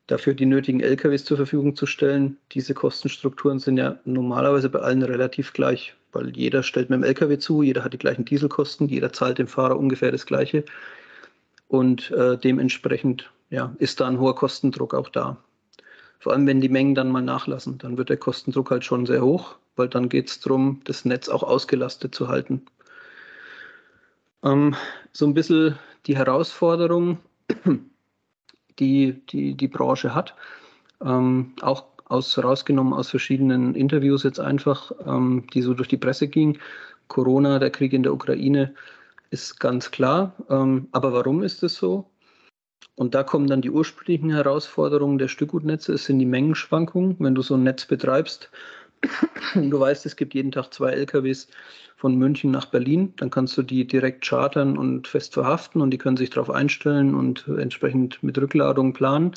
dafür 0.08 0.34
die 0.34 0.48
nötigen 0.48 0.80
LKWs 0.82 1.24
zur 1.24 1.38
Verfügung 1.38 1.76
zu 1.76 1.86
stellen. 1.86 2.38
Diese 2.52 2.74
Kostenstrukturen 2.74 3.60
sind 3.60 3.78
ja 3.78 4.00
normalerweise 4.06 4.70
bei 4.70 4.80
allen 4.80 5.04
relativ 5.04 5.54
gleich, 5.54 5.96
weil 6.12 6.36
jeder 6.36 6.64
stellt 6.64 6.90
mit 6.90 6.98
dem 6.98 7.04
LKW 7.04 7.38
zu, 7.38 7.64
jeder 7.64 7.84
hat 7.84 7.94
die 7.94 7.98
gleichen 7.98 8.26
Dieselkosten, 8.26 8.88
jeder 8.88 9.14
zahlt 9.14 9.38
dem 9.38 9.48
Fahrer 9.48 9.78
ungefähr 9.78 10.12
das 10.12 10.26
Gleiche 10.26 10.66
und 11.68 12.12
äh, 12.12 12.38
dementsprechend 12.38 13.32
ja, 13.50 13.74
ist 13.80 14.00
da 14.00 14.08
ein 14.08 14.20
hoher 14.20 14.36
Kostendruck 14.36 14.94
auch 14.94 15.10
da. 15.10 15.38
Vor 16.20 16.34
allem, 16.34 16.46
wenn 16.46 16.62
die 16.62 16.70
Mengen 16.70 16.96
dann 16.96 17.10
mal 17.10 17.22
nachlassen, 17.22 17.78
dann 17.80 17.98
wird 17.98 18.10
der 18.10 18.18
Kostendruck 18.18 18.72
halt 18.72 18.86
schon 18.86 19.06
sehr 19.06 19.24
hoch, 19.24 19.56
weil 19.76 19.88
dann 19.88 20.10
geht 20.10 20.30
es 20.30 20.40
darum, 20.40 20.82
das 20.84 21.06
Netz 21.06 21.30
auch 21.30 21.44
ausgelastet 21.44 22.14
zu 22.14 22.28
halten. 22.28 22.66
Ähm, 24.44 24.76
so 25.12 25.26
ein 25.26 25.34
bisschen 25.34 25.78
die 26.06 26.18
Herausforderung, 26.18 27.20
die 28.80 29.22
die, 29.30 29.56
die 29.56 29.68
Branche 29.68 30.14
hat, 30.14 30.36
ähm, 31.04 31.54
auch 31.62 31.91
aus, 32.12 32.38
rausgenommen 32.38 32.94
aus 32.94 33.10
verschiedenen 33.10 33.76
Interviews 33.76 34.24
jetzt 34.24 34.40
einfach, 34.40 34.92
ähm, 35.06 35.46
die 35.54 35.62
so 35.62 35.74
durch 35.74 35.88
die 35.88 35.98
Presse 35.98 36.28
gingen. 36.28 36.60
Corona, 37.08 37.60
der 37.60 37.72
Krieg 37.72 37.94
in 37.94 38.04
der 38.04 38.14
Ukraine 38.14 38.74
ist 39.30 39.60
ganz 39.60 39.92
klar. 39.92 40.36
Ähm, 40.50 40.88
aber 40.92 41.14
warum 41.14 41.42
ist 41.44 41.64
es 41.64 41.76
so? 41.76 42.10
Und 42.96 43.16
da 43.16 43.24
kommen 43.24 43.48
dann 43.48 43.62
die 43.62 43.72
ursprünglichen 43.72 44.30
Herausforderungen 44.30 45.18
der 45.18 45.28
Stückgutnetze. 45.28 45.94
Es 45.94 46.06
sind 46.06 46.20
die 46.20 46.26
Mengenschwankungen. 46.26 47.16
Wenn 47.20 47.36
du 47.36 47.42
so 47.42 47.56
ein 47.56 47.64
Netz 47.64 47.86
betreibst, 47.86 48.52
du 49.56 49.80
weißt, 49.80 50.06
es 50.06 50.16
gibt 50.16 50.34
jeden 50.34 50.52
Tag 50.52 50.74
zwei 50.74 50.92
LKWs 50.92 51.48
von 51.98 52.16
München 52.16 52.52
nach 52.52 52.66
Berlin, 52.66 53.14
dann 53.18 53.30
kannst 53.30 53.56
du 53.58 53.62
die 53.62 53.86
direkt 53.86 54.26
chartern 54.26 54.78
und 54.78 55.08
fest 55.08 55.36
verhaften 55.36 55.82
und 55.82 55.92
die 55.92 56.00
können 56.00 56.18
sich 56.18 56.32
darauf 56.32 56.50
einstellen 56.50 57.14
und 57.14 57.48
entsprechend 57.48 58.22
mit 58.24 58.38
Rückladung 58.40 58.94
planen. 58.94 59.34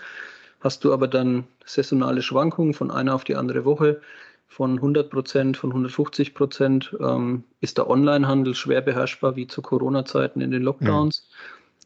Hast 0.64 0.82
du 0.84 0.92
aber 0.92 1.06
dann 1.06 1.44
saisonale 1.64 2.22
Schwankungen 2.22 2.74
von 2.74 2.90
einer 2.90 3.14
auf 3.14 3.22
die 3.22 3.36
andere 3.36 3.64
Woche 3.64 4.00
von 4.48 4.76
100 4.76 5.10
Prozent, 5.10 5.56
von 5.56 5.70
150 5.70 6.34
Prozent, 6.34 6.96
ähm, 7.00 7.44
ist 7.60 7.78
der 7.78 7.88
Onlinehandel 7.88 8.56
schwer 8.56 8.80
beherrschbar 8.80 9.36
wie 9.36 9.46
zu 9.46 9.62
Corona-Zeiten 9.62 10.40
in 10.40 10.50
den 10.50 10.62
Lockdowns. 10.62 11.28
Mhm 11.28 11.34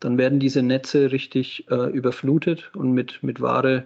dann 0.01 0.19
werden 0.19 0.41
diese 0.41 0.63
Netze 0.63 1.13
richtig 1.13 1.67
äh, 1.71 1.91
überflutet 1.91 2.71
und 2.75 2.93
mit, 2.93 3.23
mit 3.23 3.41
Ware 3.41 3.85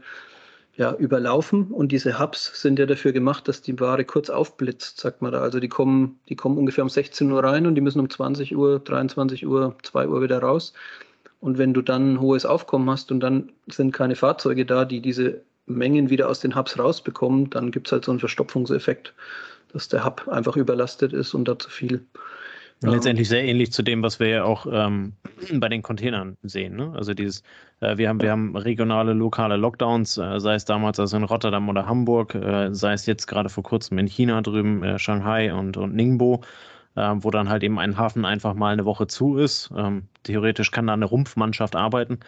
ja, 0.74 0.94
überlaufen. 0.94 1.66
Und 1.66 1.92
diese 1.92 2.18
Hubs 2.18 2.60
sind 2.60 2.78
ja 2.78 2.86
dafür 2.86 3.12
gemacht, 3.12 3.48
dass 3.48 3.62
die 3.62 3.78
Ware 3.78 4.04
kurz 4.04 4.30
aufblitzt, 4.30 5.00
sagt 5.00 5.22
man 5.22 5.32
da. 5.32 5.40
Also 5.40 5.60
die 5.60 5.68
kommen, 5.68 6.18
die 6.28 6.36
kommen 6.36 6.56
ungefähr 6.58 6.84
um 6.84 6.90
16 6.90 7.30
Uhr 7.30 7.44
rein 7.44 7.66
und 7.66 7.74
die 7.74 7.80
müssen 7.80 8.00
um 8.00 8.08
20 8.08 8.56
Uhr, 8.56 8.78
23 8.78 9.46
Uhr, 9.46 9.76
2 9.82 10.08
Uhr 10.08 10.22
wieder 10.22 10.38
raus. 10.40 10.72
Und 11.42 11.58
wenn 11.58 11.74
du 11.74 11.82
dann 11.82 12.14
ein 12.14 12.20
hohes 12.20 12.46
Aufkommen 12.46 12.88
hast 12.88 13.10
und 13.10 13.18
dann 13.18 13.50
sind 13.66 13.92
keine 13.92 14.14
Fahrzeuge 14.14 14.64
da, 14.64 14.84
die 14.84 15.00
diese 15.00 15.42
Mengen 15.66 16.08
wieder 16.08 16.28
aus 16.28 16.38
den 16.38 16.54
Hubs 16.54 16.78
rausbekommen, 16.78 17.50
dann 17.50 17.72
gibt 17.72 17.88
es 17.88 17.92
halt 17.92 18.04
so 18.04 18.12
einen 18.12 18.20
Verstopfungseffekt, 18.20 19.12
dass 19.72 19.88
der 19.88 20.04
Hub 20.04 20.28
einfach 20.28 20.56
überlastet 20.56 21.12
ist 21.12 21.34
und 21.34 21.48
da 21.48 21.58
zu 21.58 21.68
viel 21.68 22.06
Letztendlich 22.84 23.28
sehr 23.28 23.44
ähnlich 23.44 23.72
zu 23.72 23.82
dem, 23.82 24.02
was 24.02 24.18
wir 24.18 24.28
ja 24.28 24.44
auch 24.44 24.66
ähm, 24.70 25.12
bei 25.52 25.68
den 25.68 25.82
Containern 25.82 26.36
sehen. 26.42 26.76
Ne? 26.76 26.92
Also 26.96 27.14
dieses, 27.14 27.42
äh, 27.80 27.96
wir 27.96 28.08
haben, 28.08 28.20
wir 28.20 28.30
haben 28.30 28.56
regionale, 28.56 29.12
lokale 29.12 29.56
Lockdowns, 29.56 30.18
äh, 30.18 30.40
sei 30.40 30.54
es 30.54 30.64
damals 30.64 30.98
also 30.98 31.16
in 31.16 31.24
Rotterdam 31.24 31.68
oder 31.68 31.86
Hamburg, 31.86 32.34
äh, 32.34 32.74
sei 32.74 32.92
es 32.92 33.06
jetzt 33.06 33.26
gerade 33.26 33.48
vor 33.48 33.62
kurzem 33.62 33.98
in 33.98 34.06
China 34.06 34.42
drüben, 34.42 34.82
äh, 34.82 34.98
Shanghai 34.98 35.52
und, 35.54 35.76
und 35.76 35.94
Ningbo, 35.94 36.42
äh, 36.96 37.14
wo 37.16 37.30
dann 37.30 37.48
halt 37.48 37.62
eben 37.62 37.78
ein 37.78 37.96
Hafen 37.96 38.24
einfach 38.24 38.54
mal 38.54 38.72
eine 38.72 38.84
Woche 38.84 39.06
zu 39.06 39.36
ist. 39.36 39.70
Ähm, 39.76 40.08
theoretisch 40.22 40.70
kann 40.70 40.86
da 40.86 40.92
eine 40.94 41.04
Rumpfmannschaft 41.04 41.76
arbeiten, 41.76 42.20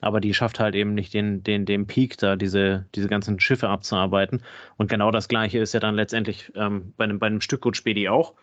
aber 0.00 0.20
die 0.20 0.34
schafft 0.34 0.60
halt 0.60 0.74
eben 0.74 0.94
nicht 0.94 1.14
den, 1.14 1.42
den, 1.42 1.64
den 1.64 1.86
Peak 1.86 2.18
da, 2.18 2.36
diese, 2.36 2.86
diese 2.94 3.08
ganzen 3.08 3.40
Schiffe 3.40 3.68
abzuarbeiten. 3.68 4.42
Und 4.76 4.90
genau 4.90 5.10
das 5.10 5.28
Gleiche 5.28 5.58
ist 5.58 5.74
ja 5.74 5.80
dann 5.80 5.94
letztendlich 5.94 6.52
ähm, 6.56 6.92
bei 6.96 7.04
einem, 7.04 7.18
bei 7.18 7.26
einem 7.26 7.40
Stückgutspedi 7.40 8.08
auch. 8.08 8.34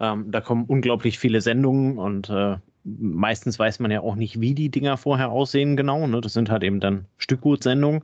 Ähm, 0.00 0.30
da 0.30 0.40
kommen 0.40 0.64
unglaublich 0.64 1.18
viele 1.18 1.40
Sendungen 1.40 1.98
und 1.98 2.30
äh, 2.30 2.56
meistens 2.84 3.58
weiß 3.58 3.80
man 3.80 3.90
ja 3.90 4.00
auch 4.00 4.14
nicht, 4.14 4.40
wie 4.40 4.54
die 4.54 4.70
Dinger 4.70 4.96
vorher 4.96 5.30
aussehen 5.30 5.76
genau. 5.76 6.06
Ne? 6.06 6.20
Das 6.20 6.32
sind 6.32 6.50
halt 6.50 6.62
eben 6.62 6.80
dann 6.80 7.06
Stückgutsendungen, 7.18 8.02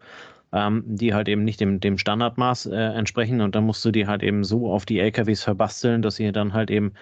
ähm, 0.55 0.85
die 0.87 1.13
halt 1.13 1.29
eben 1.29 1.45
nicht 1.45 1.61
dem, 1.61 1.81
dem 1.81 1.99
Standardmaß 1.99 2.67
äh, 2.67 2.75
entsprechen 2.75 3.41
und 3.41 3.55
dann 3.55 3.65
musst 3.65 3.85
du 3.85 3.91
die 3.91 4.07
halt 4.07 4.23
eben 4.23 4.45
so 4.45 4.73
auf 4.73 4.87
die 4.87 5.01
LKWs 5.01 5.43
verbasteln, 5.43 6.01
dass 6.01 6.17
sie 6.17 6.33
dann 6.33 6.55
halt 6.55 6.71
eben 6.71 6.93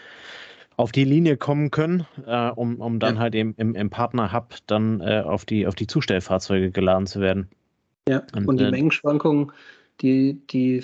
auf 0.76 0.90
die 0.90 1.04
Linie 1.04 1.36
kommen 1.36 1.70
können, 1.70 2.06
äh, 2.26 2.48
um, 2.48 2.80
um 2.80 2.98
dann 2.98 3.16
ja. 3.16 3.20
halt 3.20 3.34
eben 3.34 3.54
im, 3.58 3.74
im 3.74 3.90
Partner-Hub 3.90 4.54
dann 4.66 5.00
äh, 5.00 5.22
auf, 5.24 5.44
die, 5.44 5.66
auf 5.66 5.74
die 5.74 5.86
Zustellfahrzeuge 5.86 6.70
geladen 6.70 7.06
zu 7.06 7.20
werden. 7.20 7.48
Ja, 8.08 8.22
und, 8.34 8.46
und 8.48 8.58
die 8.58 8.64
äh, 8.64 8.70
Mengenschwankungen, 8.70 9.52
die, 10.00 10.40
die 10.50 10.82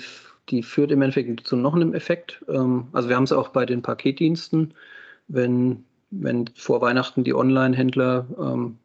die 0.49 0.63
führt 0.63 0.91
im 0.91 1.01
Endeffekt 1.01 1.45
zu 1.45 1.55
noch 1.55 1.75
einem 1.75 1.93
Effekt. 1.93 2.43
Ähm, 2.47 2.87
also 2.91 3.09
wir 3.09 3.15
haben 3.15 3.23
es 3.23 3.31
auch 3.31 3.49
bei 3.49 3.65
den 3.65 3.81
Paketdiensten, 3.81 4.73
wenn, 5.27 5.83
wenn 6.11 6.45
vor 6.55 6.81
Weihnachten 6.81 7.23
die 7.23 7.33
Online-Händler 7.33 8.27
ähm, 8.39 8.77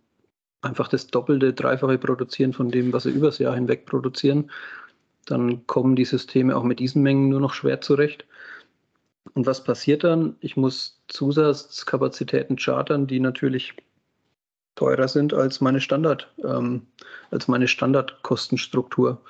einfach 0.64 0.88
das 0.88 1.06
Doppelte, 1.06 1.52
Dreifache 1.52 1.98
produzieren 1.98 2.52
von 2.52 2.70
dem, 2.70 2.92
was 2.92 3.04
sie 3.04 3.10
übers 3.10 3.38
Jahr 3.38 3.54
hinweg 3.54 3.86
produzieren, 3.86 4.50
dann 5.26 5.66
kommen 5.66 5.96
die 5.96 6.04
Systeme 6.04 6.56
auch 6.56 6.64
mit 6.64 6.78
diesen 6.80 7.02
Mengen 7.02 7.28
nur 7.28 7.40
noch 7.40 7.54
schwer 7.54 7.80
zurecht. 7.80 8.26
Und 9.32 9.46
was 9.46 9.64
passiert 9.64 10.04
dann? 10.04 10.36
Ich 10.40 10.56
muss 10.56 11.00
Zusatzkapazitäten 11.08 12.56
chartern, 12.56 13.06
die 13.06 13.20
natürlich 13.20 13.74
teurer 14.74 15.08
sind 15.08 15.32
als 15.32 15.60
meine 15.60 15.80
Standard, 15.80 16.32
ähm, 16.44 16.82
als 17.30 17.48
meine 17.48 17.68
Standardkostenstruktur. 17.68 19.20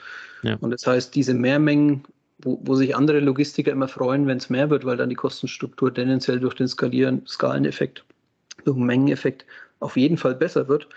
Ja. 0.42 0.57
Und 0.61 0.70
das 0.70 0.87
heißt, 0.87 1.14
diese 1.14 1.35
Mehrmengen 1.35 2.05
wo, 2.38 2.61
wo 2.62 2.75
sich 2.75 2.94
andere 2.94 3.20
Logistiker 3.20 3.73
immer 3.73 3.88
freuen, 3.88 4.27
wenn 4.27 4.38
es 4.38 4.51
mehr 4.51 4.70
wird, 4.70 4.85
weil 4.85 4.97
dann 4.97 5.09
die 5.09 5.14
Kostenstruktur 5.14 5.92
tendenziell 5.92 6.40
durch 6.40 6.55
den 6.55 6.68
Skalieren, 6.68 7.27
Skaleneffekt, 7.27 8.05
durch 8.64 8.77
den 8.77 8.87
Mengeneffekt 8.87 9.44
auf 9.81 9.97
jeden 9.97 10.16
Fall 10.16 10.35
besser 10.35 10.68
wird, 10.68 10.88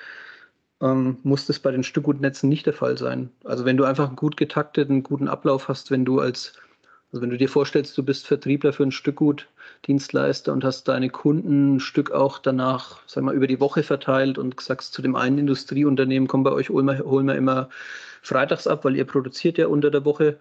ähm, 0.81 1.17
muss 1.23 1.45
das 1.45 1.59
bei 1.59 1.71
den 1.71 1.83
Stückgutnetzen 1.83 2.49
nicht 2.49 2.65
der 2.65 2.73
Fall 2.73 2.97
sein. 2.97 3.29
Also 3.43 3.65
wenn 3.65 3.77
du 3.77 3.83
einfach 3.83 4.07
einen 4.07 4.15
gut 4.15 4.37
getakteten, 4.37 5.03
guten 5.03 5.27
Ablauf 5.27 5.67
hast, 5.67 5.91
wenn 5.91 6.05
du 6.05 6.19
als, 6.19 6.53
also 7.11 7.21
wenn 7.21 7.29
du 7.29 7.37
dir 7.37 7.49
vorstellst, 7.49 7.97
du 7.97 8.03
bist 8.03 8.27
Vertriebler 8.27 8.73
für 8.73 8.83
ein 8.83 8.91
Stückgutdienstleister 8.91 10.53
und 10.53 10.63
hast 10.63 10.87
deine 10.87 11.09
Kunden 11.09 11.75
ein 11.75 11.79
Stück 11.79 12.11
auch 12.11 12.39
danach, 12.39 12.99
sag 13.07 13.23
mal, 13.23 13.35
über 13.35 13.47
die 13.47 13.59
Woche 13.59 13.83
verteilt 13.83 14.37
und 14.37 14.59
sagst 14.61 14.93
zu 14.93 15.01
dem 15.01 15.15
einen 15.15 15.39
Industrieunternehmen, 15.39 16.27
komm 16.27 16.43
bei 16.43 16.51
euch, 16.51 16.69
holen 16.69 16.85
wir, 16.85 16.99
holen 16.99 17.27
wir 17.27 17.35
immer 17.35 17.69
freitags 18.21 18.67
ab, 18.67 18.85
weil 18.85 18.95
ihr 18.95 19.05
produziert 19.05 19.57
ja 19.57 19.67
unter 19.67 19.89
der 19.89 20.05
Woche 20.05 20.37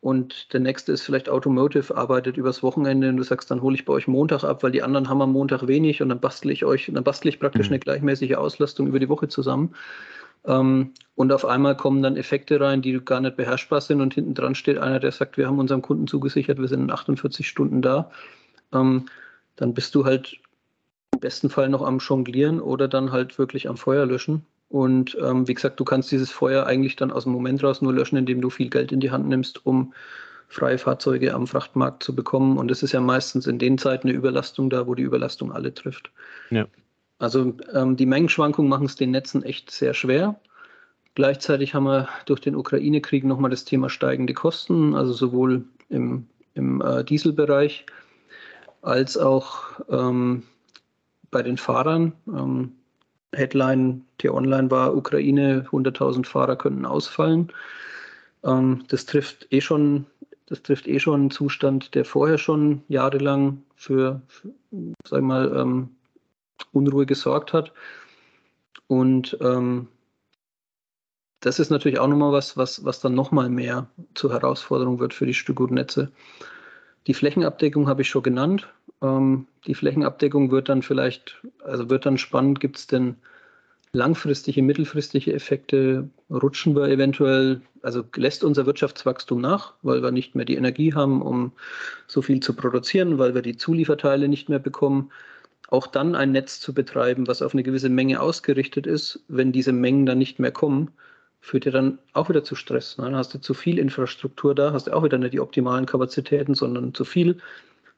und 0.00 0.52
der 0.52 0.60
nächste 0.60 0.92
ist 0.92 1.02
vielleicht 1.02 1.28
Automotive, 1.28 1.96
arbeitet 1.96 2.36
übers 2.36 2.62
Wochenende 2.62 3.08
und 3.08 3.16
du 3.16 3.24
sagst, 3.24 3.50
dann 3.50 3.62
hole 3.62 3.74
ich 3.74 3.84
bei 3.84 3.92
euch 3.92 4.06
Montag 4.06 4.44
ab, 4.44 4.62
weil 4.62 4.70
die 4.70 4.82
anderen 4.82 5.08
haben 5.08 5.20
am 5.22 5.32
Montag 5.32 5.66
wenig 5.66 6.00
und 6.00 6.08
dann 6.08 6.20
bastle 6.20 6.52
ich 6.52 6.64
euch, 6.64 6.90
dann 6.92 7.02
bastle 7.02 7.30
ich 7.30 7.40
praktisch 7.40 7.68
mhm. 7.68 7.74
eine 7.74 7.80
gleichmäßige 7.80 8.34
Auslastung 8.34 8.86
über 8.86 9.00
die 9.00 9.08
Woche 9.08 9.26
zusammen. 9.26 9.74
Ähm, 10.44 10.92
und 11.16 11.32
auf 11.32 11.44
einmal 11.44 11.76
kommen 11.76 12.02
dann 12.02 12.16
Effekte 12.16 12.60
rein, 12.60 12.80
die 12.80 13.00
gar 13.04 13.20
nicht 13.20 13.36
beherrschbar 13.36 13.80
sind 13.80 14.00
und 14.00 14.14
hinten 14.14 14.34
dran 14.34 14.54
steht 14.54 14.78
einer, 14.78 15.00
der 15.00 15.10
sagt, 15.10 15.36
wir 15.36 15.48
haben 15.48 15.58
unserem 15.58 15.82
Kunden 15.82 16.06
zugesichert, 16.06 16.58
wir 16.58 16.68
sind 16.68 16.82
in 16.82 16.90
48 16.92 17.48
Stunden 17.48 17.82
da. 17.82 18.10
Ähm, 18.72 19.06
dann 19.56 19.74
bist 19.74 19.96
du 19.96 20.04
halt 20.04 20.38
im 21.12 21.18
besten 21.20 21.50
Fall 21.50 21.68
noch 21.68 21.82
am 21.82 21.98
Jonglieren 21.98 22.60
oder 22.60 22.86
dann 22.86 23.10
halt 23.10 23.36
wirklich 23.36 23.68
am 23.68 23.76
Feuer 23.76 24.06
löschen. 24.06 24.46
Und 24.68 25.16
ähm, 25.22 25.48
wie 25.48 25.54
gesagt, 25.54 25.80
du 25.80 25.84
kannst 25.84 26.12
dieses 26.12 26.30
Feuer 26.30 26.66
eigentlich 26.66 26.96
dann 26.96 27.10
aus 27.10 27.24
dem 27.24 27.32
Moment 27.32 27.62
raus 27.64 27.80
nur 27.80 27.94
löschen, 27.94 28.16
indem 28.16 28.40
du 28.40 28.50
viel 28.50 28.68
Geld 28.68 28.92
in 28.92 29.00
die 29.00 29.10
Hand 29.10 29.26
nimmst, 29.28 29.64
um 29.64 29.94
freie 30.48 30.78
Fahrzeuge 30.78 31.34
am 31.34 31.46
Frachtmarkt 31.46 32.02
zu 32.02 32.14
bekommen. 32.14 32.58
Und 32.58 32.70
es 32.70 32.82
ist 32.82 32.92
ja 32.92 33.00
meistens 33.00 33.46
in 33.46 33.58
den 33.58 33.78
Zeiten 33.78 34.08
eine 34.08 34.16
Überlastung 34.16 34.68
da, 34.70 34.86
wo 34.86 34.94
die 34.94 35.02
Überlastung 35.02 35.52
alle 35.52 35.72
trifft. 35.72 36.10
Ja. 36.50 36.66
Also 37.18 37.54
ähm, 37.74 37.96
die 37.96 38.06
Mengenschwankungen 38.06 38.68
machen 38.68 38.86
es 38.86 38.96
den 38.96 39.10
Netzen 39.10 39.42
echt 39.42 39.70
sehr 39.70 39.94
schwer. 39.94 40.38
Gleichzeitig 41.14 41.74
haben 41.74 41.84
wir 41.84 42.08
durch 42.26 42.40
den 42.40 42.54
Ukraine-Krieg 42.54 43.24
nochmal 43.24 43.50
das 43.50 43.64
Thema 43.64 43.90
steigende 43.90 44.34
Kosten, 44.34 44.94
also 44.94 45.12
sowohl 45.12 45.64
im, 45.88 46.26
im 46.54 46.80
äh, 46.80 47.02
Dieselbereich 47.04 47.86
als 48.82 49.16
auch 49.16 49.80
ähm, 49.88 50.44
bei 51.30 51.42
den 51.42 51.56
Fahrern. 51.56 52.12
Ähm, 52.28 52.72
Headline 53.34 54.04
T-Online 54.18 54.70
war, 54.70 54.96
Ukraine, 54.96 55.66
100.000 55.70 56.26
Fahrer 56.26 56.56
könnten 56.56 56.86
ausfallen. 56.86 57.52
Ähm, 58.44 58.84
das 58.88 59.06
trifft 59.06 59.46
eh 59.50 59.60
schon, 59.60 60.06
das 60.46 60.62
trifft 60.62 60.86
eh 60.86 60.98
schon 60.98 61.20
einen 61.20 61.30
Zustand, 61.30 61.94
der 61.94 62.04
vorher 62.04 62.38
schon 62.38 62.82
jahrelang 62.88 63.62
für, 63.76 64.22
für 64.28 64.52
sag 65.06 65.22
mal, 65.22 65.54
ähm, 65.56 65.90
Unruhe 66.72 67.06
gesorgt 67.06 67.52
hat. 67.52 67.72
Und 68.86 69.36
ähm, 69.40 69.88
das 71.40 71.60
ist 71.60 71.70
natürlich 71.70 71.98
auch 71.98 72.08
nochmal 72.08 72.32
was, 72.32 72.56
was, 72.56 72.84
was 72.84 73.00
dann 73.00 73.14
nochmal 73.14 73.48
mehr 73.48 73.88
zur 74.14 74.32
Herausforderung 74.32 74.98
wird 74.98 75.14
für 75.14 75.26
die 75.26 75.34
Stückgutnetze. 75.34 76.10
Die 77.06 77.14
Flächenabdeckung 77.14 77.86
habe 77.88 78.02
ich 78.02 78.08
schon 78.08 78.22
genannt. 78.22 78.68
Ähm, 79.02 79.46
die 79.66 79.74
Flächenabdeckung 79.74 80.50
wird 80.50 80.68
dann 80.68 80.82
vielleicht, 80.82 81.40
also 81.64 81.90
wird 81.90 82.06
dann 82.06 82.18
spannend, 82.18 82.60
gibt 82.60 82.78
es 82.78 82.86
denn 82.86 83.16
langfristige, 83.92 84.62
mittelfristige 84.62 85.32
Effekte? 85.32 86.08
Rutschen 86.30 86.74
wir 86.76 86.88
eventuell, 86.88 87.62
also 87.82 88.04
lässt 88.16 88.44
unser 88.44 88.66
Wirtschaftswachstum 88.66 89.40
nach, 89.40 89.74
weil 89.82 90.02
wir 90.02 90.10
nicht 90.10 90.34
mehr 90.34 90.44
die 90.44 90.56
Energie 90.56 90.94
haben, 90.94 91.22
um 91.22 91.52
so 92.06 92.22
viel 92.22 92.40
zu 92.40 92.54
produzieren, 92.54 93.18
weil 93.18 93.34
wir 93.34 93.42
die 93.42 93.56
Zulieferteile 93.56 94.28
nicht 94.28 94.48
mehr 94.48 94.58
bekommen? 94.58 95.10
Auch 95.70 95.86
dann 95.86 96.14
ein 96.14 96.32
Netz 96.32 96.60
zu 96.60 96.72
betreiben, 96.72 97.26
was 97.26 97.42
auf 97.42 97.54
eine 97.54 97.62
gewisse 97.62 97.90
Menge 97.90 98.20
ausgerichtet 98.20 98.86
ist, 98.86 99.20
wenn 99.28 99.52
diese 99.52 99.72
Mengen 99.72 100.06
dann 100.06 100.18
nicht 100.18 100.38
mehr 100.38 100.52
kommen, 100.52 100.90
führt 101.40 101.66
ja 101.66 101.72
dann 101.72 101.98
auch 102.14 102.28
wieder 102.28 102.42
zu 102.42 102.54
Stress. 102.54 102.98
Ne? 102.98 103.04
Dann 103.04 103.16
hast 103.16 103.34
du 103.34 103.38
zu 103.38 103.54
viel 103.54 103.78
Infrastruktur 103.78 104.54
da, 104.54 104.72
hast 104.72 104.86
du 104.86 104.92
auch 104.94 105.04
wieder 105.04 105.18
nicht 105.18 105.34
die 105.34 105.40
optimalen 105.40 105.86
Kapazitäten, 105.86 106.54
sondern 106.54 106.94
zu 106.94 107.04
viel 107.04 107.38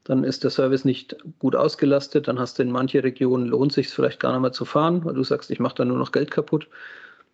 dann 0.05 0.25
ist 0.25 0.45
der 0.45 0.51
Service 0.51 0.85
nicht 0.85 1.17
gut 1.39 1.55
ausgelastet, 1.55 2.27
dann 2.29 2.39
hast 2.39 2.59
du 2.59 2.63
in 2.63 2.71
manche 2.71 3.05
Regionen 3.05 3.47
lohnt 3.47 3.73
sich 3.73 3.89
vielleicht 3.89 4.21
gar 4.21 4.33
nicht 4.33 4.41
mehr 4.41 4.53
zu 4.53 4.65
fahren, 4.65 5.05
weil 5.05 5.15
du 5.15 5.23
sagst, 5.23 5.51
ich 5.51 5.61
mache 5.61 5.75
da 5.77 5.85
nur 5.85 5.99
noch 5.99 6.13
Geld 6.13 6.31
kaputt. 6.31 6.69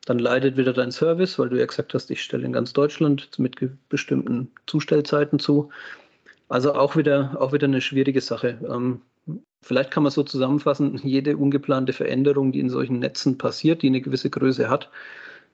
Dann 0.04 0.18
leidet 0.18 0.56
wieder 0.56 0.72
dein 0.72 0.92
Service, 0.92 1.38
weil 1.38 1.48
du 1.48 1.58
ja 1.58 1.66
gesagt 1.66 1.94
hast, 1.94 2.10
ich 2.10 2.22
stelle 2.22 2.44
in 2.44 2.52
ganz 2.52 2.72
Deutschland 2.72 3.38
mit 3.38 3.56
bestimmten 3.88 4.50
Zustellzeiten 4.66 5.38
zu. 5.38 5.70
Also 6.48 6.74
auch 6.74 6.96
wieder, 6.96 7.36
auch 7.40 7.52
wieder 7.52 7.66
eine 7.66 7.80
schwierige 7.80 8.20
Sache. 8.20 8.58
Ähm, 8.68 9.00
vielleicht 9.62 9.90
kann 9.90 10.04
man 10.04 10.12
so 10.12 10.22
zusammenfassen, 10.22 10.98
jede 11.02 11.36
ungeplante 11.36 11.92
Veränderung, 11.92 12.52
die 12.52 12.60
in 12.60 12.70
solchen 12.70 12.98
Netzen 12.98 13.38
passiert, 13.38 13.82
die 13.82 13.88
eine 13.88 14.00
gewisse 14.00 14.30
Größe 14.30 14.68
hat, 14.68 14.90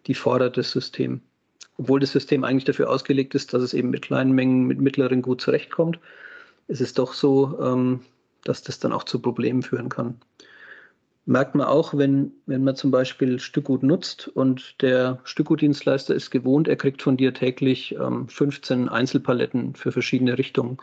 die 0.07 0.15
fordert 0.15 0.57
das 0.57 0.71
System. 0.71 1.21
Obwohl 1.79 2.01
das 2.01 2.13
System 2.13 2.45
eigentlich 2.45 2.65
dafür 2.65 2.91
ausgelegt 2.91 3.35
ist, 3.35 3.55
dass 3.55 3.63
es 3.63 3.75
eben 3.75 3.91
mit 3.91 4.03
kleinen 4.03 4.33
Mengen, 4.33 4.67
mit 4.67 4.81
mittleren 4.81 5.23
gut 5.23 5.41
zurechtkommt 5.41 5.99
ist 6.73 6.81
es 6.81 6.95
doch 6.95 7.13
so, 7.13 7.59
ähm, 7.61 8.01
dass 8.45 8.63
das 8.63 8.79
dann 8.81 8.93
auch 8.93 9.05
zu 9.05 9.21
Problemen 9.21 9.63
führen 9.63 9.91
kann. 9.91 10.17
Merkt 11.27 11.55
man 11.55 11.67
auch, 11.69 11.97
wenn, 11.97 12.33
wenn 12.47 12.65
man 12.65 12.75
zum 12.75 12.91
Beispiel 12.91 13.39
Stückgut 13.39 13.85
nutzt 13.85 14.27
und 14.27 14.83
der 14.83 15.21
Stückgutdienstleister 15.23 16.15
ist 16.15 16.31
gewohnt, 16.31 16.67
er 16.67 16.77
kriegt 16.77 17.03
von 17.03 17.17
dir 17.17 17.33
täglich 17.33 17.95
ähm, 17.95 18.27
15 18.27 18.89
Einzelpaletten 18.89 19.77
für 19.77 19.93
verschiedene 19.93 20.37
Richtungen. 20.37 20.79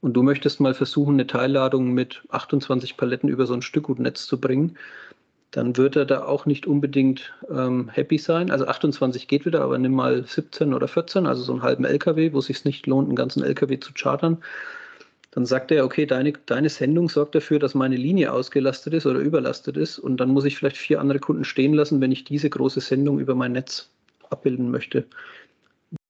Und 0.00 0.14
du 0.14 0.22
möchtest 0.22 0.60
mal 0.60 0.72
versuchen, 0.72 1.14
eine 1.14 1.26
Teilladung 1.26 1.92
mit 1.92 2.22
28 2.30 2.96
Paletten 2.96 3.28
über 3.28 3.44
so 3.46 3.54
ein 3.54 3.62
Stückgutnetz 3.62 4.26
zu 4.26 4.40
bringen, 4.40 4.78
dann 5.50 5.76
wird 5.76 5.96
er 5.96 6.06
da 6.06 6.24
auch 6.24 6.46
nicht 6.46 6.66
unbedingt 6.66 7.34
ähm, 7.50 7.88
happy 7.88 8.18
sein. 8.18 8.50
Also 8.50 8.66
28 8.66 9.26
geht 9.26 9.44
wieder, 9.44 9.62
aber 9.62 9.76
nimm 9.78 9.92
mal 9.92 10.24
17 10.24 10.72
oder 10.72 10.86
14, 10.86 11.26
also 11.26 11.42
so 11.42 11.52
einen 11.52 11.62
halben 11.62 11.84
LKW, 11.84 12.32
wo 12.32 12.38
es 12.38 12.46
sich 12.46 12.64
nicht 12.64 12.86
lohnt, 12.86 13.08
einen 13.08 13.16
ganzen 13.16 13.42
LKW 13.42 13.80
zu 13.80 13.92
chartern 13.92 14.38
dann 15.36 15.44
sagt 15.44 15.70
er, 15.70 15.84
okay, 15.84 16.06
deine, 16.06 16.32
deine 16.46 16.70
Sendung 16.70 17.10
sorgt 17.10 17.34
dafür, 17.34 17.58
dass 17.58 17.74
meine 17.74 17.96
Linie 17.96 18.32
ausgelastet 18.32 18.94
ist 18.94 19.04
oder 19.04 19.18
überlastet 19.18 19.76
ist 19.76 19.98
und 19.98 20.16
dann 20.16 20.30
muss 20.30 20.46
ich 20.46 20.56
vielleicht 20.56 20.78
vier 20.78 20.98
andere 20.98 21.18
Kunden 21.18 21.44
stehen 21.44 21.74
lassen, 21.74 22.00
wenn 22.00 22.10
ich 22.10 22.24
diese 22.24 22.48
große 22.48 22.80
Sendung 22.80 23.20
über 23.20 23.34
mein 23.34 23.52
Netz 23.52 23.90
abbilden 24.30 24.70
möchte. 24.70 25.04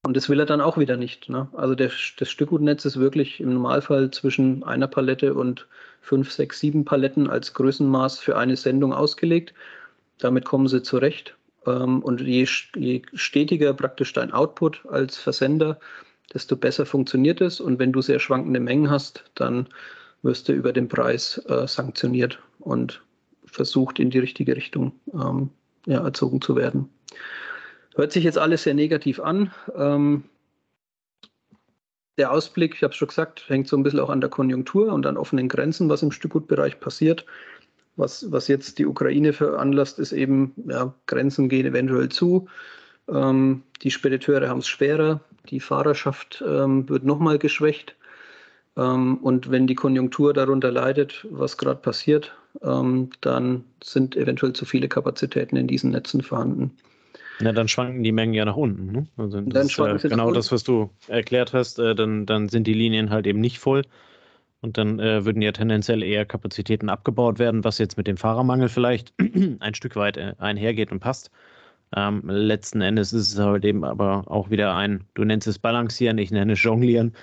Und 0.05 0.17
das 0.17 0.29
will 0.29 0.39
er 0.39 0.47
dann 0.47 0.61
auch 0.61 0.79
wieder 0.79 0.97
nicht. 0.97 1.29
Ne? 1.29 1.49
Also 1.55 1.75
der, 1.75 1.91
das 2.21 2.31
Stückgutnetz 2.31 2.85
ist 2.85 3.01
wirklich 3.01 3.41
im 3.41 3.53
Normalfall 3.53 4.12
zwischen 4.12 4.62
einer 4.62 4.87
Palette 4.87 5.35
und 5.35 5.67
fünf, 6.03 6.31
sechs, 6.31 6.61
sieben 6.61 6.85
Paletten 6.85 7.29
als 7.29 7.53
Größenmaß 7.53 8.21
für 8.21 8.37
eine 8.37 8.55
Sendung 8.55 8.93
ausgelegt. 8.93 9.55
Damit 10.19 10.45
kommen 10.45 10.69
sie 10.69 10.85
zurecht. 10.85 11.35
Ähm, 11.67 12.01
und 12.01 12.21
je, 12.21 12.47
je 12.77 13.03
stetiger 13.12 13.75
praktisch 13.75 14.12
dein 14.12 14.33
Output 14.33 14.87
als 14.87 15.17
Versender, 15.19 15.81
desto 16.35 16.57
besser 16.57 16.87
funktioniert 16.87 17.41
es. 17.41 17.61
Und 17.61 17.79
wenn 17.79 17.93
du 17.93 18.01
sehr 18.03 18.19
schwankende 18.19 18.61
Mengen 18.61 18.91
hast, 18.91 19.25
dann 19.35 19.69
wirst 20.23 20.49
du 20.49 20.53
über 20.53 20.73
den 20.73 20.89
Preis 20.89 21.39
äh, 21.49 21.67
sanktioniert 21.67 22.41
und 22.61 23.03
versucht 23.45 23.99
in 23.99 24.11
die 24.11 24.19
richtige 24.19 24.57
Richtung 24.57 24.93
ähm, 25.15 25.51
ja, 25.87 26.03
erzogen 26.03 26.41
zu 26.41 26.57
werden. 26.57 26.91
Hört 27.95 28.12
sich 28.12 28.25
jetzt 28.25 28.39
alles 28.39 28.65
sehr 28.65 28.75
negativ 28.75 29.21
an. 29.21 29.53
Ähm, 29.75 30.25
der 32.19 32.33
Ausblick, 32.33 32.75
ich 32.75 32.83
habe 32.83 32.93
es 32.93 32.97
schon 32.97 33.09
gesagt, 33.09 33.45
hängt 33.49 33.69
so 33.69 33.77
ein 33.77 33.83
bisschen 33.83 34.01
auch 34.01 34.11
an 34.11 34.21
der 34.21 34.31
Konjunktur 34.31 34.93
und 34.93 35.07
an 35.07 35.17
offenen 35.17 35.49
Grenzen, 35.49 35.89
was 35.89 36.03
im 36.03 36.12
Stückgutbereich 36.12 36.81
passiert. 36.81 37.25
Was, 37.97 38.31
was 38.31 38.49
jetzt 38.49 38.79
die 38.79 38.87
Ukraine 38.87 39.33
veranlasst, 39.33 39.99
ist 39.99 40.12
eben, 40.12 40.53
ja, 40.67 40.93
Grenzen 41.07 41.49
gehen 41.49 41.67
eventuell 41.67 42.11
zu. 42.11 42.49
Ähm, 43.09 43.62
die 43.83 43.91
Spediteure 43.91 44.49
haben 44.49 44.59
es 44.59 44.69
schwerer, 44.69 45.21
die 45.46 45.61
Fahrerschaft 45.61 46.44
ähm, 46.46 46.88
wird 46.88 47.04
nochmal 47.04 47.38
geschwächt. 47.38 47.96
Ähm, 48.76 49.18
und 49.18 49.50
wenn 49.50 49.66
die 49.66 49.74
Konjunktur 49.74 50.35
darunter 50.35 50.70
leidet, 50.70 51.26
was 51.30 51.56
gerade 51.56 51.80
passiert, 51.80 52.35
ähm, 52.62 53.11
dann 53.20 53.64
sind 53.82 54.16
eventuell 54.16 54.52
zu 54.52 54.64
viele 54.64 54.88
Kapazitäten 54.88 55.56
in 55.56 55.66
diesen 55.66 55.90
Netzen 55.90 56.22
vorhanden. 56.22 56.76
Ja, 57.40 57.52
dann 57.52 57.68
schwanken 57.68 58.02
die 58.02 58.12
Mengen 58.12 58.32
ja 58.32 58.44
nach 58.44 58.56
unten. 58.56 58.92
Ne? 58.92 59.06
Also 59.16 59.40
das 59.42 59.66
ist 59.66 59.78
äh, 59.78 60.09
genau 60.09 60.32
das, 60.32 60.52
was 60.52 60.64
du 60.64 60.90
erklärt 61.09 61.52
hast. 61.52 61.78
Äh, 61.78 61.94
dann, 61.94 62.26
dann 62.26 62.48
sind 62.48 62.66
die 62.66 62.74
Linien 62.74 63.11
halt 63.11 63.26
eben 63.26 63.40
nicht 63.40 63.59
voll. 63.59 63.82
Und 64.62 64.78
dann 64.78 64.98
äh, 64.98 65.24
würden 65.24 65.42
ja 65.42 65.52
tendenziell 65.52 66.02
eher 66.02 66.24
Kapazitäten 66.24 66.88
abgebaut 66.88 67.38
werden, 67.38 67.62
was 67.62 67.78
jetzt 67.78 67.98
mit 67.98 68.06
dem 68.06 68.16
Fahrermangel 68.16 68.68
vielleicht 68.68 69.12
ein 69.61 69.74
Stück 69.74 69.96
weit 69.96 70.16
äh, 70.16 70.35
einhergeht 70.38 70.92
und 70.92 71.00
passt. 71.00 71.30
Ähm, 71.94 72.22
letzten 72.27 72.81
Endes 72.81 73.12
ist 73.12 73.33
es 73.33 73.38
halt 73.38 73.64
eben 73.64 73.85
aber 73.85 74.25
auch 74.27 74.51
wieder 74.51 74.75
ein, 74.75 75.05
du 75.14 75.25
nennst 75.25 75.46
es 75.46 75.59
Balancieren, 75.59 76.18
ich 76.18 76.31
nenne 76.31 76.55
es 76.55 76.62
Jonglieren, 76.62 77.14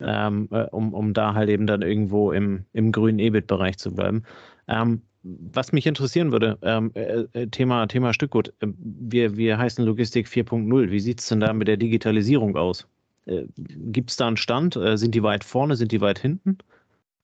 ähm, 0.00 0.48
äh, 0.50 0.64
um, 0.64 0.94
um 0.94 1.14
da 1.14 1.34
halt 1.34 1.48
eben 1.48 1.66
dann 1.66 1.82
irgendwo 1.82 2.32
im, 2.32 2.64
im 2.72 2.90
grünen 2.92 3.18
EBIT-Bereich 3.18 3.78
zu 3.78 3.94
bleiben. 3.94 4.24
Ähm, 4.66 5.02
was 5.22 5.72
mich 5.72 5.86
interessieren 5.86 6.32
würde, 6.32 6.58
ähm, 6.62 6.90
äh, 6.94 7.24
äh 7.32 7.46
Thema, 7.48 7.86
Thema 7.86 8.14
Stückgut, 8.14 8.52
ähm, 8.62 8.74
wir, 8.78 9.36
wir 9.36 9.58
heißen 9.58 9.84
Logistik 9.84 10.26
4.0. 10.26 10.90
Wie 10.90 11.00
sieht 11.00 11.20
es 11.20 11.28
denn 11.28 11.40
da 11.40 11.52
mit 11.52 11.68
der 11.68 11.76
Digitalisierung 11.76 12.56
aus? 12.56 12.86
Äh, 13.26 13.44
Gibt 13.56 14.10
es 14.10 14.16
da 14.16 14.26
einen 14.26 14.38
Stand? 14.38 14.76
Äh, 14.76 14.96
sind 14.96 15.14
die 15.14 15.22
weit 15.22 15.44
vorne? 15.44 15.76
Sind 15.76 15.92
die 15.92 16.00
weit 16.00 16.18
hinten? 16.18 16.58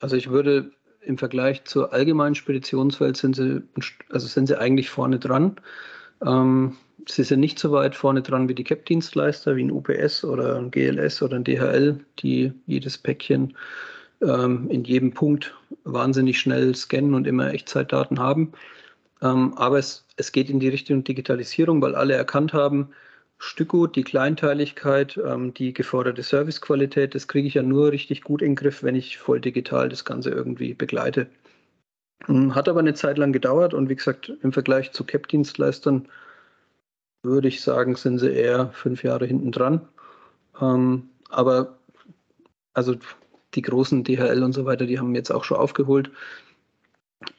Also 0.01 0.16
ich 0.16 0.29
würde 0.29 0.70
im 1.01 1.16
Vergleich 1.16 1.64
zur 1.64 1.92
allgemeinen 1.92 2.35
Speditionswelt 2.35 3.16
sind 3.16 3.37
sie, 3.37 3.62
also 4.11 4.27
sind 4.27 4.46
sie 4.46 4.59
eigentlich 4.59 4.90
vorne 4.90 5.18
dran. 5.18 5.57
Ähm, 6.24 6.76
sie 7.09 7.24
sind 7.24 7.40
nicht 7.40 7.59
so 7.59 7.72
weit 7.72 7.94
vorne 7.94 8.22
dran 8.22 8.48
wie 8.48 8.55
die 8.55 8.64
CAP-Dienstleister, 8.64 9.57
wie 9.57 9.64
ein 9.64 9.70
UPS 9.70 10.24
oder 10.24 10.57
ein 10.57 10.70
GLS 10.70 11.22
oder 11.22 11.37
ein 11.37 11.44
DHL, 11.44 11.98
die 12.18 12.52
jedes 12.66 12.98
Päckchen 12.98 13.57
ähm, 14.22 14.70
in 14.70 14.85
jedem 14.85 15.12
Punkt 15.12 15.55
wahnsinnig 15.85 16.38
schnell 16.38 16.74
scannen 16.74 17.14
und 17.14 17.26
immer 17.26 17.52
Echtzeitdaten 17.52 18.18
haben. 18.18 18.52
Ähm, 19.22 19.55
aber 19.57 19.79
es, 19.79 20.07
es 20.16 20.33
geht 20.33 20.50
in 20.50 20.61
die 20.61 20.68
Richtung 20.68 21.05
Digitalisierung, 21.05 21.81
weil 21.83 21.94
alle 21.94 22.14
erkannt 22.14 22.52
haben, 22.52 22.90
Stückgut, 23.38 23.96
die 23.96 24.05
Kleinteiligkeit, 24.05 25.18
ähm, 25.24 25.52
die 25.52 25.74
geforderte 25.74 26.22
Servicequalität, 26.22 27.14
das 27.14 27.29
kriege 27.29 27.46
ich 27.46 27.55
ja 27.55 27.62
nur 27.62 27.92
richtig 27.92 28.22
gut 28.22 28.40
in 28.40 28.50
den 28.50 28.57
Griff, 28.57 28.83
wenn 28.83 28.94
ich 28.94 29.18
voll 29.18 29.40
digital 29.40 29.88
das 29.88 30.05
Ganze 30.05 30.31
irgendwie 30.31 30.72
begleite. 30.74 31.29
Hm, 32.24 32.55
hat 32.55 32.68
aber 32.68 32.81
eine 32.81 32.94
Zeit 32.94 33.18
lang 33.18 33.33
gedauert 33.33 33.74
und 33.74 33.88
wie 33.88 33.96
gesagt, 33.96 34.33
im 34.42 34.52
Vergleich 34.52 34.92
zu 34.92 35.05
CAP-Dienstleistern 35.05 36.09
würde 37.22 37.48
ich 37.48 37.61
sagen, 37.61 37.96
sind 37.96 38.18
sie 38.18 38.31
eher 38.31 38.70
fünf 38.70 39.02
Jahre 39.02 39.26
hinten 39.26 39.52
dran. 39.52 39.87
Ähm, 40.61 41.11
aber 41.29 41.76
also 42.72 42.94
die 43.55 43.62
großen 43.62 44.05
DHL 44.05 44.42
und 44.42 44.52
so 44.52 44.64
weiter, 44.64 44.87
die 44.87 44.98
haben 44.98 45.14
jetzt 45.14 45.31
auch 45.31 45.44
schon 45.44 45.59
aufgeholt. 45.59 46.11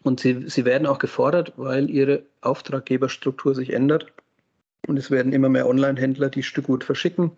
Und 0.03 0.19
sie, 0.19 0.49
sie 0.49 0.65
werden 0.65 0.87
auch 0.87 0.99
gefordert, 0.99 1.53
weil 1.55 1.89
ihre 1.89 2.23
Auftraggeberstruktur 2.41 3.55
sich 3.55 3.73
ändert. 3.73 4.11
Und 4.87 4.97
es 4.97 5.11
werden 5.11 5.33
immer 5.33 5.49
mehr 5.49 5.67
Online-Händler 5.67 6.29
die 6.29 6.43
Stückgut 6.43 6.83
verschicken. 6.83 7.31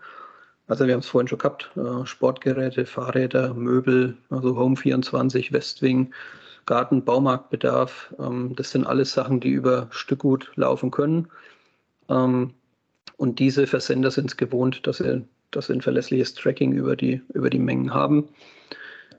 Also 0.67 0.85
wir 0.85 0.93
haben 0.93 1.01
es 1.01 1.07
vorhin 1.07 1.27
schon 1.27 1.39
gehabt, 1.39 1.71
äh, 1.75 2.05
Sportgeräte, 2.05 2.85
Fahrräder, 2.85 3.53
Möbel, 3.53 4.17
also 4.29 4.55
Home24, 4.57 5.51
Westwing, 5.51 6.13
Garten, 6.69 7.03
Baumarktbedarf. 7.03 8.13
Ähm, 8.19 8.53
das 8.55 8.69
sind 8.69 8.85
alles 8.85 9.11
Sachen, 9.11 9.39
die 9.39 9.49
über 9.49 9.87
Stückgut 9.89 10.51
laufen 10.55 10.91
können. 10.91 11.27
Ähm, 12.09 12.53
und 13.17 13.39
diese 13.39 13.65
Versender 13.65 14.11
sind 14.11 14.29
es 14.29 14.37
gewohnt, 14.37 14.85
dass 14.85 14.97
sie, 14.97 15.25
dass 15.49 15.65
sie 15.65 15.73
ein 15.73 15.81
verlässliches 15.81 16.35
Tracking 16.35 16.73
über 16.73 16.95
die, 16.95 17.23
über 17.33 17.49
die 17.49 17.57
Mengen 17.57 17.91
haben. 17.95 18.29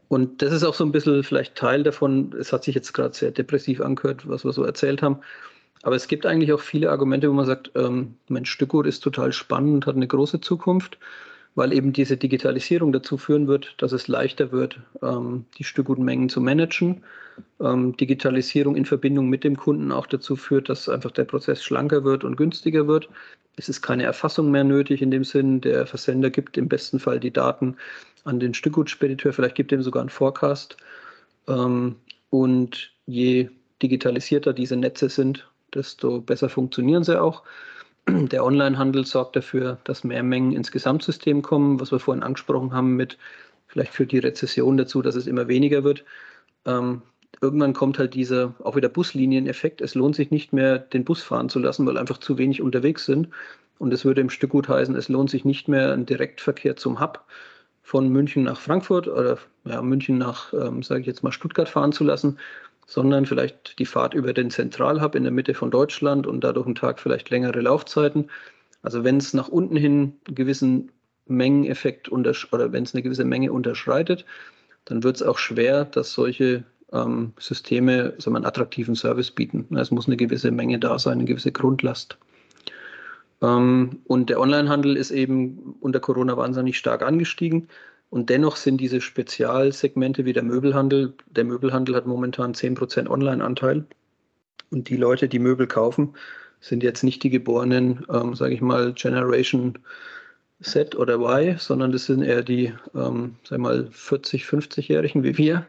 Und 0.06 0.42
das 0.42 0.52
ist 0.52 0.62
auch 0.62 0.74
so 0.74 0.84
ein 0.84 0.92
bisschen 0.92 1.24
vielleicht 1.24 1.56
Teil 1.56 1.82
davon. 1.82 2.32
Es 2.38 2.52
hat 2.52 2.62
sich 2.62 2.76
jetzt 2.76 2.92
gerade 2.92 3.14
sehr 3.14 3.32
depressiv 3.32 3.80
angehört, 3.80 4.28
was 4.28 4.44
wir 4.44 4.52
so 4.52 4.62
erzählt 4.62 5.02
haben. 5.02 5.18
Aber 5.82 5.96
es 5.96 6.06
gibt 6.06 6.26
eigentlich 6.26 6.52
auch 6.52 6.60
viele 6.60 6.88
Argumente, 6.88 7.28
wo 7.28 7.32
man 7.32 7.46
sagt, 7.46 7.72
ähm, 7.74 8.14
Mensch, 8.28 8.50
Stückgut 8.50 8.86
ist 8.86 9.00
total 9.00 9.32
spannend, 9.32 9.86
hat 9.86 9.96
eine 9.96 10.06
große 10.06 10.40
Zukunft 10.40 10.98
weil 11.54 11.72
eben 11.72 11.92
diese 11.92 12.16
Digitalisierung 12.16 12.92
dazu 12.92 13.18
führen 13.18 13.48
wird, 13.48 13.74
dass 13.78 13.92
es 13.92 14.08
leichter 14.08 14.52
wird, 14.52 14.80
ähm, 15.02 15.44
die 15.58 15.64
Stückgutmengen 15.64 16.28
zu 16.28 16.40
managen. 16.40 17.02
Ähm, 17.60 17.96
Digitalisierung 17.96 18.76
in 18.76 18.84
Verbindung 18.84 19.28
mit 19.28 19.44
dem 19.44 19.56
Kunden 19.56 19.92
auch 19.92 20.06
dazu 20.06 20.36
führt, 20.36 20.68
dass 20.68 20.88
einfach 20.88 21.10
der 21.10 21.24
Prozess 21.24 21.62
schlanker 21.62 22.04
wird 22.04 22.24
und 22.24 22.36
günstiger 22.36 22.86
wird. 22.86 23.08
Es 23.56 23.68
ist 23.68 23.82
keine 23.82 24.04
Erfassung 24.04 24.50
mehr 24.50 24.64
nötig 24.64 25.02
in 25.02 25.10
dem 25.10 25.24
Sinn, 25.24 25.60
der 25.60 25.86
Versender 25.86 26.30
gibt 26.30 26.56
im 26.56 26.68
besten 26.68 26.98
Fall 26.98 27.18
die 27.20 27.32
Daten 27.32 27.76
an 28.24 28.40
den 28.40 28.54
Stückgutspediteur, 28.54 29.32
vielleicht 29.32 29.54
gibt 29.54 29.72
ihm 29.72 29.82
sogar 29.82 30.02
einen 30.02 30.10
Forecast. 30.10 30.76
Ähm, 31.48 31.96
und 32.30 32.92
je 33.06 33.48
digitalisierter 33.82 34.52
diese 34.52 34.76
Netze 34.76 35.08
sind, 35.08 35.48
desto 35.74 36.20
besser 36.20 36.48
funktionieren 36.48 37.04
sie 37.04 37.20
auch. 37.20 37.42
Der 38.31 38.44
Onlinehandel 38.44 39.05
sorgt 39.05 39.37
dafür, 39.37 39.79
dass 39.85 40.05
mehr 40.05 40.23
Mengen 40.23 40.53
ins 40.53 40.70
Gesamtsystem 40.70 41.42
kommen, 41.42 41.81
was 41.81 41.92
wir 41.92 41.99
vorhin 41.99 42.23
angesprochen 42.23 42.73
haben 42.73 42.96
mit, 42.96 43.18
vielleicht 43.66 43.92
führt 43.92 44.12
die 44.12 44.18
Rezession 44.18 44.77
dazu, 44.77 45.03
dass 45.03 45.14
es 45.14 45.27
immer 45.27 45.49
weniger 45.49 45.85
wird. 45.85 46.05
Ähm, 46.66 47.03
irgendwann 47.40 47.73
kommt 47.73 47.99
halt 47.99 48.14
dieser 48.14 48.55
auch 48.62 48.77
wieder 48.77 48.88
Buslinieneffekt. 48.88 49.81
Es 49.81 49.94
lohnt 49.94 50.16
sich 50.16 50.31
nicht 50.31 50.53
mehr, 50.53 50.79
den 50.79 51.05
Bus 51.05 51.23
fahren 51.23 51.49
zu 51.49 51.59
lassen, 51.59 51.87
weil 51.87 51.99
einfach 51.99 52.18
zu 52.18 52.38
wenig 52.38 52.62
unterwegs 52.62 53.07
sind. 53.07 53.29
Und 53.79 53.92
es 53.94 54.05
würde 54.05 54.20
im 54.20 54.31
Stück 54.31 54.51
gut 54.51 54.68
heißen, 54.68 54.94
es 54.94 55.09
lohnt 55.09 55.31
sich 55.31 55.44
nicht 55.44 55.68
mehr, 55.68 55.92
einen 55.92 56.05
Direktverkehr 56.05 56.77
zum 56.77 57.01
Hub 57.01 57.25
von 57.83 58.09
München 58.09 58.42
nach 58.42 58.61
Frankfurt 58.61 59.09
oder 59.09 59.38
ja, 59.64 59.81
München 59.83 60.18
nach, 60.18 60.53
ähm, 60.53 60.83
sage 60.83 61.01
ich 61.01 61.07
jetzt 61.07 61.23
mal, 61.23 61.33
Stuttgart 61.33 61.68
fahren 61.68 61.92
zu 61.92 62.05
lassen, 62.05 62.38
sondern 62.90 63.24
vielleicht 63.24 63.79
die 63.79 63.87
Fahrt 63.87 64.14
über 64.14 64.33
den 64.33 64.50
Zentralhub 64.50 65.14
in 65.14 65.22
der 65.22 65.31
Mitte 65.31 65.55
von 65.55 65.70
Deutschland 65.70 66.26
und 66.26 66.42
dadurch 66.42 66.66
einen 66.66 66.74
Tag 66.74 66.98
vielleicht 66.98 67.31
längere 67.31 67.61
Laufzeiten. 67.61 68.29
Also 68.83 69.05
wenn 69.05 69.18
es 69.18 69.33
nach 69.33 69.46
unten 69.46 69.76
hin 69.76 70.14
einen 70.26 70.35
gewissen 70.35 70.90
Mengeneffekt 71.26 72.11
oder 72.11 72.33
wenn 72.72 72.83
es 72.83 72.92
eine 72.92 73.05
gewisse 73.05 73.24
Menge 73.24 73.53
unterschreitet, 73.53 74.24
dann 74.87 75.05
wird 75.05 75.14
es 75.14 75.22
auch 75.22 75.38
schwer, 75.38 75.85
dass 75.85 76.12
solche 76.12 76.64
ähm, 76.92 77.33
Systeme 77.38 78.14
so 78.18 78.35
einen 78.35 78.44
attraktiven 78.44 78.96
Service 78.96 79.31
bieten. 79.31 79.76
Es 79.76 79.92
muss 79.92 80.09
eine 80.09 80.16
gewisse 80.16 80.50
Menge 80.50 80.81
da 80.81 80.98
sein, 80.98 81.18
eine 81.18 81.26
gewisse 81.26 81.53
Grundlast. 81.53 82.18
Ähm, 83.40 84.00
und 84.09 84.31
der 84.31 84.40
Onlinehandel 84.40 84.96
ist 84.96 85.12
eben 85.12 85.76
unter 85.79 86.00
Corona 86.00 86.37
wahnsinnig 86.37 86.76
stark 86.76 87.03
angestiegen. 87.03 87.68
Und 88.11 88.29
dennoch 88.29 88.57
sind 88.57 88.79
diese 88.79 89.01
Spezialsegmente 89.01 90.25
wie 90.25 90.33
der 90.33 90.42
Möbelhandel, 90.42 91.14
der 91.27 91.44
Möbelhandel 91.44 91.94
hat 91.94 92.07
momentan 92.07 92.55
10% 92.55 93.09
Online-Anteil. 93.09 93.87
Und 94.70 94.88
die 94.88 94.96
Leute, 94.96 95.29
die 95.29 95.38
Möbel 95.38 95.66
kaufen, 95.66 96.14
sind 96.61 96.83
jetzt 96.83 97.05
nicht 97.05 97.23
die 97.23 97.31
geborenen, 97.31 98.05
ähm, 98.12 98.35
sage 98.35 98.55
ich 98.55 98.61
mal, 98.61 98.92
Generation 98.92 99.79
Z 100.61 100.94
oder 100.94 101.14
Y, 101.14 101.57
sondern 101.59 101.92
das 101.92 102.07
sind 102.07 102.23
eher 102.23 102.42
die, 102.42 102.75
ähm, 102.94 103.37
sag 103.44 103.61
mal, 103.61 103.88
40, 103.90 104.44
50-Jährigen 104.44 105.23
wie 105.23 105.38
wir. 105.38 105.66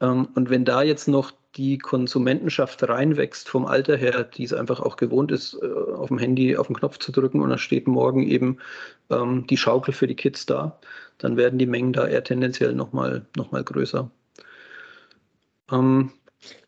Ähm, 0.00 0.28
und 0.34 0.48
wenn 0.50 0.64
da 0.64 0.82
jetzt 0.82 1.08
noch 1.08 1.32
die 1.56 1.78
Konsumentenschaft 1.78 2.86
reinwächst 2.86 3.48
vom 3.48 3.66
Alter 3.66 3.96
her, 3.96 4.24
die 4.24 4.44
es 4.44 4.52
einfach 4.52 4.80
auch 4.80 4.96
gewohnt 4.96 5.32
ist, 5.32 5.58
äh, 5.62 5.66
auf 5.66 6.08
dem 6.08 6.18
Handy 6.18 6.56
auf 6.56 6.66
den 6.66 6.76
Knopf 6.76 6.98
zu 6.98 7.12
drücken 7.12 7.40
und 7.40 7.50
dann 7.50 7.58
steht 7.58 7.86
morgen 7.86 8.22
eben 8.22 8.58
ähm, 9.10 9.46
die 9.46 9.56
Schaukel 9.56 9.94
für 9.94 10.06
die 10.06 10.14
Kids 10.14 10.46
da, 10.46 10.78
dann 11.18 11.36
werden 11.36 11.58
die 11.58 11.66
Mengen 11.66 11.92
da 11.92 12.06
eher 12.06 12.24
tendenziell 12.24 12.74
nochmal 12.74 13.26
noch 13.36 13.52
mal 13.52 13.64
größer. 13.64 14.10
Ähm, 15.70 16.12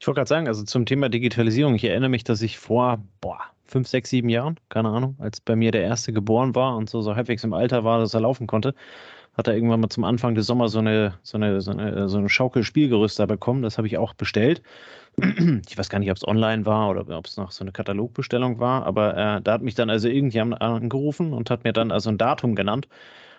ich 0.00 0.06
wollte 0.06 0.18
gerade 0.18 0.28
sagen, 0.28 0.48
also 0.48 0.64
zum 0.64 0.86
Thema 0.86 1.08
Digitalisierung, 1.08 1.74
ich 1.74 1.84
erinnere 1.84 2.10
mich, 2.10 2.24
dass 2.24 2.42
ich 2.42 2.58
vor 2.58 3.02
boah, 3.20 3.40
fünf, 3.68 3.88
sechs, 3.88 4.10
sieben 4.10 4.28
Jahren, 4.28 4.58
keine 4.68 4.88
Ahnung, 4.88 5.16
als 5.18 5.40
bei 5.40 5.54
mir 5.56 5.70
der 5.70 5.82
erste 5.82 6.12
geboren 6.12 6.54
war 6.54 6.76
und 6.76 6.90
so, 6.90 7.02
so 7.02 7.14
halbwegs 7.14 7.44
im 7.44 7.52
Alter 7.52 7.84
war, 7.84 8.00
dass 8.00 8.14
er 8.14 8.20
laufen 8.20 8.46
konnte, 8.46 8.74
hat 9.34 9.46
er 9.46 9.54
irgendwann 9.54 9.80
mal 9.80 9.88
zum 9.88 10.04
Anfang 10.04 10.34
des 10.34 10.46
Sommers 10.46 10.72
so 10.72 10.80
eine, 10.80 11.14
so 11.22 11.38
eine, 11.38 11.60
so 11.60 11.70
eine, 11.70 12.08
so 12.08 12.18
eine 12.18 12.28
Schaukelspielgerüst 12.28 13.18
da 13.20 13.26
bekommen. 13.26 13.62
Das 13.62 13.78
habe 13.78 13.86
ich 13.86 13.96
auch 13.96 14.14
bestellt. 14.14 14.62
Ich 15.68 15.76
weiß 15.76 15.88
gar 15.88 15.98
nicht, 15.98 16.10
ob 16.10 16.16
es 16.16 16.26
online 16.26 16.64
war 16.66 16.90
oder 16.90 17.06
ob 17.16 17.26
es 17.26 17.36
noch 17.36 17.50
so 17.50 17.64
eine 17.64 17.72
Katalogbestellung 17.72 18.60
war, 18.60 18.86
aber 18.86 19.16
äh, 19.16 19.40
da 19.42 19.52
hat 19.52 19.62
mich 19.62 19.74
dann 19.74 19.90
also 19.90 20.08
irgendjemand 20.08 20.60
angerufen 20.60 21.32
und 21.32 21.50
hat 21.50 21.64
mir 21.64 21.72
dann 21.72 21.90
also 21.90 22.10
ein 22.10 22.18
Datum 22.18 22.54
genannt. 22.54 22.88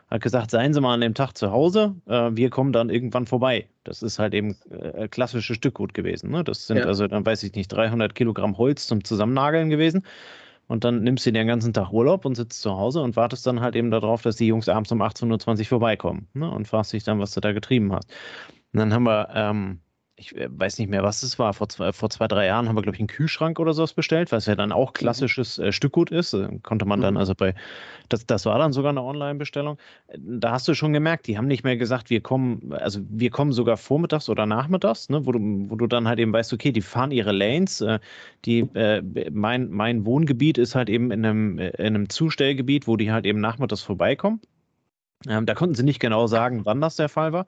Hat 0.09 0.21
gesagt, 0.21 0.49
seien 0.49 0.73
Sie 0.73 0.81
mal 0.81 0.95
an 0.95 1.01
dem 1.01 1.13
Tag 1.13 1.37
zu 1.37 1.51
Hause, 1.51 1.95
äh, 2.07 2.31
wir 2.33 2.49
kommen 2.49 2.73
dann 2.73 2.89
irgendwann 2.89 3.27
vorbei. 3.27 3.67
Das 3.83 4.01
ist 4.01 4.17
halt 4.17 4.33
eben 4.33 4.55
äh, 4.71 5.07
klassisches 5.07 5.57
Stückgut 5.57 5.93
gewesen. 5.93 6.31
Ne? 6.31 6.43
Das 6.43 6.65
sind 6.65 6.77
ja. 6.77 6.85
also, 6.85 7.07
dann 7.07 7.25
weiß 7.25 7.43
ich 7.43 7.53
nicht, 7.53 7.67
300 7.67 8.15
Kilogramm 8.15 8.57
Holz 8.57 8.87
zum 8.87 9.03
Zusammennageln 9.03 9.69
gewesen. 9.69 10.03
Und 10.67 10.83
dann 10.83 11.01
nimmst 11.01 11.25
du 11.25 11.31
den 11.31 11.47
ganzen 11.47 11.73
Tag 11.73 11.91
Urlaub 11.91 12.25
und 12.25 12.35
sitzt 12.35 12.61
zu 12.61 12.71
Hause 12.71 13.01
und 13.01 13.15
wartest 13.15 13.45
dann 13.47 13.59
halt 13.59 13.75
eben 13.75 13.89
darauf, 13.89 14.21
dass 14.21 14.35
die 14.35 14.47
Jungs 14.47 14.69
abends 14.69 14.91
um 14.91 15.01
18.20 15.01 15.59
Uhr 15.61 15.65
vorbeikommen 15.65 16.27
ne? 16.33 16.49
und 16.49 16.67
fragst 16.67 16.93
dich 16.93 17.03
dann, 17.03 17.19
was 17.19 17.31
du 17.31 17.41
da 17.41 17.53
getrieben 17.53 17.91
hast. 17.91 18.09
Und 18.73 18.79
dann 18.79 18.93
haben 18.93 19.03
wir 19.03 19.29
ähm, 19.33 19.79
ich 20.19 20.35
äh, 20.35 20.47
weiß 20.51 20.77
nicht 20.77 20.89
mehr, 20.89 21.03
was 21.03 21.23
es 21.23 21.39
war. 21.39 21.53
Vor 21.53 21.69
zwei, 21.69 21.91
vor 21.93 22.09
zwei, 22.09 22.27
drei 22.27 22.45
Jahren 22.45 22.67
haben 22.67 22.75
wir, 22.75 22.81
glaube 22.81 22.95
ich, 22.95 22.99
einen 22.99 23.07
Kühlschrank 23.07 23.59
oder 23.59 23.73
sowas 23.73 23.93
bestellt, 23.93 24.31
was 24.31 24.45
ja 24.45 24.55
dann 24.55 24.71
auch 24.71 24.89
mhm. 24.89 24.93
klassisches 24.93 25.57
äh, 25.57 25.71
Stückgut 25.71 26.11
ist. 26.11 26.33
Äh, 26.33 26.59
konnte 26.61 26.85
man 26.85 27.01
dann 27.01 27.13
mhm. 27.15 27.19
also 27.19 27.33
bei, 27.35 27.55
das, 28.09 28.25
das 28.25 28.45
war 28.45 28.59
dann 28.59 28.73
sogar 28.73 28.91
eine 28.91 29.01
Online-Bestellung. 29.01 29.77
Da 30.17 30.51
hast 30.51 30.67
du 30.67 30.73
schon 30.73 30.93
gemerkt, 30.93 31.27
die 31.27 31.37
haben 31.37 31.47
nicht 31.47 31.63
mehr 31.63 31.77
gesagt, 31.77 32.09
wir 32.09 32.21
kommen, 32.21 32.73
also 32.73 32.99
wir 33.09 33.29
kommen 33.29 33.51
sogar 33.51 33.77
vormittags 33.77 34.29
oder 34.29 34.45
nachmittags, 34.45 35.09
ne, 35.09 35.25
wo, 35.25 35.31
du, 35.31 35.39
wo 35.69 35.75
du 35.75 35.87
dann 35.87 36.07
halt 36.07 36.19
eben 36.19 36.33
weißt, 36.33 36.53
okay, 36.53 36.71
die 36.71 36.81
fahren 36.81 37.11
ihre 37.11 37.31
Lanes. 37.31 37.81
Äh, 37.81 37.99
die, 38.45 38.59
äh, 38.73 39.01
mein, 39.31 39.69
mein 39.69 40.05
Wohngebiet 40.05 40.57
ist 40.57 40.75
halt 40.75 40.89
eben 40.89 41.11
in 41.11 41.25
einem, 41.25 41.59
in 41.59 41.73
einem 41.79 42.09
Zustellgebiet, 42.09 42.87
wo 42.87 42.97
die 42.97 43.11
halt 43.11 43.25
eben 43.25 43.39
nachmittags 43.39 43.81
vorbeikommen. 43.81 44.41
Ähm, 45.27 45.45
da 45.45 45.53
konnten 45.53 45.75
sie 45.75 45.83
nicht 45.83 45.99
genau 45.99 46.27
sagen, 46.27 46.65
wann 46.65 46.79
das 46.79 46.95
der 46.95 47.09
Fall 47.09 47.33
war. 47.33 47.45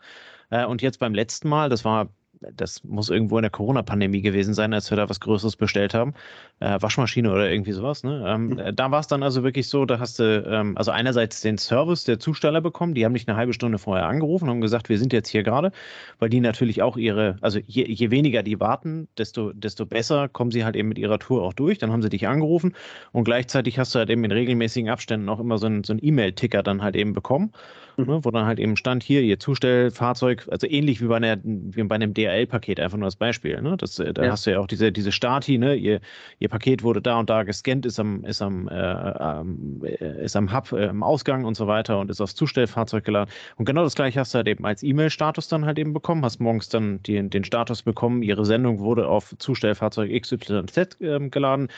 Äh, 0.50 0.66
und 0.66 0.82
jetzt 0.82 1.00
beim 1.00 1.14
letzten 1.14 1.48
Mal, 1.50 1.70
das 1.70 1.86
war 1.86 2.10
das 2.56 2.84
muss 2.84 3.10
irgendwo 3.10 3.38
in 3.38 3.44
der 3.44 3.52
Corona-Pandemie 3.52 4.22
gewesen 4.22 4.54
sein, 4.54 4.74
als 4.74 4.90
wir 4.90 4.98
da 4.98 5.10
was 5.10 5.20
Größeres 5.20 5.56
bestellt 5.56 5.94
haben. 5.94 6.14
Äh, 6.60 6.82
Waschmaschine 6.82 7.32
oder 7.32 7.50
irgendwie 7.50 7.72
sowas. 7.72 8.04
Ne? 8.04 8.24
Ähm, 8.28 8.48
mhm. 8.48 8.76
Da 8.76 8.92
war 8.92 9.00
es 9.00 9.08
dann 9.08 9.24
also 9.24 9.44
wirklich 9.44 9.68
so, 9.68 9.86
da 9.86 10.00
hast 10.00 10.20
du 10.20 10.44
ähm, 10.48 10.78
also 10.78 10.92
einerseits 10.92 11.42
den 11.42 11.58
Service 11.58 12.04
der 12.04 12.20
Zusteller 12.20 12.62
bekommen, 12.62 12.94
die 12.94 13.06
haben 13.06 13.14
dich 13.14 13.28
eine 13.28 13.38
halbe 13.38 13.54
Stunde 13.54 13.78
vorher 13.78 14.08
angerufen 14.08 14.46
und 14.46 14.52
haben 14.52 14.62
gesagt, 14.62 14.90
wir 14.90 14.98
sind 14.98 15.14
jetzt 15.14 15.30
hier 15.30 15.44
gerade, 15.44 15.72
weil 16.20 16.30
die 16.30 16.40
natürlich 16.40 16.82
auch 16.82 16.98
ihre, 16.98 17.38
also 17.42 17.60
je, 17.66 17.86
je, 17.88 18.12
weniger 18.12 18.44
die 18.44 18.60
warten, 18.60 19.08
desto, 19.18 19.54
desto 19.54 19.86
besser 19.86 20.28
kommen 20.28 20.52
sie 20.52 20.66
halt 20.66 20.76
eben 20.76 20.90
mit 20.90 20.98
ihrer 20.98 21.20
Tour 21.20 21.44
auch 21.44 21.54
durch. 21.54 21.78
Dann 21.78 21.92
haben 21.92 22.02
sie 22.02 22.10
dich 22.10 22.28
angerufen 22.28 22.74
und 23.12 23.24
gleichzeitig 23.24 23.78
hast 23.78 23.94
du 23.94 24.00
halt 24.00 24.10
eben 24.10 24.24
in 24.24 24.32
regelmäßigen 24.32 24.90
Abständen 24.90 25.30
auch 25.30 25.40
immer 25.40 25.58
so 25.58 25.68
einen 25.68 25.84
so 25.84 25.96
E-Mail-Ticker 26.00 26.64
dann 26.64 26.82
halt 26.82 26.96
eben 26.96 27.14
bekommen, 27.14 27.52
mhm. 27.98 28.06
ne? 28.06 28.20
wo 28.24 28.32
dann 28.32 28.46
halt 28.46 28.60
eben 28.60 28.78
stand, 28.78 29.04
hier, 29.04 29.22
ihr 29.22 29.40
Zustellfahrzeug, 29.40 30.48
also 30.50 30.68
ähnlich 30.68 31.02
wie 31.02 31.08
bei, 31.08 31.18
einer, 31.18 31.38
wie 31.44 31.84
bei 31.84 31.96
einem 31.96 32.14
DRL 32.14 32.31
DHL-Paket, 32.32 32.80
einfach 32.80 32.98
nur 32.98 33.06
als 33.06 33.16
Beispiel. 33.16 33.62
Ne? 33.62 33.78
Das, 33.78 34.00
äh, 34.00 34.14
da 34.14 34.24
ja. 34.24 34.32
hast 34.32 34.46
du 34.46 34.52
ja 34.52 34.60
auch 34.60 34.68
diese, 34.68 34.92
diese 34.92 35.12
Stati, 35.12 35.58
ne? 35.58 35.76
ihr, 35.76 36.00
ihr 36.40 36.50
Paket 36.50 36.84
wurde 36.84 37.02
da 37.02 37.20
und 37.20 37.30
da 37.30 37.44
gescannt, 37.44 37.86
ist 37.86 38.00
am, 38.00 38.24
ist 38.26 38.42
am, 38.42 38.68
äh, 38.68 39.88
äh, 39.88 40.24
ist 40.24 40.36
am 40.36 40.54
Hub 40.54 40.72
äh, 40.72 40.86
im 40.86 41.04
Ausgang 41.04 41.46
und 41.46 41.56
so 41.56 41.68
weiter 41.68 42.00
und 42.00 42.10
ist 42.10 42.22
aufs 42.22 42.36
Zustellfahrzeug 42.36 43.04
geladen. 43.04 43.32
Und 43.58 43.66
genau 43.66 43.84
das 43.84 43.96
gleiche 43.96 44.20
hast 44.20 44.34
du 44.34 44.38
halt 44.38 44.48
eben 44.48 44.66
als 44.66 44.84
E-Mail-Status 44.84 45.48
dann 45.48 45.66
halt 45.66 45.80
eben 45.80 45.94
bekommen, 45.94 46.24
hast 46.24 46.40
morgens 46.40 46.70
dann 46.70 47.02
die, 47.04 47.30
den 47.30 47.44
Status 47.44 47.84
bekommen, 47.84 48.24
ihre 48.24 48.46
Sendung 48.46 48.80
wurde 48.80 49.08
auf 49.08 49.34
Zustellfahrzeug 49.38 50.12
XYZ 50.22 51.02
äh, 51.02 51.30
geladen. 51.30 51.70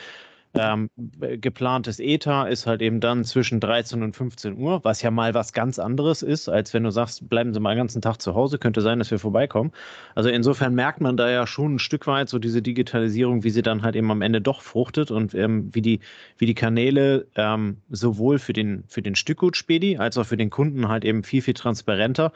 Ähm, 0.56 0.90
geplantes 1.18 2.00
ETA 2.00 2.44
ist 2.46 2.68
halt 2.68 2.84
eben 2.84 3.00
dann 3.00 3.24
zwischen 3.24 3.60
13 3.60 4.04
und 4.04 4.16
15 4.16 4.56
Uhr, 4.58 4.84
was 4.84 5.02
ja 5.02 5.10
mal 5.10 5.34
was 5.34 5.52
ganz 5.52 5.80
anderes 5.80 6.22
ist, 6.22 6.48
als 6.48 6.74
wenn 6.76 6.84
du 6.84 6.92
sagst, 6.92 7.28
bleiben 7.28 7.54
Sie 7.54 7.60
mal 7.60 7.74
den 7.74 7.80
ganzen 7.80 8.02
Tag 8.04 8.22
zu 8.22 8.36
Hause, 8.36 8.60
könnte 8.60 8.82
sein, 8.82 9.00
dass 9.00 9.10
wir 9.10 9.18
vorbeikommen. 9.18 9.72
Also 10.14 10.30
insofern 10.30 10.76
merkt 10.76 11.02
man 11.02 11.18
da 11.18 11.30
ja 11.30 11.48
schon 11.48 11.76
ein 11.76 11.80
Stück 11.80 12.06
weit 12.06 12.30
so 12.30 12.38
diese 12.38 12.62
Digitalisierung, 12.62 13.44
wie 13.44 13.50
sie 13.50 13.64
dann 13.64 13.82
halt 13.82 13.96
eben 13.96 14.12
am 14.12 14.22
Ende 14.22 14.42
doch 14.42 14.62
fruchtet 14.62 15.10
und 15.10 15.34
ähm, 15.34 15.70
wie, 15.74 15.82
die, 15.82 16.00
wie 16.38 16.46
die 16.46 16.54
Kanäle 16.54 17.26
ähm, 17.36 17.78
sowohl 17.90 18.38
für 18.38 18.54
den, 18.54 18.84
für 18.88 19.02
den 19.02 19.16
Stückgutspedi 19.16 19.98
als 19.98 20.18
auch 20.20 20.26
für 20.26 20.38
den 20.38 20.52
Kunden 20.52 20.88
halt 20.88 21.04
eben 21.04 21.24
viel, 21.24 21.42
viel 21.42 21.56
transparenter 21.56 22.32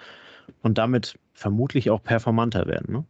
und 0.63 0.77
damit 0.79 1.19
vermutlich 1.33 1.91
auch 1.91 2.01
performanter 2.01 2.65
werden. 2.65 2.93
Ne? 2.93 3.05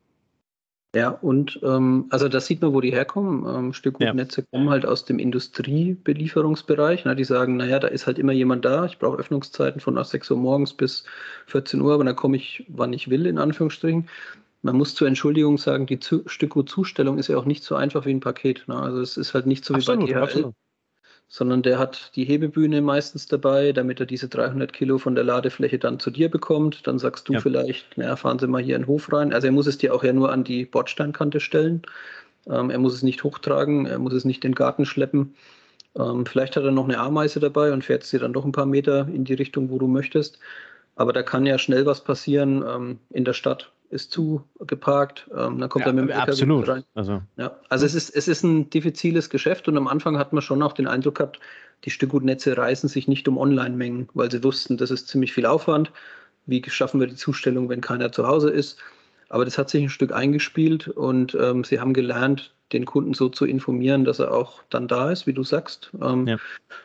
Ja, 0.96 1.10
und 1.10 1.60
ähm, 1.64 2.06
also 2.10 2.30
das 2.30 2.46
sieht 2.46 2.62
man, 2.62 2.74
wo 2.74 2.82
die 2.82 2.92
herkommen. 2.92 3.46
Ähm, 3.46 3.74
Stückgutnetze 3.74 4.42
ja. 4.42 4.48
kommen 4.52 4.70
halt 4.70 4.86
aus 4.86 5.06
dem 5.06 5.20
Industriebelieferungsbereich. 5.20 7.04
Na, 7.06 7.14
die 7.14 7.26
sagen, 7.26 7.58
naja, 7.58 7.80
da 7.80 7.88
ist 7.88 8.08
halt 8.08 8.18
immer 8.18 8.32
jemand 8.32 8.66
da. 8.66 8.86
Ich 8.86 8.98
brauche 8.98 9.18
Öffnungszeiten 9.18 9.82
von 9.82 10.02
6 10.02 10.32
Uhr 10.32 10.38
morgens 10.38 10.74
bis 10.74 11.04
14 11.48 11.82
Uhr, 11.82 11.94
aber 11.94 12.06
dann 12.06 12.16
komme 12.16 12.38
ich, 12.38 12.66
wann 12.70 12.94
ich 12.94 13.10
will, 13.10 13.26
in 13.26 13.38
Anführungsstrichen. 13.38 14.08
Man 14.62 14.76
muss 14.76 14.96
zur 14.96 15.08
Entschuldigung 15.08 15.58
sagen, 15.58 15.86
die 15.86 16.00
Stückgutzustellung 16.02 17.18
ist 17.20 17.28
ja 17.28 17.38
auch 17.38 17.46
nicht 17.46 17.64
so 17.64 17.76
einfach 17.76 18.06
wie 18.06 18.12
ein 18.14 18.22
Paket. 18.22 18.64
Ne? 18.68 18.76
Also 18.80 19.02
es 19.02 19.18
ist 19.18 19.34
halt 19.34 19.46
nicht 19.46 19.66
so 19.66 19.76
absolut, 19.76 20.10
wie 20.10 20.14
bei 20.14 20.20
DHL. 20.20 20.24
Absolut 20.24 20.56
sondern 21.30 21.62
der 21.62 21.78
hat 21.78 22.12
die 22.16 22.24
Hebebühne 22.24 22.82
meistens 22.82 23.26
dabei, 23.28 23.74
damit 23.74 24.00
er 24.00 24.06
diese 24.06 24.30
300 24.30 24.72
Kilo 24.72 24.98
von 24.98 25.16
der 25.16 25.26
Ladefläche 25.26 25.78
dann 25.78 26.00
zu 26.00 26.10
dir 26.10 26.30
bekommt. 26.30 26.88
Dann 26.88 27.00
sagst 27.00 27.28
du 27.28 27.34
ja. 27.34 27.40
vielleicht, 27.42 27.98
naja, 27.98 28.16
fahren 28.16 28.40
Sie 28.40 28.48
mal 28.48 28.62
hier 28.62 28.76
in 28.76 28.84
den 28.84 28.88
Hof 28.88 29.12
rein. 29.12 29.34
Also 29.34 29.48
er 29.48 29.54
muss 29.54 29.68
es 29.68 29.78
dir 29.78 29.94
auch 29.94 30.04
ja 30.04 30.14
nur 30.14 30.32
an 30.32 30.44
die 30.44 30.66
Bordsteinkante 30.66 31.40
stellen. 31.40 31.82
Ähm, 32.48 32.70
er 32.70 32.80
muss 32.80 32.94
es 32.94 33.04
nicht 33.04 33.24
hochtragen, 33.24 33.86
er 33.86 34.00
muss 34.00 34.14
es 34.14 34.24
nicht 34.24 34.46
in 34.46 34.52
den 34.52 34.56
Garten 34.56 34.86
schleppen. 34.86 35.36
Ähm, 35.98 36.26
vielleicht 36.26 36.56
hat 36.56 36.64
er 36.64 36.72
noch 36.72 36.86
eine 36.86 37.00
Ameise 37.00 37.40
dabei 37.42 37.74
und 37.74 37.84
fährt 37.84 38.04
sie 38.04 38.20
dann 38.20 38.34
doch 38.34 38.46
ein 38.46 38.54
paar 38.54 38.66
Meter 38.66 39.08
in 39.08 39.26
die 39.26 39.34
Richtung, 39.34 39.70
wo 39.70 39.80
du 39.80 39.88
möchtest. 39.88 40.40
Aber 40.96 41.12
da 41.12 41.24
kann 41.24 41.46
ja 41.46 41.60
schnell 41.60 41.86
was 41.86 42.04
passieren 42.04 42.64
ähm, 42.68 43.00
in 43.10 43.26
der 43.26 43.34
Stadt 43.34 43.72
ist 43.90 44.12
zugeparkt, 44.12 45.30
ähm, 45.32 45.60
dann 45.60 45.70
kommt 45.70 45.86
ja, 45.86 45.92
er 45.92 45.94
mit 45.94 46.10
dem 46.10 46.18
absolut. 46.18 46.68
rein. 46.68 46.84
Also, 46.94 47.22
ja, 47.38 47.58
also 47.70 47.86
es, 47.86 47.96
ist, 47.96 48.10
es 48.10 48.28
ist 48.28 48.44
ein 48.44 48.70
diffiziles 48.70 49.30
Geschäft 49.30 49.68
und 49.68 49.78
am 49.78 49.88
Anfang 49.88 50.18
hat 50.18 50.34
man 50.34 50.42
schon 50.42 50.62
auch 50.62 50.74
den 50.74 50.88
Eindruck 50.88 51.16
gehabt, 51.16 51.40
die 51.86 51.90
Stückgutnetze 51.90 52.58
reißen 52.58 52.90
sich 52.90 53.08
nicht 53.08 53.28
um 53.28 53.38
Online-Mengen, 53.38 54.10
weil 54.14 54.32
sie 54.32 54.44
wussten, 54.44 54.78
das 54.78 54.92
ist 54.92 55.08
ziemlich 55.08 55.34
viel 55.34 55.46
Aufwand. 55.46 55.92
Wie 56.46 56.64
schaffen 56.68 57.00
wir 57.00 57.08
die 57.08 57.16
Zustellung, 57.16 57.70
wenn 57.70 57.82
keiner 57.82 58.12
zu 58.12 58.28
Hause 58.28 58.50
ist? 58.50 58.78
Aber 59.30 59.46
das 59.46 59.58
hat 59.58 59.70
sich 59.70 59.84
ein 59.84 59.90
Stück 59.90 60.14
eingespielt 60.14 60.88
und 60.88 61.36
ähm, 61.40 61.64
sie 61.64 61.80
haben 61.80 61.94
gelernt, 61.94 62.54
den 62.74 62.86
Kunden 62.86 63.14
so 63.14 63.30
zu 63.30 63.46
informieren, 63.46 64.04
dass 64.04 64.20
er 64.20 64.34
auch 64.34 64.62
dann 64.70 64.88
da 64.88 65.12
ist, 65.12 65.26
wie 65.26 65.34
du 65.34 65.44
sagst. 65.44 65.92
Ähm, 66.02 66.28
ja. 66.28 66.38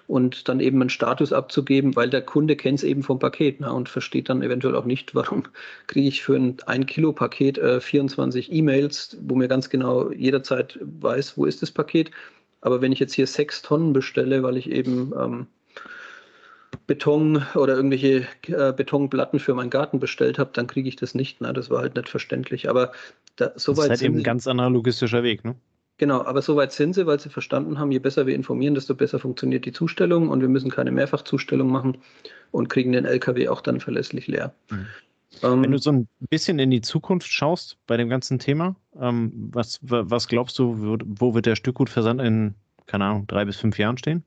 Und 0.07 0.48
dann 0.48 0.61
eben 0.61 0.81
einen 0.81 0.90
Status 0.90 1.33
abzugeben, 1.33 1.96
weil 1.96 2.09
der 2.09 2.22
Kunde 2.22 2.55
kennt 2.55 2.78
es 2.78 2.85
eben 2.85 3.02
vom 3.02 3.18
Paket 3.18 3.61
ne, 3.61 3.72
und 3.72 3.88
versteht 3.88 4.28
dann 4.28 4.42
eventuell 4.42 4.76
auch 4.76 4.85
nicht, 4.85 5.14
warum 5.14 5.44
kriege 5.88 6.09
ich 6.09 6.22
für 6.22 6.37
ein 6.37 6.57
1 6.66 6.87
Kilo 6.87 7.12
Paket 7.12 7.59
äh, 7.59 7.81
24 7.81 8.52
E-Mails, 8.52 9.18
wo 9.22 9.35
mir 9.35 9.48
ganz 9.48 9.70
genau 9.70 10.11
jederzeit 10.12 10.78
weiß, 10.81 11.37
wo 11.37 11.46
ist 11.46 11.62
das 11.62 11.72
Paket. 11.72 12.11
Aber 12.61 12.81
wenn 12.81 12.92
ich 12.92 13.00
jetzt 13.00 13.14
hier 13.14 13.26
sechs 13.26 13.62
Tonnen 13.62 13.92
bestelle, 13.92 14.44
weil 14.44 14.57
ich 14.57 14.70
eben 14.70 15.12
ähm, 15.18 15.46
Beton 16.87 17.45
oder 17.55 17.77
irgendwelche 17.77 18.27
äh, 18.49 18.73
Betonplatten 18.73 19.39
für 19.39 19.55
meinen 19.55 19.71
Garten 19.71 20.01
bestellt 20.01 20.39
habe, 20.39 20.51
dann 20.53 20.67
kriege 20.67 20.89
ich 20.89 20.97
das 20.97 21.15
nicht. 21.15 21.41
Ne? 21.41 21.53
Das 21.53 21.71
war 21.71 21.81
halt 21.81 21.97
nicht 21.97 22.09
verständlich. 22.09 22.69
Aber 22.69 22.93
da, 23.37 23.53
so 23.57 23.73
das 23.73 23.85
ist 23.85 23.91
halt 23.91 24.03
eben 24.03 24.17
ein 24.17 24.23
ganz 24.23 24.47
anderer 24.47 24.71
logistischer 24.71 25.23
Weg, 25.23 25.45
ne? 25.45 25.55
Genau, 25.99 26.25
aber 26.25 26.43
soweit 26.43 26.73
sind 26.73 26.95
sie, 26.95 27.07
weil 27.07 27.21
sie 27.21 27.29
verstanden 27.29 27.79
haben, 27.79 27.93
je 27.93 28.01
besser 28.01 28.27
wir 28.27 28.35
informieren, 28.35 28.75
desto 28.75 28.95
besser 28.95 29.21
funktioniert 29.21 29.67
die 29.67 29.73
Zustellung 29.73 30.31
und 30.31 30.41
wir 30.41 30.49
müssen 30.49 30.71
keine 30.71 30.91
Mehrfachzustellung 30.91 31.71
machen 31.71 31.99
und 32.51 32.69
kriegen 32.69 32.93
den 32.93 33.05
LKW 33.05 33.49
auch 33.49 33.61
dann 33.61 33.79
verlässlich 33.79 34.27
leer. 34.27 34.53
Mhm. 34.71 34.87
Ähm, 35.43 35.63
Wenn 35.63 35.71
du 35.71 35.79
so 35.79 35.93
ein 35.93 36.09
bisschen 36.29 36.59
in 36.59 36.71
die 36.71 36.81
Zukunft 36.81 37.29
schaust 37.29 37.79
bei 37.87 37.97
dem 37.97 38.09
ganzen 38.09 38.39
Thema, 38.39 38.75
ähm, 38.99 39.51
was, 39.53 39.79
was 39.83 40.29
glaubst 40.29 40.59
du, 40.59 40.77
wo, 40.81 40.99
wo 41.05 41.35
wird 41.35 41.47
der 41.47 41.57
Stückgutversand 41.57 42.21
in, 42.21 42.55
keine 42.87 43.05
Ahnung, 43.05 43.27
drei 43.27 43.45
bis 43.45 43.57
fünf 43.57 43.79
Jahren 43.79 43.97
stehen? 43.97 44.25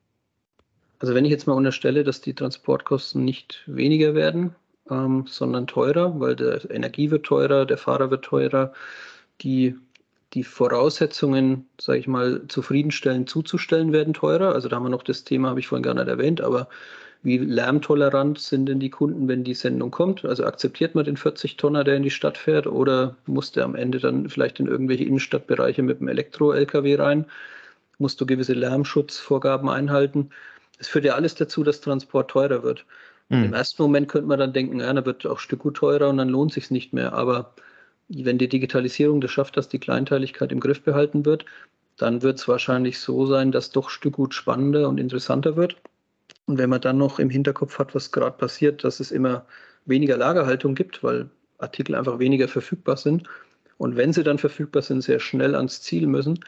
Also 0.99 1.13
wenn 1.13 1.25
ich 1.25 1.31
jetzt 1.31 1.47
mal 1.47 1.53
unterstelle, 1.53 2.03
dass 2.03 2.21
die 2.21 2.33
Transportkosten 2.33 3.23
nicht 3.23 3.63
weniger 3.67 4.15
werden, 4.15 4.55
ähm, 4.89 5.25
sondern 5.27 5.67
teurer, 5.67 6.19
weil 6.19 6.35
der 6.35 6.69
Energie 6.69 7.11
wird 7.11 7.25
teurer, 7.25 7.65
der 7.65 7.77
Fahrer 7.77 8.11
wird 8.11 8.25
teurer, 8.25 8.73
die, 9.41 9.75
die 10.33 10.43
Voraussetzungen, 10.43 11.67
sage 11.79 11.99
ich 11.99 12.07
mal, 12.07 12.43
zufriedenstellend 12.47 13.29
zuzustellen 13.29 13.91
werden 13.93 14.13
teurer. 14.13 14.53
Also 14.53 14.69
da 14.69 14.77
haben 14.77 14.83
wir 14.83 14.89
noch 14.89 15.03
das 15.03 15.23
Thema, 15.23 15.49
habe 15.49 15.59
ich 15.59 15.67
vorhin 15.67 15.83
gar 15.83 15.93
nicht 15.93 16.07
erwähnt, 16.07 16.41
aber 16.41 16.69
wie 17.23 17.39
lärmtolerant 17.39 18.37
sind 18.39 18.67
denn 18.67 18.79
die 18.79 18.91
Kunden, 18.91 19.27
wenn 19.27 19.43
die 19.43 19.55
Sendung 19.55 19.89
kommt? 19.89 20.23
Also 20.25 20.45
akzeptiert 20.45 20.93
man 20.93 21.05
den 21.05 21.17
40-Tonner, 21.17 21.83
der 21.83 21.95
in 21.97 22.03
die 22.03 22.11
Stadt 22.11 22.37
fährt, 22.37 22.67
oder 22.67 23.15
muss 23.25 23.51
der 23.51 23.65
am 23.65 23.73
Ende 23.73 23.97
dann 23.99 24.29
vielleicht 24.29 24.59
in 24.59 24.67
irgendwelche 24.67 25.05
Innenstadtbereiche 25.05 25.81
mit 25.81 26.01
dem 26.01 26.07
Elektro-LKW 26.07 26.95
rein? 26.95 27.25
Musst 27.97 28.21
du 28.21 28.27
gewisse 28.27 28.53
Lärmschutzvorgaben 28.53 29.69
einhalten? 29.69 30.29
Es 30.79 30.87
führt 30.87 31.05
ja 31.05 31.15
alles 31.15 31.35
dazu, 31.35 31.63
dass 31.63 31.81
Transport 31.81 32.31
teurer 32.31 32.63
wird. 32.63 32.85
Mhm. 33.29 33.45
Im 33.45 33.53
ersten 33.53 33.81
Moment 33.81 34.07
könnte 34.07 34.27
man 34.27 34.39
dann 34.39 34.53
denken, 34.53 34.79
ja, 34.79 34.91
dann 34.93 35.05
wird 35.05 35.25
auch 35.25 35.39
Stückgut 35.39 35.77
teurer 35.77 36.09
und 36.09 36.17
dann 36.17 36.29
lohnt 36.29 36.53
sich 36.53 36.71
nicht 36.71 36.93
mehr. 36.93 37.13
Aber 37.13 37.53
wenn 38.07 38.37
die 38.37 38.49
Digitalisierung 38.49 39.21
das 39.21 39.31
schafft, 39.31 39.57
dass 39.57 39.69
die 39.69 39.79
Kleinteiligkeit 39.79 40.51
im 40.51 40.59
Griff 40.59 40.81
behalten 40.81 41.25
wird, 41.25 41.45
dann 41.97 42.21
wird 42.21 42.39
es 42.39 42.47
wahrscheinlich 42.47 42.99
so 42.99 43.25
sein, 43.25 43.51
dass 43.51 43.71
doch 43.71 43.89
Stückgut 43.89 44.33
spannender 44.33 44.89
und 44.89 44.99
interessanter 44.99 45.55
wird. 45.55 45.77
Und 46.45 46.57
wenn 46.57 46.69
man 46.69 46.81
dann 46.81 46.97
noch 46.97 47.19
im 47.19 47.29
Hinterkopf 47.29 47.79
hat, 47.79 47.95
was 47.95 48.11
gerade 48.11 48.37
passiert, 48.37 48.83
dass 48.83 48.99
es 48.99 49.11
immer 49.11 49.45
weniger 49.85 50.17
Lagerhaltung 50.17 50.75
gibt, 50.75 51.03
weil 51.03 51.29
Artikel 51.57 51.95
einfach 51.95 52.19
weniger 52.19 52.47
verfügbar 52.47 52.97
sind 52.97 53.27
und 53.77 53.97
wenn 53.97 54.13
sie 54.13 54.23
dann 54.23 54.37
verfügbar 54.37 54.81
sind, 54.81 55.01
sehr 55.01 55.19
schnell 55.19 55.55
ans 55.55 55.81
Ziel 55.81 56.07
müssen, 56.07 56.39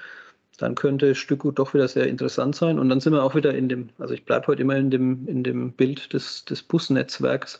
dann 0.57 0.73
könnte 0.73 1.13
Stückgut 1.13 1.59
doch 1.59 1.73
wieder 1.73 1.87
sehr 1.87 2.07
interessant 2.07 2.55
sein. 2.55 2.79
Und 2.79 2.89
dann 2.89 2.99
sind 2.99 3.13
wir 3.13 3.23
auch 3.23 3.35
wieder 3.35 3.53
in 3.53 3.69
dem, 3.69 3.89
also 3.99 4.13
ich 4.13 4.25
bleibe 4.25 4.47
heute 4.47 4.63
immer 4.63 4.75
in 4.75 4.89
dem, 4.89 5.27
in 5.27 5.43
dem 5.43 5.71
Bild 5.71 6.13
des, 6.13 6.45
des 6.45 6.63
Busnetzwerks. 6.63 7.59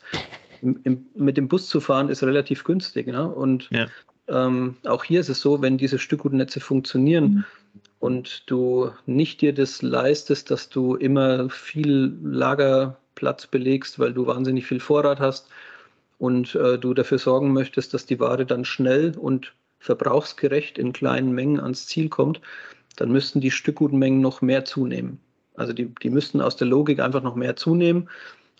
Im, 0.60 0.80
im, 0.82 1.06
mit 1.14 1.36
dem 1.36 1.46
Bus 1.46 1.68
zu 1.68 1.80
fahren 1.80 2.08
ist 2.08 2.24
relativ 2.24 2.64
günstig. 2.64 3.06
Ne? 3.06 3.28
Und 3.28 3.70
ja. 3.70 3.86
ähm, 4.26 4.76
auch 4.84 5.04
hier 5.04 5.20
ist 5.20 5.28
es 5.28 5.40
so, 5.40 5.62
wenn 5.62 5.78
diese 5.78 6.00
Stückgutnetze 6.00 6.58
funktionieren 6.58 7.24
mhm. 7.24 7.44
und 8.00 8.50
du 8.50 8.90
nicht 9.06 9.40
dir 9.40 9.54
das 9.54 9.80
leistest, 9.80 10.50
dass 10.50 10.68
du 10.68 10.96
immer 10.96 11.48
viel 11.50 12.16
Lagerplatz 12.24 13.46
belegst, 13.46 14.00
weil 14.00 14.12
du 14.12 14.26
wahnsinnig 14.26 14.66
viel 14.66 14.80
Vorrat 14.80 15.20
hast 15.20 15.48
und 16.18 16.56
äh, 16.56 16.78
du 16.78 16.94
dafür 16.94 17.18
sorgen 17.18 17.52
möchtest, 17.52 17.94
dass 17.94 18.06
die 18.06 18.18
Ware 18.18 18.44
dann 18.44 18.64
schnell 18.64 19.16
und 19.16 19.52
verbrauchsgerecht 19.78 20.76
in 20.76 20.92
kleinen 20.92 21.30
Mengen 21.30 21.60
ans 21.60 21.86
Ziel 21.86 22.08
kommt, 22.08 22.40
dann 22.98 23.12
müssten 23.12 23.40
die 23.40 23.50
Stückgutmengen 23.50 24.20
noch 24.20 24.42
mehr 24.42 24.64
zunehmen. 24.64 25.20
Also 25.54 25.72
die, 25.72 25.86
die 25.86 26.10
müssten 26.10 26.40
aus 26.40 26.56
der 26.56 26.66
Logik 26.66 27.00
einfach 27.00 27.22
noch 27.22 27.34
mehr 27.34 27.56
zunehmen 27.56 28.08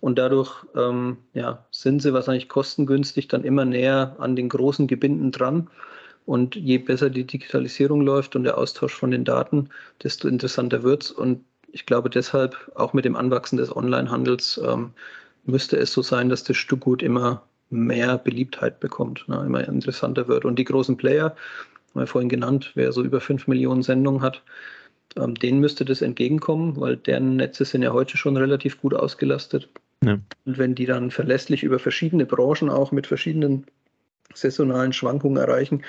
und 0.01 0.19
dadurch 0.19 0.65
ähm, 0.77 1.19
ja, 1.35 1.65
sind 1.71 2.03
sie 2.03 2.13
wahrscheinlich 2.13 2.49
kostengünstig 2.49 3.29
dann 3.29 3.45
immer 3.45 3.65
näher 3.65 4.17
an 4.19 4.37
den 4.37 4.49
großen 4.49 4.87
Gebinden 4.87 5.33
dran. 5.33 5.69
Und 6.25 6.57
je 6.57 6.79
besser 6.79 7.11
die 7.11 7.27
Digitalisierung 7.27 8.03
läuft 8.03 8.37
und 8.37 8.45
der 8.45 8.59
Austausch 8.59 8.95
von 8.95 9.11
den 9.11 9.25
Daten, 9.25 9.71
desto 10.03 10.29
interessanter 10.29 10.83
wird 10.83 11.05
es. 11.05 11.11
Und 11.11 11.45
ich 11.73 11.87
glaube 11.87 12.11
deshalb, 12.11 12.71
auch 12.75 12.93
mit 12.93 13.05
dem 13.05 13.17
Anwachsen 13.17 13.57
des 13.57 13.75
Onlinehandels, 13.75 14.61
ähm, 14.65 14.91
müsste 15.45 15.79
es 15.79 15.93
so 15.93 16.03
sein, 16.03 16.29
dass 16.29 16.45
das 16.45 16.57
Stückgut 16.57 17.03
immer 17.03 17.43
mehr 17.71 18.19
Beliebtheit 18.19 18.79
bekommt, 18.81 19.27
ne, 19.29 19.43
immer 19.45 19.67
interessanter 19.67 20.29
wird. 20.29 20.45
Und 20.45 20.59
die 20.59 20.65
großen 20.65 20.97
Player, 20.97 21.35
haben 21.95 22.01
wir 22.01 22.07
vorhin 22.07 22.29
genannt, 22.29 22.73
wer 22.75 22.93
so 22.93 23.03
über 23.03 23.21
5 23.21 23.47
Millionen 23.47 23.83
Sendungen 23.83 24.23
hat, 24.23 24.43
ähm, 25.17 25.35
denen 25.35 25.61
müsste 25.61 25.85
das 25.85 26.03
entgegenkommen, 26.03 26.77
weil 26.81 26.97
deren 26.97 27.37
Netze 27.37 27.65
sind 27.65 27.83
ja 27.83 27.93
heute 27.93 28.17
schon 28.17 28.37
relativ 28.37 28.81
gut 28.81 28.95
ausgelastet. 28.95 29.69
Ja. 30.05 30.19
Und 30.45 30.59
wenn 30.59 30.75
die 30.75 30.87
dann 30.87 31.11
verlässlich 31.11 31.63
über 31.63 31.79
verschiedene 31.79 32.27
Branchen 32.27 32.71
auch 32.71 32.93
mit 32.93 33.07
verschiedenen 33.07 33.67
saisonalen 34.35 34.93
Schwankungen 34.93 35.39
erreichen, 35.39 35.83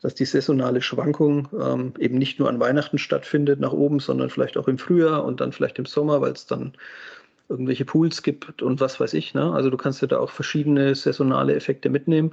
dass 0.00 0.14
die 0.14 0.24
saisonale 0.24 0.82
Schwankung 0.82 1.48
ähm, 1.58 1.94
eben 1.98 2.18
nicht 2.18 2.38
nur 2.38 2.48
an 2.48 2.58
Weihnachten 2.58 2.98
stattfindet 2.98 3.60
nach 3.60 3.72
oben, 3.72 4.00
sondern 4.00 4.30
vielleicht 4.30 4.56
auch 4.56 4.68
im 4.68 4.78
Frühjahr 4.78 5.24
und 5.24 5.40
dann 5.40 5.52
vielleicht 5.52 5.78
im 5.78 5.86
Sommer, 5.86 6.20
weil 6.20 6.32
es 6.32 6.46
dann 6.46 6.72
irgendwelche 7.48 7.84
Pools 7.84 8.22
gibt 8.22 8.62
und 8.62 8.80
was 8.80 8.98
weiß 8.98 9.14
ich. 9.14 9.34
Ne? 9.34 9.52
Also 9.52 9.70
du 9.70 9.76
kannst 9.76 10.00
ja 10.02 10.08
da 10.08 10.18
auch 10.18 10.30
verschiedene 10.30 10.94
saisonale 10.94 11.54
Effekte 11.54 11.90
mitnehmen 11.90 12.32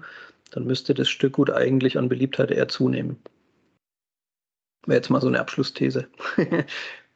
dann 0.52 0.66
müsste 0.66 0.94
das 0.94 1.10
Stückgut 1.10 1.52
eigentlich 1.52 1.98
an 1.98 2.10
Beliebtheit 2.10 2.52
eher 2.52 2.68
zunehmen. 2.68 3.18
Wäre 4.86 4.98
jetzt 4.98 5.10
mal 5.10 5.22
so 5.22 5.28
eine 5.28 5.40
Abschlussthese. 5.40 6.08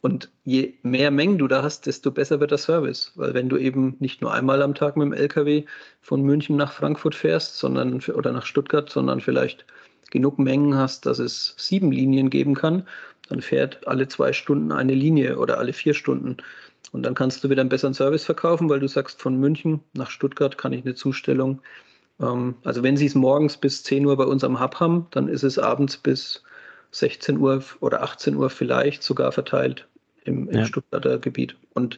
Und 0.02 0.30
je 0.44 0.74
mehr 0.84 1.12
Mengen 1.12 1.38
du 1.38 1.48
da 1.48 1.64
hast, 1.64 1.86
desto 1.86 2.12
besser 2.12 2.42
wird 2.42 2.52
der 2.52 2.58
Service. 2.58 3.14
Weil 3.16 3.34
wenn 3.34 3.48
du 3.48 3.58
eben 3.58 3.96
nicht 4.00 4.22
nur 4.22 4.34
einmal 4.34 4.62
am 4.62 4.76
Tag 4.76 4.98
mit 4.98 5.06
dem 5.06 5.14
LKW 5.14 5.64
von 6.02 6.22
München 6.22 6.58
nach 6.58 6.74
Frankfurt 6.74 7.16
fährst, 7.16 7.58
sondern 7.58 8.02
oder 8.02 8.34
nach 8.34 8.46
Stuttgart, 8.46 8.90
sondern 8.90 9.22
vielleicht 9.22 9.66
genug 10.12 10.40
Mengen 10.40 10.76
hast, 10.76 11.06
dass 11.06 11.20
es 11.20 11.56
sieben 11.58 11.92
Linien 11.94 12.30
geben 12.30 12.54
kann, 12.54 12.86
dann 13.30 13.42
fährt 13.42 13.88
alle 13.88 14.10
zwei 14.10 14.34
Stunden 14.34 14.74
eine 14.74 14.94
Linie 14.94 15.38
oder 15.38 15.58
alle 15.58 15.72
vier 15.72 15.94
Stunden. 15.94 16.36
Und 16.92 17.04
dann 17.04 17.16
kannst 17.16 17.44
du 17.44 17.50
wieder 17.50 17.62
einen 17.62 17.70
besseren 17.70 17.94
Service 17.94 18.26
verkaufen, 18.26 18.70
weil 18.70 18.82
du 18.82 18.88
sagst, 18.90 19.22
von 19.22 19.40
München 19.40 19.80
nach 19.94 20.10
Stuttgart 20.10 20.58
kann 20.58 20.74
ich 20.74 20.84
eine 20.84 20.96
Zustellung 20.96 21.62
also 22.64 22.84
wenn 22.84 22.98
Sie 22.98 23.06
es 23.06 23.16
morgens 23.16 23.58
bis 23.58 23.84
10 23.84 24.06
Uhr 24.06 24.18
bei 24.18 24.26
uns 24.26 24.44
am 24.44 24.60
Hub 24.60 24.80
haben, 24.80 25.08
dann 25.12 25.28
ist 25.28 25.44
es 25.44 25.58
abends 25.58 25.98
bis 25.98 26.44
16 26.92 27.38
Uhr 27.38 27.64
oder 27.80 28.04
18 28.04 28.36
Uhr 28.36 28.50
vielleicht 28.50 29.04
sogar 29.04 29.32
verteilt 29.32 29.88
im, 30.26 30.50
im 30.50 30.60
ja. 30.60 30.66
Stuttgarter 30.66 31.18
Gebiet. 31.18 31.56
Und 31.74 31.98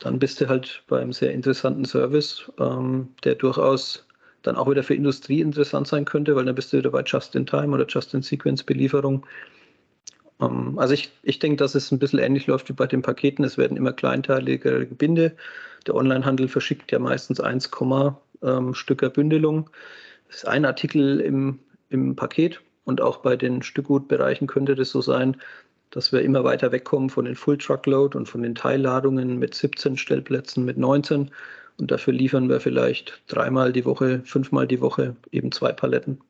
dann 0.00 0.18
bist 0.18 0.40
du 0.40 0.48
halt 0.48 0.82
beim 0.88 1.12
sehr 1.12 1.32
interessanten 1.32 1.84
Service, 1.84 2.50
ähm, 2.58 3.08
der 3.22 3.36
durchaus 3.36 4.06
dann 4.42 4.56
auch 4.56 4.68
wieder 4.68 4.82
für 4.82 4.94
Industrie 4.94 5.40
interessant 5.40 5.86
sein 5.86 6.04
könnte, 6.04 6.36
weil 6.36 6.44
dann 6.44 6.54
bist 6.54 6.72
du 6.72 6.78
wieder 6.78 6.90
bei 6.90 7.02
Just-in-Time 7.02 7.74
oder 7.74 7.86
Just-in-Sequence-Belieferung. 7.86 9.24
Ähm, 10.40 10.78
also 10.78 10.94
ich, 10.94 11.10
ich 11.22 11.38
denke, 11.38 11.56
dass 11.56 11.74
es 11.74 11.90
ein 11.90 11.98
bisschen 11.98 12.18
ähnlich 12.18 12.46
läuft 12.46 12.68
wie 12.68 12.74
bei 12.74 12.86
den 12.86 13.02
Paketen. 13.02 13.44
Es 13.44 13.56
werden 13.56 13.76
immer 13.76 13.92
kleinteiligere 13.92 14.84
Gebinde. 14.86 15.36
Der 15.86 15.94
Onlinehandel 15.94 16.48
verschickt 16.48 16.92
ja 16.92 16.98
meistens 16.98 17.40
1, 17.40 17.70
ähm, 18.44 18.74
Stücker 18.74 19.10
Bündelung. 19.10 19.70
Das 20.28 20.38
ist 20.38 20.48
ein 20.48 20.64
Artikel 20.64 21.20
im, 21.20 21.58
im 21.88 22.16
Paket 22.16 22.60
und 22.84 23.00
auch 23.00 23.18
bei 23.18 23.36
den 23.36 23.62
Stückgutbereichen 23.62 24.46
könnte 24.46 24.74
das 24.74 24.90
so 24.90 25.00
sein, 25.00 25.36
dass 25.90 26.12
wir 26.12 26.22
immer 26.22 26.44
weiter 26.44 26.72
wegkommen 26.72 27.08
von 27.08 27.24
den 27.24 27.36
Full 27.36 27.58
Truckload 27.58 28.16
und 28.16 28.26
von 28.26 28.42
den 28.42 28.54
Teilladungen 28.54 29.38
mit 29.38 29.54
17 29.54 29.96
Stellplätzen, 29.96 30.64
mit 30.64 30.76
19 30.76 31.30
und 31.78 31.90
dafür 31.90 32.12
liefern 32.12 32.48
wir 32.48 32.60
vielleicht 32.60 33.22
dreimal 33.26 33.72
die 33.72 33.84
Woche, 33.84 34.22
fünfmal 34.24 34.66
die 34.66 34.80
Woche 34.80 35.16
eben 35.32 35.50
zwei 35.52 35.72
Paletten. 35.72 36.20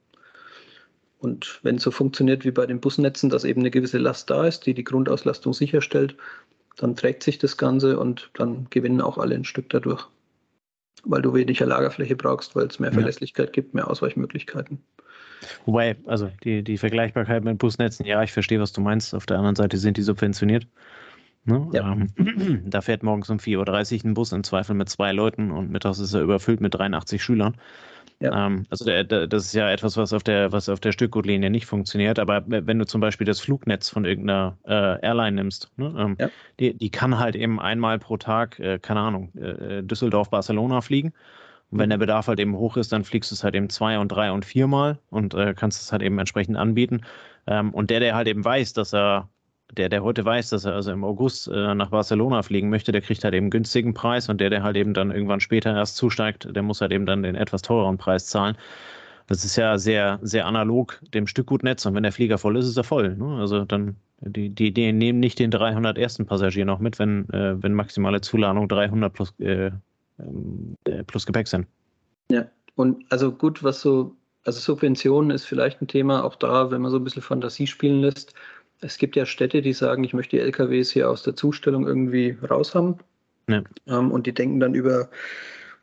Und 1.18 1.60
wenn 1.62 1.76
es 1.76 1.82
so 1.82 1.90
funktioniert 1.90 2.44
wie 2.44 2.50
bei 2.50 2.66
den 2.66 2.80
Busnetzen, 2.80 3.30
dass 3.30 3.44
eben 3.44 3.60
eine 3.60 3.70
gewisse 3.70 3.98
Last 3.98 4.28
da 4.28 4.46
ist, 4.46 4.66
die 4.66 4.74
die 4.74 4.84
Grundauslastung 4.84 5.54
sicherstellt, 5.54 6.16
dann 6.76 6.96
trägt 6.96 7.22
sich 7.22 7.38
das 7.38 7.56
Ganze 7.56 7.98
und 7.98 8.30
dann 8.34 8.66
gewinnen 8.70 9.00
auch 9.00 9.16
alle 9.16 9.34
ein 9.34 9.44
Stück 9.44 9.70
dadurch 9.70 10.06
weil 11.04 11.22
du 11.22 11.34
weniger 11.34 11.66
Lagerfläche 11.66 12.16
brauchst, 12.16 12.56
weil 12.56 12.66
es 12.66 12.78
mehr 12.78 12.92
Verlässlichkeit 12.92 13.48
ja. 13.48 13.52
gibt, 13.52 13.74
mehr 13.74 13.88
Ausweichmöglichkeiten. 13.90 14.78
Wobei, 15.66 15.96
also 16.06 16.30
die, 16.42 16.62
die 16.62 16.78
Vergleichbarkeit 16.78 17.44
mit 17.44 17.58
Busnetzen, 17.58 18.06
ja, 18.06 18.22
ich 18.22 18.32
verstehe, 18.32 18.60
was 18.60 18.72
du 18.72 18.80
meinst. 18.80 19.14
Auf 19.14 19.26
der 19.26 19.38
anderen 19.38 19.56
Seite 19.56 19.76
sind 19.76 19.96
die 19.96 20.02
subventioniert. 20.02 20.66
Ne? 21.44 21.68
Ja. 21.72 21.92
Ähm, 21.92 22.62
da 22.70 22.80
fährt 22.80 23.02
morgens 23.02 23.30
um 23.30 23.38
4.30 23.38 23.98
Uhr 23.98 24.04
ein 24.04 24.14
Bus 24.14 24.32
im 24.32 24.44
Zweifel 24.44 24.74
mit 24.74 24.88
zwei 24.88 25.12
Leuten 25.12 25.50
und 25.50 25.70
mittags 25.70 25.98
ist 25.98 26.14
er 26.14 26.22
überfüllt 26.22 26.60
mit 26.60 26.74
83 26.74 27.22
Schülern. 27.22 27.56
Ja. 28.20 28.46
Ähm, 28.46 28.64
also 28.70 28.84
der, 28.84 29.04
der, 29.04 29.26
das 29.26 29.46
ist 29.46 29.54
ja 29.54 29.70
etwas, 29.70 29.96
was 29.96 30.12
auf 30.12 30.22
der, 30.22 30.52
was 30.52 30.68
auf 30.68 30.80
der 30.80 30.92
Stückgutlinie 30.92 31.50
nicht 31.50 31.66
funktioniert. 31.66 32.18
Aber 32.18 32.42
wenn 32.46 32.78
du 32.78 32.86
zum 32.86 33.00
Beispiel 33.00 33.26
das 33.26 33.40
Flugnetz 33.40 33.88
von 33.88 34.04
irgendeiner 34.04 34.56
äh, 34.64 35.00
Airline 35.04 35.36
nimmst, 35.36 35.70
ne, 35.76 35.94
ähm, 35.98 36.16
ja. 36.18 36.30
die, 36.60 36.74
die 36.74 36.90
kann 36.90 37.18
halt 37.18 37.36
eben 37.36 37.60
einmal 37.60 37.98
pro 37.98 38.16
Tag, 38.16 38.58
äh, 38.60 38.78
keine 38.78 39.00
Ahnung, 39.00 39.32
äh, 39.36 39.82
Düsseldorf, 39.82 40.30
Barcelona 40.30 40.80
fliegen. 40.80 41.12
Und 41.70 41.78
wenn 41.80 41.90
der 41.90 41.98
Bedarf 41.98 42.28
halt 42.28 42.38
eben 42.38 42.56
hoch 42.56 42.76
ist, 42.76 42.92
dann 42.92 43.04
fliegst 43.04 43.30
du 43.30 43.34
es 43.34 43.42
halt 43.42 43.54
eben 43.56 43.68
zwei 43.68 43.98
und 43.98 44.08
drei 44.08 44.30
und 44.30 44.44
viermal 44.44 44.98
und 45.10 45.34
äh, 45.34 45.54
kannst 45.54 45.82
es 45.82 45.90
halt 45.90 46.02
eben 46.02 46.18
entsprechend 46.18 46.56
anbieten. 46.56 47.00
Ähm, 47.46 47.74
und 47.74 47.90
der, 47.90 48.00
der 48.00 48.14
halt 48.14 48.28
eben 48.28 48.44
weiß, 48.44 48.74
dass 48.74 48.94
er 48.94 49.28
der, 49.72 49.88
der 49.88 50.02
heute 50.02 50.24
weiß, 50.24 50.50
dass 50.50 50.64
er 50.64 50.74
also 50.74 50.92
im 50.92 51.04
August 51.04 51.48
äh, 51.48 51.74
nach 51.74 51.90
Barcelona 51.90 52.42
fliegen 52.42 52.70
möchte, 52.70 52.92
der 52.92 53.00
kriegt 53.00 53.24
halt 53.24 53.34
eben 53.34 53.50
günstigen 53.50 53.94
Preis 53.94 54.28
und 54.28 54.40
der, 54.40 54.50
der 54.50 54.62
halt 54.62 54.76
eben 54.76 54.94
dann 54.94 55.10
irgendwann 55.10 55.40
später 55.40 55.74
erst 55.74 55.96
zusteigt, 55.96 56.48
der 56.54 56.62
muss 56.62 56.80
halt 56.80 56.92
eben 56.92 57.06
dann 57.06 57.22
den 57.22 57.34
etwas 57.34 57.62
teureren 57.62 57.98
Preis 57.98 58.26
zahlen. 58.26 58.56
Das 59.26 59.44
ist 59.44 59.56
ja 59.56 59.78
sehr, 59.78 60.18
sehr 60.22 60.44
analog 60.46 61.00
dem 61.14 61.26
Stückgutnetz 61.26 61.86
und 61.86 61.94
wenn 61.94 62.02
der 62.02 62.12
Flieger 62.12 62.36
voll 62.36 62.58
ist, 62.58 62.68
ist 62.68 62.76
er 62.76 62.84
voll. 62.84 63.16
Ne? 63.16 63.38
Also 63.38 63.64
dann, 63.64 63.96
die, 64.20 64.50
die, 64.50 64.72
die 64.72 64.92
nehmen 64.92 65.18
nicht 65.18 65.38
den 65.38 65.50
301. 65.50 66.24
Passagier 66.26 66.66
noch 66.66 66.78
mit, 66.78 66.98
wenn, 66.98 67.28
äh, 67.30 67.62
wenn 67.62 67.72
maximale 67.72 68.20
Zuladung 68.20 68.68
300 68.68 69.12
plus, 69.12 69.32
äh, 69.40 69.70
äh, 70.18 71.04
plus 71.06 71.24
Gepäck 71.24 71.48
sind. 71.48 71.66
Ja, 72.30 72.46
und 72.76 73.04
also 73.10 73.32
gut, 73.32 73.62
was 73.62 73.80
so, 73.80 74.14
also 74.44 74.60
Subventionen 74.60 75.30
ist 75.30 75.46
vielleicht 75.46 75.80
ein 75.80 75.88
Thema, 75.88 76.22
auch 76.22 76.36
da, 76.36 76.70
wenn 76.70 76.82
man 76.82 76.90
so 76.90 76.98
ein 76.98 77.04
bisschen 77.04 77.22
Fantasie 77.22 77.66
spielen 77.66 78.00
lässt, 78.00 78.34
es 78.84 78.98
gibt 78.98 79.16
ja 79.16 79.24
Städte, 79.24 79.62
die 79.62 79.72
sagen, 79.72 80.04
ich 80.04 80.12
möchte 80.12 80.36
die 80.36 80.42
LKWs 80.42 80.90
hier 80.90 81.10
aus 81.10 81.22
der 81.22 81.34
Zustellung 81.34 81.86
irgendwie 81.86 82.36
raus 82.48 82.74
haben. 82.74 82.98
Ja. 83.48 83.62
Ähm, 83.86 84.10
und 84.10 84.26
die 84.26 84.34
denken 84.34 84.60
dann 84.60 84.74
über 84.74 85.08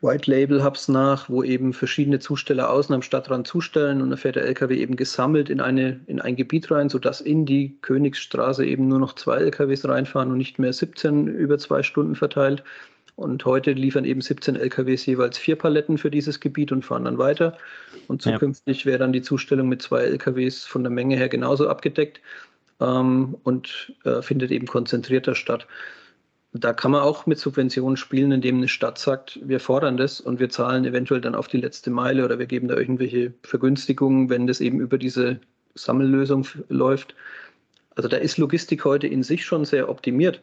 White 0.00 0.30
Label 0.30 0.64
Hubs 0.64 0.88
nach, 0.88 1.28
wo 1.28 1.42
eben 1.42 1.72
verschiedene 1.72 2.18
Zusteller 2.18 2.70
außen 2.70 2.94
am 2.94 3.02
Stadtrand 3.02 3.46
zustellen 3.46 4.02
und 4.02 4.10
dann 4.10 4.18
fährt 4.18 4.36
der 4.36 4.44
LKW 4.44 4.76
eben 4.76 4.96
gesammelt 4.96 5.48
in, 5.48 5.60
eine, 5.60 6.00
in 6.06 6.20
ein 6.20 6.34
Gebiet 6.34 6.70
rein, 6.70 6.88
sodass 6.88 7.20
in 7.20 7.46
die 7.46 7.76
Königsstraße 7.82 8.64
eben 8.64 8.88
nur 8.88 8.98
noch 8.98 9.14
zwei 9.14 9.36
LKWs 9.38 9.88
reinfahren 9.88 10.30
und 10.30 10.38
nicht 10.38 10.58
mehr 10.58 10.72
17 10.72 11.28
über 11.28 11.58
zwei 11.58 11.82
Stunden 11.82 12.16
verteilt. 12.16 12.64
Und 13.14 13.44
heute 13.44 13.72
liefern 13.72 14.04
eben 14.04 14.22
17 14.22 14.56
LKWs 14.56 15.06
jeweils 15.06 15.38
vier 15.38 15.54
Paletten 15.54 15.98
für 15.98 16.10
dieses 16.10 16.40
Gebiet 16.40 16.72
und 16.72 16.84
fahren 16.84 17.04
dann 17.04 17.18
weiter. 17.18 17.56
Und 18.08 18.22
zukünftig 18.22 18.80
ja. 18.80 18.86
wäre 18.86 18.98
dann 18.98 19.12
die 19.12 19.22
Zustellung 19.22 19.68
mit 19.68 19.82
zwei 19.82 20.02
LKWs 20.02 20.64
von 20.64 20.82
der 20.82 20.90
Menge 20.90 21.16
her 21.16 21.28
genauso 21.28 21.68
abgedeckt 21.68 22.20
ähm, 22.82 23.36
und 23.44 23.94
äh, 24.04 24.22
findet 24.22 24.50
eben 24.50 24.66
konzentrierter 24.66 25.34
statt. 25.34 25.66
Da 26.54 26.74
kann 26.74 26.90
man 26.90 27.00
auch 27.00 27.24
mit 27.24 27.38
Subventionen 27.38 27.96
spielen, 27.96 28.30
indem 28.30 28.58
eine 28.58 28.68
Stadt 28.68 28.98
sagt, 28.98 29.38
wir 29.42 29.58
fordern 29.58 29.96
das 29.96 30.20
und 30.20 30.38
wir 30.38 30.50
zahlen 30.50 30.84
eventuell 30.84 31.22
dann 31.22 31.34
auf 31.34 31.48
die 31.48 31.56
letzte 31.56 31.90
Meile 31.90 32.24
oder 32.24 32.38
wir 32.38 32.46
geben 32.46 32.68
da 32.68 32.76
irgendwelche 32.76 33.32
Vergünstigungen, 33.42 34.28
wenn 34.28 34.46
das 34.46 34.60
eben 34.60 34.80
über 34.80 34.98
diese 34.98 35.40
Sammellösung 35.74 36.46
läuft. 36.68 37.14
Also 37.94 38.08
da 38.08 38.18
ist 38.18 38.36
Logistik 38.36 38.84
heute 38.84 39.06
in 39.06 39.22
sich 39.22 39.44
schon 39.44 39.64
sehr 39.64 39.88
optimiert. 39.88 40.42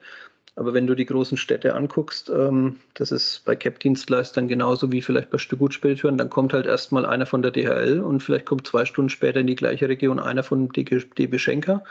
Aber 0.55 0.73
wenn 0.73 0.87
du 0.87 0.95
die 0.95 1.05
großen 1.05 1.37
Städte 1.37 1.75
anguckst, 1.75 2.29
ähm, 2.29 2.77
das 2.95 3.11
ist 3.11 3.45
bei 3.45 3.55
CAP-Dienstleistern 3.55 4.47
genauso 4.47 4.91
wie 4.91 5.01
vielleicht 5.01 5.29
bei 5.29 5.37
Stückgutspediteuren, 5.37 6.17
dann 6.17 6.29
kommt 6.29 6.53
halt 6.53 6.65
erstmal 6.65 7.05
einer 7.05 7.27
von 7.27 7.41
der 7.41 7.51
DHL 7.51 8.01
und 8.01 8.21
vielleicht 8.21 8.45
kommt 8.45 8.67
zwei 8.67 8.83
Stunden 8.83 9.09
später 9.09 9.39
in 9.39 9.47
die 9.47 9.55
gleiche 9.55 9.87
Region 9.87 10.19
einer 10.19 10.43
von 10.43 10.69
DB 10.69 11.37
Schenker 11.37 11.83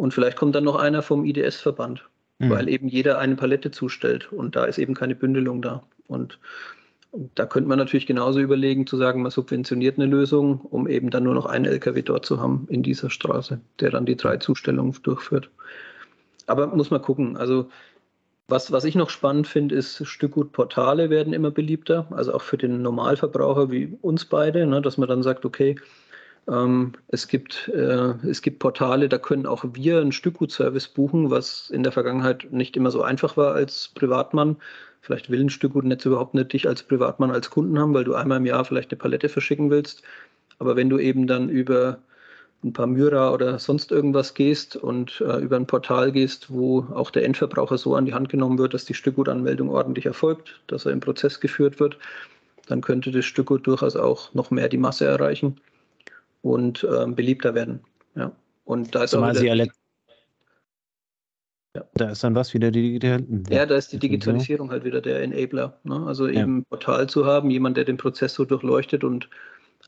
und 0.00 0.14
vielleicht 0.14 0.38
kommt 0.38 0.54
dann 0.54 0.64
noch 0.64 0.76
einer 0.76 1.02
vom 1.02 1.26
IDS-Verband, 1.26 2.08
mhm. 2.38 2.48
weil 2.48 2.70
eben 2.70 2.88
jeder 2.88 3.18
eine 3.18 3.36
Palette 3.36 3.70
zustellt 3.70 4.32
und 4.32 4.56
da 4.56 4.64
ist 4.64 4.78
eben 4.78 4.94
keine 4.94 5.14
Bündelung 5.14 5.60
da. 5.60 5.82
Und, 6.08 6.38
da 7.34 7.44
könnte 7.44 7.68
man 7.68 7.76
natürlich 7.76 8.06
genauso 8.06 8.38
überlegen, 8.38 8.86
zu 8.86 8.96
sagen, 8.96 9.20
man 9.20 9.32
subventioniert 9.32 9.98
eine 9.98 10.06
Lösung, 10.06 10.60
um 10.60 10.86
eben 10.86 11.10
dann 11.10 11.24
nur 11.24 11.34
noch 11.34 11.44
einen 11.44 11.64
LKW 11.64 12.02
dort 12.02 12.24
zu 12.24 12.40
haben 12.40 12.68
in 12.70 12.84
dieser 12.84 13.10
Straße, 13.10 13.60
der 13.80 13.90
dann 13.90 14.06
die 14.06 14.16
drei 14.16 14.36
Zustellungen 14.36 14.96
durchführt. 15.02 15.50
Aber 16.46 16.68
muss 16.68 16.92
man 16.92 17.02
gucken. 17.02 17.36
Also 17.36 17.68
was, 18.46 18.70
was 18.70 18.84
ich 18.84 18.94
noch 18.94 19.10
spannend 19.10 19.48
finde, 19.48 19.74
ist, 19.74 20.06
Stückgutportale 20.06 21.10
werden 21.10 21.32
immer 21.32 21.50
beliebter, 21.50 22.06
also 22.10 22.32
auch 22.32 22.42
für 22.42 22.56
den 22.56 22.80
Normalverbraucher 22.80 23.72
wie 23.72 23.98
uns 24.02 24.24
beide, 24.24 24.64
ne, 24.66 24.80
dass 24.80 24.96
man 24.96 25.08
dann 25.08 25.24
sagt, 25.24 25.44
okay, 25.44 25.74
es, 27.06 27.28
gibt, 27.28 27.68
äh, 27.68 28.14
es 28.26 28.42
gibt 28.42 28.58
Portale, 28.58 29.08
da 29.08 29.18
können 29.18 29.46
auch 29.46 29.64
wir 29.72 30.00
einen 30.00 30.10
Stückgutservice 30.10 30.88
buchen, 30.88 31.30
was 31.30 31.70
in 31.70 31.84
der 31.84 31.92
Vergangenheit 31.92 32.48
nicht 32.50 32.76
immer 32.76 32.90
so 32.90 33.02
einfach 33.02 33.36
war 33.36 33.54
als 33.54 33.92
Privatmann. 33.94 34.56
Vielleicht 35.00 35.30
will 35.30 35.40
ein 35.40 35.50
Stückgutnetz 35.50 36.04
überhaupt 36.04 36.34
nicht 36.34 36.52
dich 36.52 36.66
als 36.66 36.82
Privatmann 36.82 37.30
als 37.30 37.50
Kunden 37.50 37.78
haben, 37.78 37.94
weil 37.94 38.02
du 38.02 38.14
einmal 38.14 38.38
im 38.38 38.46
Jahr 38.46 38.64
vielleicht 38.64 38.90
eine 38.90 38.98
Palette 38.98 39.28
verschicken 39.28 39.70
willst. 39.70 40.02
Aber 40.58 40.74
wenn 40.74 40.90
du 40.90 40.98
eben 40.98 41.28
dann 41.28 41.48
über 41.48 41.98
ein 42.64 42.72
paar 42.72 42.88
Myra 42.88 43.32
oder 43.32 43.60
sonst 43.60 43.92
irgendwas 43.92 44.34
gehst 44.34 44.74
und 44.74 45.20
äh, 45.20 45.38
über 45.38 45.54
ein 45.54 45.68
Portal 45.68 46.10
gehst, 46.10 46.50
wo 46.52 46.80
auch 46.92 47.12
der 47.12 47.24
Endverbraucher 47.26 47.78
so 47.78 47.94
an 47.94 48.06
die 48.06 48.14
Hand 48.14 48.28
genommen 48.28 48.58
wird, 48.58 48.74
dass 48.74 48.84
die 48.84 48.94
Stückgutanmeldung 48.94 49.70
ordentlich 49.70 50.06
erfolgt, 50.06 50.60
dass 50.66 50.84
er 50.84 50.92
im 50.92 51.00
Prozess 51.00 51.38
geführt 51.38 51.78
wird, 51.78 51.96
dann 52.66 52.80
könnte 52.80 53.12
das 53.12 53.24
Stückgut 53.24 53.68
durchaus 53.68 53.94
auch 53.94 54.34
noch 54.34 54.50
mehr 54.50 54.68
die 54.68 54.78
Masse 54.78 55.06
erreichen 55.06 55.60
und 56.42 56.86
ähm, 56.90 57.14
beliebter 57.14 57.54
werden. 57.54 57.80
Ja. 58.14 58.32
Und 58.64 58.94
da 58.94 59.04
ist 59.04 59.10
Zumal 59.10 59.36
auch 59.36 59.42
wieder, 59.42 59.68
ja. 61.76 61.84
Da 61.94 62.10
ist 62.10 62.24
dann 62.24 62.34
was 62.34 62.52
wieder 62.52 62.72
die 62.72 62.82
Digitalisierung. 62.82 63.44
Ja, 63.48 63.64
da 63.64 63.76
ist 63.76 63.92
die 63.92 63.98
Digitalisierung 63.98 64.70
halt 64.70 64.84
wieder 64.84 65.00
der 65.00 65.22
Enabler. 65.22 65.78
Ne? 65.84 66.04
Also 66.04 66.26
eben 66.26 66.36
ja. 66.36 66.44
ein 66.44 66.64
Portal 66.64 67.08
zu 67.08 67.26
haben, 67.26 67.50
jemand, 67.50 67.76
der 67.76 67.84
den 67.84 67.96
Prozess 67.96 68.34
so 68.34 68.44
durchleuchtet 68.44 69.04
und 69.04 69.28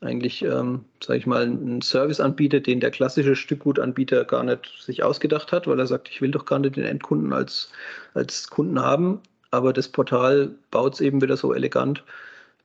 eigentlich, 0.01 0.43
ähm, 0.43 0.85
sage 1.03 1.19
ich 1.19 1.25
mal, 1.25 1.43
einen 1.43 1.81
Service 1.81 2.19
anbietet, 2.19 2.67
den 2.67 2.79
der 2.79 2.91
klassische 2.91 3.35
Stückgutanbieter 3.35 4.23
gar 4.25 4.43
nicht 4.43 4.71
sich 4.81 5.03
ausgedacht 5.03 5.51
hat, 5.51 5.67
weil 5.67 5.79
er 5.79 5.87
sagt, 5.87 6.09
ich 6.09 6.21
will 6.21 6.31
doch 6.31 6.45
gar 6.45 6.59
nicht 6.59 6.77
den 6.77 6.85
Endkunden 6.85 7.33
als, 7.33 7.71
als 8.13 8.49
Kunden 8.49 8.79
haben. 8.79 9.19
Aber 9.51 9.71
das 9.73 9.89
Portal 9.89 10.51
baut 10.71 10.95
es 10.95 11.01
eben 11.01 11.21
wieder 11.21 11.37
so 11.37 11.53
elegant, 11.53 12.03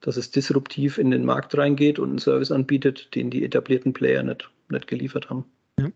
dass 0.01 0.17
es 0.17 0.31
disruptiv 0.31 0.99
in 0.99 1.11
den 1.11 1.25
Markt 1.25 1.57
reingeht 1.57 1.99
und 1.99 2.11
einen 2.11 2.19
Service 2.19 2.53
anbietet, 2.53 3.15
den 3.15 3.31
die 3.31 3.45
etablierten 3.45 3.93
Player 3.93 4.23
nicht, 4.23 4.51
nicht 4.69 4.87
geliefert 4.87 5.31
haben. 5.31 5.45
Ja. 5.79 5.89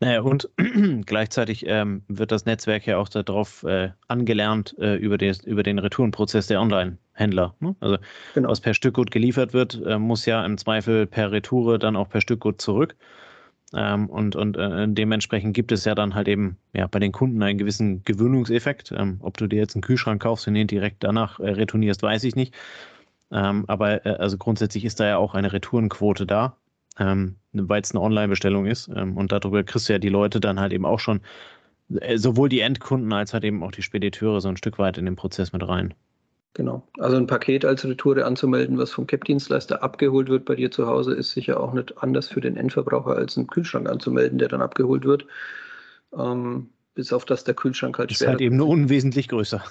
Naja, 0.00 0.20
und 0.20 0.48
gleichzeitig 1.06 1.64
ähm, 1.66 2.02
wird 2.08 2.32
das 2.32 2.46
Netzwerk 2.46 2.86
ja 2.86 2.98
auch 2.98 3.08
darauf 3.08 3.62
äh, 3.64 3.90
angelernt 4.08 4.74
äh, 4.78 4.96
über, 4.96 5.18
des, 5.18 5.44
über 5.44 5.62
den 5.62 5.78
Retourenprozess 5.78 6.46
der 6.46 6.60
Online-Händler. 6.60 7.54
Ne? 7.60 7.74
Also 7.80 7.96
genau. 8.34 8.50
was 8.50 8.60
per 8.60 8.74
Stückgut 8.74 9.10
geliefert 9.10 9.52
wird, 9.52 9.80
äh, 9.84 9.98
muss 9.98 10.26
ja 10.26 10.44
im 10.44 10.58
Zweifel 10.58 11.06
per 11.06 11.32
Retoure 11.32 11.78
dann 11.78 11.96
auch 11.96 12.08
per 12.08 12.20
Stückgut 12.20 12.60
zurück. 12.60 12.96
Ähm, 13.74 14.08
und 14.08 14.36
und 14.36 14.56
äh, 14.56 14.86
dementsprechend 14.88 15.54
gibt 15.54 15.72
es 15.72 15.84
ja 15.84 15.94
dann 15.94 16.14
halt 16.14 16.28
eben 16.28 16.56
ja, 16.72 16.86
bei 16.86 17.00
den 17.00 17.10
Kunden 17.10 17.42
einen 17.42 17.58
gewissen 17.58 18.04
Gewöhnungseffekt. 18.04 18.92
Ähm, 18.96 19.18
ob 19.20 19.36
du 19.36 19.48
dir 19.48 19.58
jetzt 19.58 19.74
einen 19.74 19.82
Kühlschrank 19.82 20.22
kaufst 20.22 20.46
und 20.46 20.54
den 20.54 20.68
direkt 20.68 21.02
danach 21.02 21.40
äh, 21.40 21.50
retournierst, 21.50 22.02
weiß 22.02 22.22
ich 22.24 22.36
nicht. 22.36 22.54
Ähm, 23.30 23.64
aber 23.66 24.06
äh, 24.06 24.10
also 24.10 24.38
grundsätzlich 24.38 24.84
ist 24.84 25.00
da 25.00 25.06
ja 25.06 25.16
auch 25.18 25.34
eine 25.34 25.52
Retourenquote 25.52 26.26
da, 26.26 26.56
ähm, 26.98 27.36
weil 27.52 27.82
es 27.82 27.92
eine 27.92 28.00
Online-Bestellung 28.00 28.66
ist. 28.66 28.88
Ähm, 28.94 29.16
und 29.16 29.32
darüber 29.32 29.62
kriegst 29.64 29.88
du 29.88 29.92
ja 29.92 29.98
die 29.98 30.08
Leute 30.08 30.40
dann 30.40 30.60
halt 30.60 30.72
eben 30.72 30.86
auch 30.86 31.00
schon, 31.00 31.20
äh, 32.00 32.18
sowohl 32.18 32.48
die 32.48 32.60
Endkunden 32.60 33.12
als 33.12 33.32
halt 33.32 33.44
eben 33.44 33.62
auch 33.62 33.72
die 33.72 33.82
Spediteure 33.82 34.40
so 34.40 34.48
ein 34.48 34.56
Stück 34.56 34.78
weit 34.78 34.98
in 34.98 35.04
den 35.04 35.16
Prozess 35.16 35.52
mit 35.52 35.66
rein. 35.66 35.94
Genau. 36.54 36.88
Also 36.98 37.18
ein 37.18 37.26
Paket 37.26 37.66
als 37.66 37.84
Retoure 37.84 38.24
anzumelden, 38.24 38.78
was 38.78 38.90
vom 38.90 39.06
CAP-Dienstleister 39.06 39.82
abgeholt 39.82 40.30
wird 40.30 40.46
bei 40.46 40.54
dir 40.54 40.70
zu 40.70 40.86
Hause, 40.86 41.12
ist 41.12 41.32
sicher 41.32 41.60
auch 41.60 41.74
nicht 41.74 41.98
anders 42.02 42.28
für 42.28 42.40
den 42.40 42.56
Endverbraucher 42.56 43.14
als 43.14 43.36
einen 43.36 43.46
Kühlschrank 43.46 43.86
anzumelden, 43.90 44.38
der 44.38 44.48
dann 44.48 44.62
abgeholt 44.62 45.04
wird. 45.04 45.26
Ähm, 46.16 46.70
bis 46.94 47.12
auf 47.12 47.26
das 47.26 47.44
der 47.44 47.52
Kühlschrank 47.52 47.98
halt. 47.98 48.10
Ist 48.10 48.26
halt 48.26 48.40
eben 48.40 48.56
nur 48.56 48.68
unwesentlich 48.68 49.28
größer. 49.28 49.62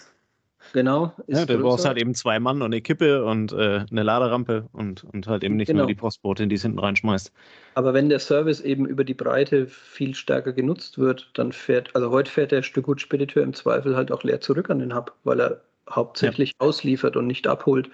Genau. 0.75 1.13
ja, 1.27 1.45
du 1.45 1.57
brauchst 1.59 1.85
halt 1.85 1.97
eben 1.97 2.13
zwei 2.13 2.37
Mann 2.37 2.57
und 2.57 2.65
eine 2.65 2.81
Kippe 2.81 3.23
und 3.23 3.53
äh, 3.53 3.85
eine 3.89 4.03
Laderampe 4.03 4.67
und, 4.73 5.05
und 5.05 5.25
halt 5.25 5.45
eben 5.45 5.55
nicht 5.55 5.69
genau. 5.69 5.83
nur 5.83 5.87
die 5.87 5.95
Postbotin, 5.95 6.49
die 6.49 6.55
es 6.55 6.63
hinten 6.63 6.79
reinschmeißt. 6.79 7.31
Aber 7.75 7.93
wenn 7.93 8.09
der 8.09 8.19
Service 8.19 8.59
eben 8.59 8.85
über 8.85 9.05
die 9.05 9.13
Breite 9.13 9.67
viel 9.67 10.13
stärker 10.13 10.51
genutzt 10.51 10.97
wird, 10.97 11.29
dann 11.35 11.53
fährt, 11.53 11.95
also 11.95 12.11
heute 12.11 12.29
fährt 12.29 12.51
der 12.51 12.61
Stückgutspediteur 12.61 13.41
im 13.41 13.53
Zweifel 13.53 13.95
halt 13.95 14.11
auch 14.11 14.23
leer 14.23 14.41
zurück 14.41 14.69
an 14.69 14.79
den 14.79 14.93
Hub, 14.93 15.13
weil 15.23 15.39
er 15.39 15.61
hauptsächlich 15.89 16.49
ja. 16.49 16.55
ausliefert 16.57 17.15
und 17.15 17.25
nicht 17.25 17.47
abholt. 17.47 17.89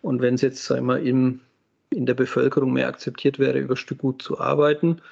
Und 0.00 0.22
wenn 0.22 0.36
es 0.36 0.40
jetzt, 0.40 0.64
sagen 0.64 0.86
wir, 0.86 1.00
in, 1.00 1.40
in 1.90 2.06
der 2.06 2.14
Bevölkerung 2.14 2.72
mehr 2.72 2.88
akzeptiert 2.88 3.38
wäre, 3.38 3.58
über 3.58 3.76
Stückgut 3.76 4.22
zu 4.22 4.40
arbeiten, 4.40 5.02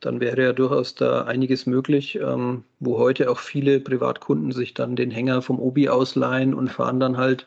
dann 0.00 0.20
wäre 0.20 0.42
ja 0.42 0.52
durchaus 0.52 0.94
da 0.94 1.22
einiges 1.24 1.66
möglich, 1.66 2.16
ähm, 2.16 2.64
wo 2.78 2.98
heute 2.98 3.30
auch 3.30 3.38
viele 3.38 3.80
Privatkunden 3.80 4.52
sich 4.52 4.74
dann 4.74 4.96
den 4.96 5.10
Hänger 5.10 5.42
vom 5.42 5.58
Obi 5.58 5.88
ausleihen 5.88 6.54
und 6.54 6.70
fahren 6.70 7.00
dann 7.00 7.16
halt 7.16 7.46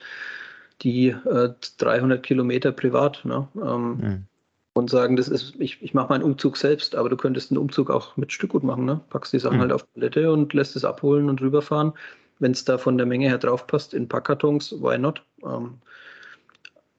die 0.81 1.09
äh, 1.09 1.49
300 1.77 2.21
Kilometer 2.21 2.71
privat 2.71 3.23
ne? 3.23 3.47
ähm, 3.55 3.97
mhm. 3.97 4.25
und 4.73 4.89
sagen, 4.89 5.15
das 5.15 5.27
ist, 5.27 5.55
ich, 5.59 5.81
ich 5.81 5.93
mache 5.93 6.09
meinen 6.09 6.23
Umzug 6.23 6.57
selbst, 6.57 6.95
aber 6.95 7.09
du 7.09 7.17
könntest 7.17 7.51
einen 7.51 7.59
Umzug 7.59 7.89
auch 7.89 8.17
mit 8.17 8.31
Stückgut 8.33 8.63
machen, 8.63 8.85
ne? 8.85 8.99
packst 9.09 9.33
die 9.33 9.39
Sachen 9.39 9.57
mhm. 9.57 9.61
halt 9.61 9.71
auf 9.73 9.93
Palette 9.93 10.31
und 10.31 10.53
lässt 10.53 10.75
es 10.75 10.83
abholen 10.83 11.29
und 11.29 11.41
rüberfahren. 11.41 11.93
Wenn 12.39 12.51
es 12.51 12.65
da 12.65 12.77
von 12.77 12.97
der 12.97 13.05
Menge 13.05 13.27
her 13.27 13.37
drauf 13.37 13.67
passt 13.67 13.93
in 13.93 14.07
Packkartons, 14.07 14.71
why 14.81 14.97
not? 14.97 15.23
Ähm, 15.43 15.75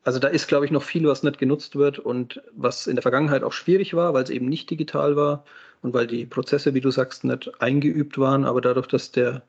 also 0.05 0.19
da 0.19 0.29
ist, 0.29 0.49
glaube 0.49 0.65
ich, 0.65 0.73
noch 0.73 0.83
viel, 0.83 1.07
was 1.07 1.23
nicht 1.23 1.39
genutzt 1.39 1.77
wird 1.77 1.99
und 1.99 2.43
was 2.53 2.87
in 2.87 2.97
der 2.97 3.03
Vergangenheit 3.03 3.45
auch 3.45 3.53
schwierig 3.53 3.95
war, 3.95 4.15
weil 4.15 4.25
es 4.25 4.31
eben 4.31 4.47
nicht 4.49 4.69
digital 4.71 5.17
war 5.17 5.45
und 5.83 5.95
weil 5.95 6.07
die 6.07 6.27
Prozesse, 6.27 6.75
wie 6.75 6.81
du 6.81 6.91
sagst, 6.91 7.25
nicht 7.25 7.51
eingeübt 7.61 8.19
waren. 8.19 8.45
Aber 8.45 8.61
dadurch, 8.61 8.89
dass 8.89 9.13
der, 9.13 9.43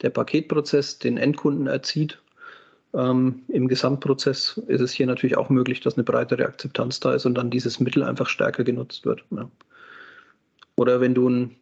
der 0.00 0.10
Paketprozess 0.10 0.98
den 0.98 1.18
Endkunden 1.18 1.66
erzieht, 1.66 2.18
ähm, 2.94 3.42
im 3.48 3.68
Gesamtprozess 3.68 4.60
ist 4.66 4.80
es 4.80 4.92
hier 4.92 5.06
natürlich 5.06 5.36
auch 5.36 5.50
möglich, 5.50 5.80
dass 5.80 5.94
eine 5.94 6.04
breitere 6.04 6.46
Akzeptanz 6.46 7.00
da 7.00 7.14
ist 7.14 7.26
und 7.26 7.34
dann 7.34 7.50
dieses 7.50 7.78
Mittel 7.78 8.02
einfach 8.02 8.26
stärker 8.26 8.64
genutzt 8.64 9.04
wird. 9.04 9.22
Ja. 9.30 9.50
Oder 10.76 11.00
wenn 11.00 11.14
du 11.14 11.28
ein, 11.28 11.56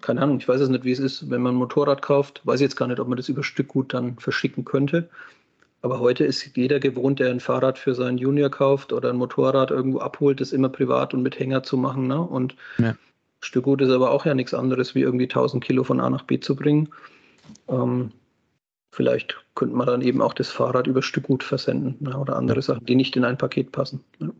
keine 0.00 0.22
Ahnung, 0.22 0.38
ich 0.38 0.48
weiß 0.48 0.60
es 0.60 0.68
nicht, 0.68 0.84
wie 0.84 0.92
es 0.92 1.00
ist, 1.00 1.28
wenn 1.28 1.42
man 1.42 1.54
ein 1.54 1.58
Motorrad 1.58 2.02
kauft, 2.02 2.40
weiß 2.44 2.60
ich 2.60 2.64
jetzt 2.64 2.76
gar 2.76 2.86
nicht, 2.86 3.00
ob 3.00 3.08
man 3.08 3.16
das 3.16 3.28
über 3.28 3.42
Stückgut 3.42 3.92
dann 3.92 4.16
verschicken 4.18 4.64
könnte. 4.64 5.10
Aber 5.84 6.00
heute 6.00 6.24
ist 6.24 6.56
jeder 6.56 6.80
gewohnt, 6.80 7.20
der 7.20 7.28
ein 7.28 7.40
Fahrrad 7.40 7.78
für 7.78 7.94
seinen 7.94 8.16
Junior 8.16 8.48
kauft 8.48 8.90
oder 8.90 9.10
ein 9.10 9.16
Motorrad 9.16 9.70
irgendwo 9.70 9.98
abholt, 9.98 10.40
das 10.40 10.54
immer 10.54 10.70
privat 10.70 11.12
und 11.12 11.22
mit 11.22 11.38
Hänger 11.38 11.62
zu 11.62 11.76
machen. 11.76 12.06
Ne? 12.06 12.22
Und 12.22 12.56
ja. 12.78 12.96
Stückgut 13.40 13.82
ist 13.82 13.90
aber 13.90 14.10
auch 14.10 14.24
ja 14.24 14.32
nichts 14.32 14.54
anderes, 14.54 14.94
wie 14.94 15.02
irgendwie 15.02 15.24
1000 15.24 15.62
Kilo 15.62 15.84
von 15.84 16.00
A 16.00 16.08
nach 16.08 16.22
B 16.22 16.40
zu 16.40 16.56
bringen. 16.56 16.88
Ähm, 17.68 18.12
vielleicht 18.92 19.44
könnte 19.54 19.76
man 19.76 19.86
dann 19.86 20.00
eben 20.00 20.22
auch 20.22 20.32
das 20.32 20.48
Fahrrad 20.48 20.86
über 20.86 21.02
Stückgut 21.02 21.44
versenden 21.44 21.98
ne? 22.00 22.16
oder 22.16 22.36
andere 22.36 22.62
Sachen, 22.62 22.86
die 22.86 22.94
nicht 22.94 23.14
in 23.16 23.24
ein 23.26 23.36
Paket 23.36 23.70
passen. 23.70 24.02
Ja. 24.20 24.30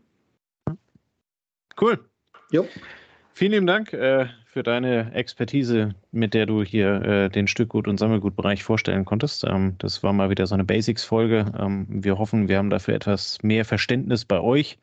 Cool. 1.79 1.99
Jo. 2.49 2.67
Vielen 3.37 3.51
lieben 3.51 3.67
Dank 3.67 3.91
äh, 3.91 4.27
für 4.45 4.63
deine 4.63 5.11
Expertise, 5.11 5.93
mit 6.13 6.33
der 6.33 6.45
du 6.45 6.63
hier 6.63 7.01
äh, 7.03 7.29
den 7.29 7.49
Stückgut- 7.49 7.89
und 7.89 7.97
Sammelgutbereich 7.97 8.63
vorstellen 8.63 9.03
konntest. 9.03 9.43
Ähm, 9.43 9.75
das 9.79 10.03
war 10.03 10.13
mal 10.13 10.29
wieder 10.29 10.47
so 10.47 10.55
eine 10.55 10.63
Basics-Folge. 10.63 11.51
Ähm, 11.59 11.85
wir 11.89 12.17
hoffen, 12.17 12.47
wir 12.47 12.57
haben 12.57 12.69
dafür 12.69 12.93
etwas 12.93 13.43
mehr 13.43 13.65
Verständnis 13.65 14.23
bei 14.23 14.39
euch 14.39 14.77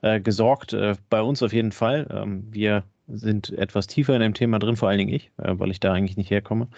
äh, 0.00 0.20
gesorgt. 0.20 0.72
Äh, 0.72 0.94
bei 1.10 1.20
uns 1.20 1.42
auf 1.42 1.52
jeden 1.52 1.70
Fall. 1.70 2.06
Ähm, 2.10 2.48
wir 2.50 2.84
sind 3.08 3.50
etwas 3.50 3.88
tiefer 3.88 4.14
in 4.14 4.22
dem 4.22 4.32
Thema 4.32 4.58
drin, 4.58 4.76
vor 4.76 4.88
allen 4.88 4.96
Dingen 4.96 5.12
ich, 5.12 5.30
äh, 5.36 5.52
weil 5.58 5.70
ich 5.70 5.78
da 5.78 5.92
eigentlich 5.92 6.16
nicht 6.16 6.30
herkomme. 6.30 6.68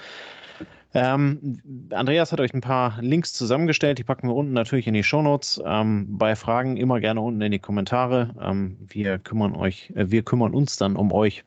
Ähm, 0.96 1.60
Andreas 1.90 2.30
hat 2.30 2.38
euch 2.38 2.54
ein 2.54 2.60
paar 2.60 3.02
Links 3.02 3.32
zusammengestellt, 3.32 3.98
die 3.98 4.04
packen 4.04 4.28
wir 4.28 4.36
unten 4.36 4.52
natürlich 4.52 4.86
in 4.86 4.94
die 4.94 5.02
Shownotes. 5.02 5.60
Ähm, 5.66 6.06
bei 6.16 6.36
Fragen 6.36 6.76
immer 6.76 7.00
gerne 7.00 7.20
unten 7.20 7.40
in 7.40 7.50
die 7.50 7.58
Kommentare. 7.58 8.32
Ähm, 8.40 8.76
wir 8.80 9.18
kümmern 9.18 9.56
euch, 9.56 9.90
äh, 9.96 10.10
wir 10.12 10.22
kümmern 10.22 10.54
uns 10.54 10.76
dann 10.76 10.94
um 10.94 11.10
euch 11.10 11.44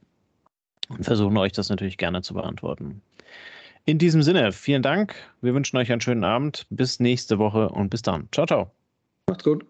und 0.89 1.05
versuchen 1.05 1.37
euch 1.37 1.53
das 1.53 1.69
natürlich 1.69 1.97
gerne 1.97 2.21
zu 2.21 2.33
beantworten. 2.33 3.01
In 3.85 3.97
diesem 3.97 4.21
Sinne, 4.21 4.51
vielen 4.51 4.81
Dank. 4.81 5.15
Wir 5.41 5.53
wünschen 5.53 5.77
euch 5.77 5.93
einen 5.93 6.01
schönen 6.01 6.25
Abend. 6.25 6.67
Bis 6.69 6.99
nächste 6.99 7.39
Woche 7.39 7.69
und 7.69 7.89
bis 7.89 8.01
dann. 8.01 8.27
Ciao, 8.33 8.45
ciao. 8.45 8.71
Macht's 9.27 9.45
gut. 9.45 9.65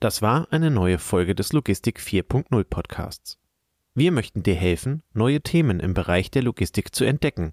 Das 0.00 0.22
war 0.22 0.48
eine 0.52 0.70
neue 0.70 0.98
Folge 0.98 1.34
des 1.34 1.52
Logistik 1.52 2.00
4.0 2.00 2.64
Podcasts. 2.64 3.38
Wir 3.94 4.10
möchten 4.10 4.42
dir 4.42 4.54
helfen, 4.54 5.02
neue 5.12 5.42
Themen 5.42 5.80
im 5.80 5.92
Bereich 5.92 6.30
der 6.30 6.42
Logistik 6.42 6.94
zu 6.94 7.04
entdecken 7.04 7.52